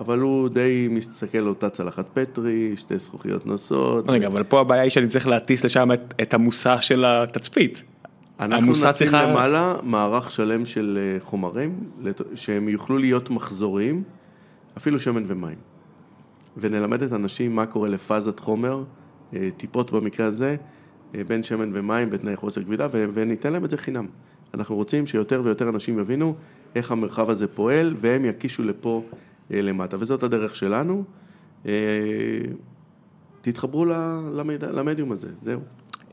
[0.00, 4.08] אבל הוא די מסתכל על אותה צלחת פטרי, שתי זכוכיות נוסעות.
[4.08, 7.84] רגע, אבל פה הבעיה היא שאני צריך להטיס לשם את, את המושא של התצפית.
[8.40, 11.78] אנחנו נשים צריכה- למעלה מערך שלם של אה, חומרים,
[12.34, 14.02] שהם יוכלו להיות מחזוריים,
[14.76, 15.56] אפילו שמן ומים.
[16.56, 18.84] ונלמד את האנשים מה קורה לפאזת חומר,
[19.34, 20.56] אה, טיפות במקרה הזה,
[21.14, 24.06] אה, בין שמן ומים בתנאי חוסר כבידה, וניתן להם את זה חינם.
[24.54, 26.34] אנחנו רוצים שיותר ויותר אנשים יבינו
[26.74, 29.02] איך המרחב הזה פועל, והם יקישו לפה
[29.50, 31.04] למטה, וזאת הדרך שלנו.
[31.66, 31.72] אה,
[33.40, 33.92] תתחברו ל-
[34.34, 35.60] למידע, למדיום הזה, זהו.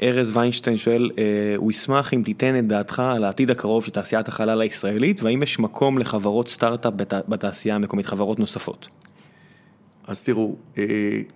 [0.02, 1.24] ארז ויינשטיין שואל, אה,
[1.58, 5.60] הוא ישמח אם תיתן את דעתך על העתיד הקרוב של תעשיית החלל הישראלית, והאם יש
[5.60, 8.88] מקום לחברות סטארט-אפ בת, בתעשייה המקומית, חברות נוספות.
[10.08, 10.84] אז תראו, אה,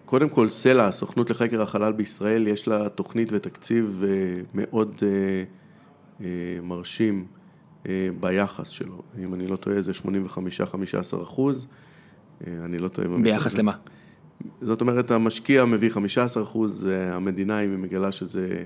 [0.06, 4.10] קודם כל סלע, הסוכנות לחקר החלל בישראל, יש לה תוכנית ותקציב אה,
[4.54, 5.08] מאוד אה,
[6.26, 6.28] אה,
[6.64, 7.26] מרשים
[7.90, 9.02] אה, ביחס שלו.
[9.24, 11.91] אם אני לא טועה זה 85-15 אחוז, אה,
[12.66, 13.08] אני לא טועה.
[13.08, 13.58] ביחס.
[13.58, 13.72] למה?
[14.62, 18.64] זאת אומרת, המשקיע מביא 15 אחוז, אה, המדינה, אם היא מגלה שזה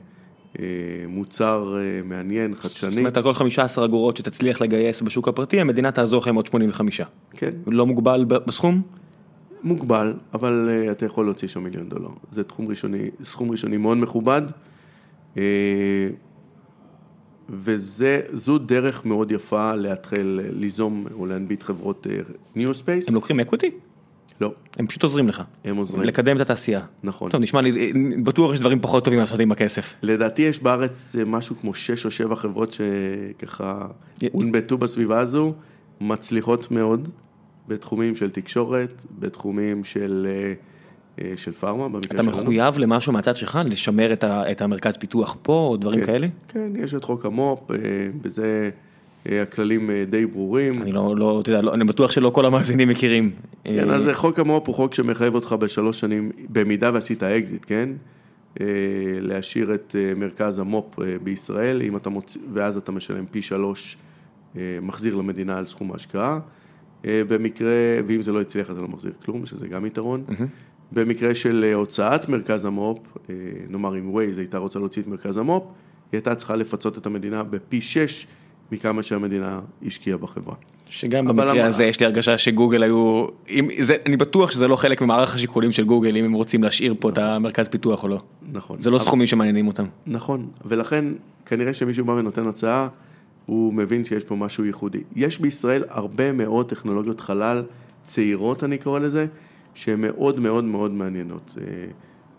[0.60, 0.65] אה,
[1.07, 5.91] מוצר אה, מעניין, זאת חדשני, אומרת, על כל 15 אגורות שתצליח לגייס בשוק הפרטי, המדינה
[5.91, 7.02] תעזור לכם עוד 85.
[7.31, 8.81] כן, לא מוגבל בסכום?
[9.64, 12.10] מוגבל, אבל אתה יכול להוציא שם מיליון דולר.
[12.31, 14.41] זה תחום ראשוני, סכום ראשוני מאוד מכובד,
[17.49, 22.07] וזו דרך מאוד יפה להתחיל אה, ליזום או להנביט חברות
[22.55, 23.09] new space.
[23.09, 23.72] הם לוקחים equity?
[24.41, 25.43] לא, הם פשוט עוזרים לך.
[25.63, 26.03] הם עוזרים.
[26.03, 26.81] לקדם את התעשייה.
[27.03, 27.31] נכון.
[27.31, 27.93] טוב, נשמע לי,
[28.23, 29.93] בטוח יש דברים פחות טובים לעשות עם הכסף.
[30.01, 33.88] לדעתי יש בארץ אה, משהו כמו שש או שבע חברות שככה
[34.31, 35.53] הונבטו בסביבה הזו,
[36.01, 37.09] מצליחות מאוד
[37.67, 40.53] בתחומים של תקשורת, בתחומים של, אה, אה,
[41.35, 42.29] של פארמה, אתה שלנו.
[42.29, 46.27] מחויב למשהו מהצד שלך, לשמר את ה- את המרכז פיתוח פה, או דברים כן, כאלה?
[46.47, 47.75] כן, יש את חוק המו"פ, אה,
[48.21, 48.69] בזה
[49.29, 50.81] אה, הכללים אה, די ברורים.
[50.81, 53.31] אני לא, לא, אתה יודע, לא, אני בטוח שלא כל המאזינים מכירים.
[53.63, 57.89] כן, אה, אז חוק המו"פ הוא חוק שמחייב אותך בשלוש שנים, במידה ועשית אקזיט, כן?
[58.61, 58.65] אה,
[59.21, 63.97] להשאיר את אה, מרכז המו"פ אה, בישראל, אם אתה מוציא, ואז אתה משלם פי שלוש,
[64.57, 66.39] אה, מחזיר למדינה על סכום ההשקעה.
[67.05, 67.71] אה, במקרה,
[68.07, 70.23] ואם זה לא הצליח אתה לא מחזיר כלום, שזה גם יתרון.
[70.95, 72.99] במקרה של אה, הוצאת מרכז המו"פ,
[73.30, 73.35] אה,
[73.69, 75.72] נאמר אם ווייז הייתה רוצה להוציא את מרכז המו"פ, היא
[76.17, 78.27] הייתה צריכה לפצות את המדינה בפי שש
[78.72, 80.55] מכמה שהמדינה השקיעה בחברה.
[80.89, 84.76] שגם במקרה המ- הזה יש לי הרגשה שגוגל היו, אם, זה, אני בטוח שזה לא
[84.76, 88.17] חלק ממערך השיקולים של גוגל, אם הם רוצים להשאיר פה את המרכז פיתוח או לא.
[88.53, 88.80] נכון.
[88.81, 89.85] זה לא אבל- סכומים שמעניינים אותם.
[90.07, 91.05] נכון, ולכן
[91.45, 92.88] כנראה שמישהו בא ונותן הצעה,
[93.45, 95.03] הוא מבין שיש פה משהו ייחודי.
[95.15, 97.63] יש בישראל הרבה מאוד טכנולוגיות חלל
[98.03, 99.26] צעירות, אני קורא לזה,
[99.76, 101.57] שהן מאוד מאוד מאוד מעניינות.
[101.57, 101.64] אה,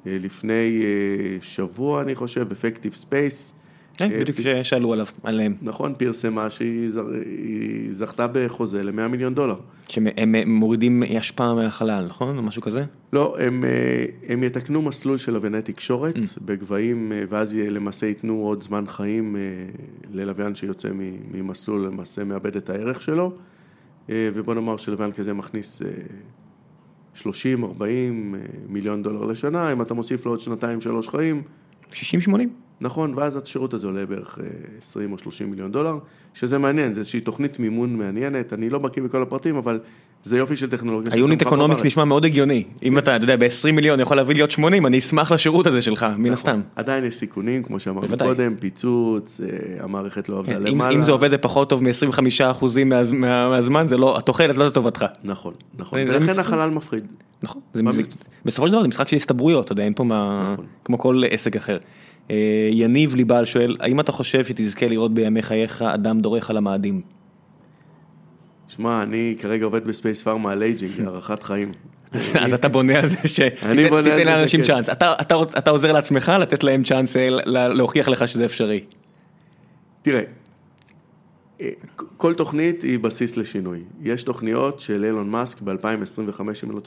[0.06, 3.52] אה, לפני אה, שבוע, אני חושב, Effective Space,
[3.96, 5.54] כן, בדיוק ששאלו עליו, עליהם.
[5.62, 6.90] נכון, פרסמה שהיא
[7.90, 9.56] זכתה בחוזה ל-100 מיליון דולר.
[9.88, 12.38] שהם הם מורידים השפעה מהחלל, נכון?
[12.38, 12.84] או משהו כזה?
[13.12, 13.64] לא, הם,
[14.28, 16.14] הם יתקנו מסלול של לווייני תקשורת
[16.44, 19.36] בגבהים, אה, ואז למעשה ייתנו עוד זמן חיים
[20.12, 20.88] ללוויין שיוצא
[21.32, 23.32] ממסלול, למעשה מאבד את הערך שלו,
[24.08, 25.82] ובוא נאמר שלוויין כזה מכניס
[27.22, 27.26] 30-40
[28.68, 31.42] מיליון דולר לשנה, אם אתה מוסיף לו עוד שנתיים שלוש חיים,
[31.92, 31.94] 60-80?
[32.80, 34.46] נכון, ואז השירות הזה עולה בערך אה,
[34.78, 35.98] 20 או 30 מיליון דולר,
[36.34, 39.80] שזה מעניין, זו איזושהי תוכנית מימון מעניינת, אני לא בקיא בכל הפרטים, אבל
[40.26, 41.12] זה יופי של טכנולוגיה.
[41.14, 41.84] ה unit economics.
[41.84, 42.64] נשמע מאוד הגיוני.
[42.82, 45.82] אם אתה, אתה יודע, ב-20 מיליון יכול להביא לי עוד 80, אני אשמח לשירות הזה
[45.82, 46.60] שלך, מן הסתם.
[46.76, 48.18] עדיין יש סיכונים, כמו שאמרנו.
[48.18, 50.94] קודם, פיצוץ, אה, המערכת לא עבדה כן, למעלה.
[50.94, 55.04] אם זה עובד זה פחות טוב מ-25% מה, מה, מהזמן, זה לא, התוחלת לא לטובתך.
[55.24, 56.40] נכון, נכון, ולכן.
[56.40, 57.06] החלל מפחיד.
[57.42, 57.62] נכון,
[58.44, 60.66] בסופו של דבר זה משחק של הסתברויות, אתה יודע, אין פה מה, נכון.
[60.84, 61.78] כמו כל עסק אחר.
[62.30, 67.15] אה, יניב ליבל שואל, האם אתה חושב שתזכה לראות בימי חייך אדם דורך על המאדים?
[68.68, 71.72] שמע, אני כרגע עובד בספייס פארמה על aging, הארכת חיים.
[72.40, 73.76] אז אתה בונה על זה שתיתן
[74.26, 74.62] לאנשים.
[74.62, 74.88] צ'אנס.
[74.88, 77.28] אתה- עוזר לעצמך לתת להם צ'אנס אה,
[77.68, 78.80] להוכיח לך שזה אפשרי.
[80.02, 80.22] תראה,
[81.60, 81.68] אה,
[82.16, 83.80] כל תוכנית היא בסיס לשינוי.
[84.02, 86.74] יש תוכניות של אילון מאסק ב-2025, אם לא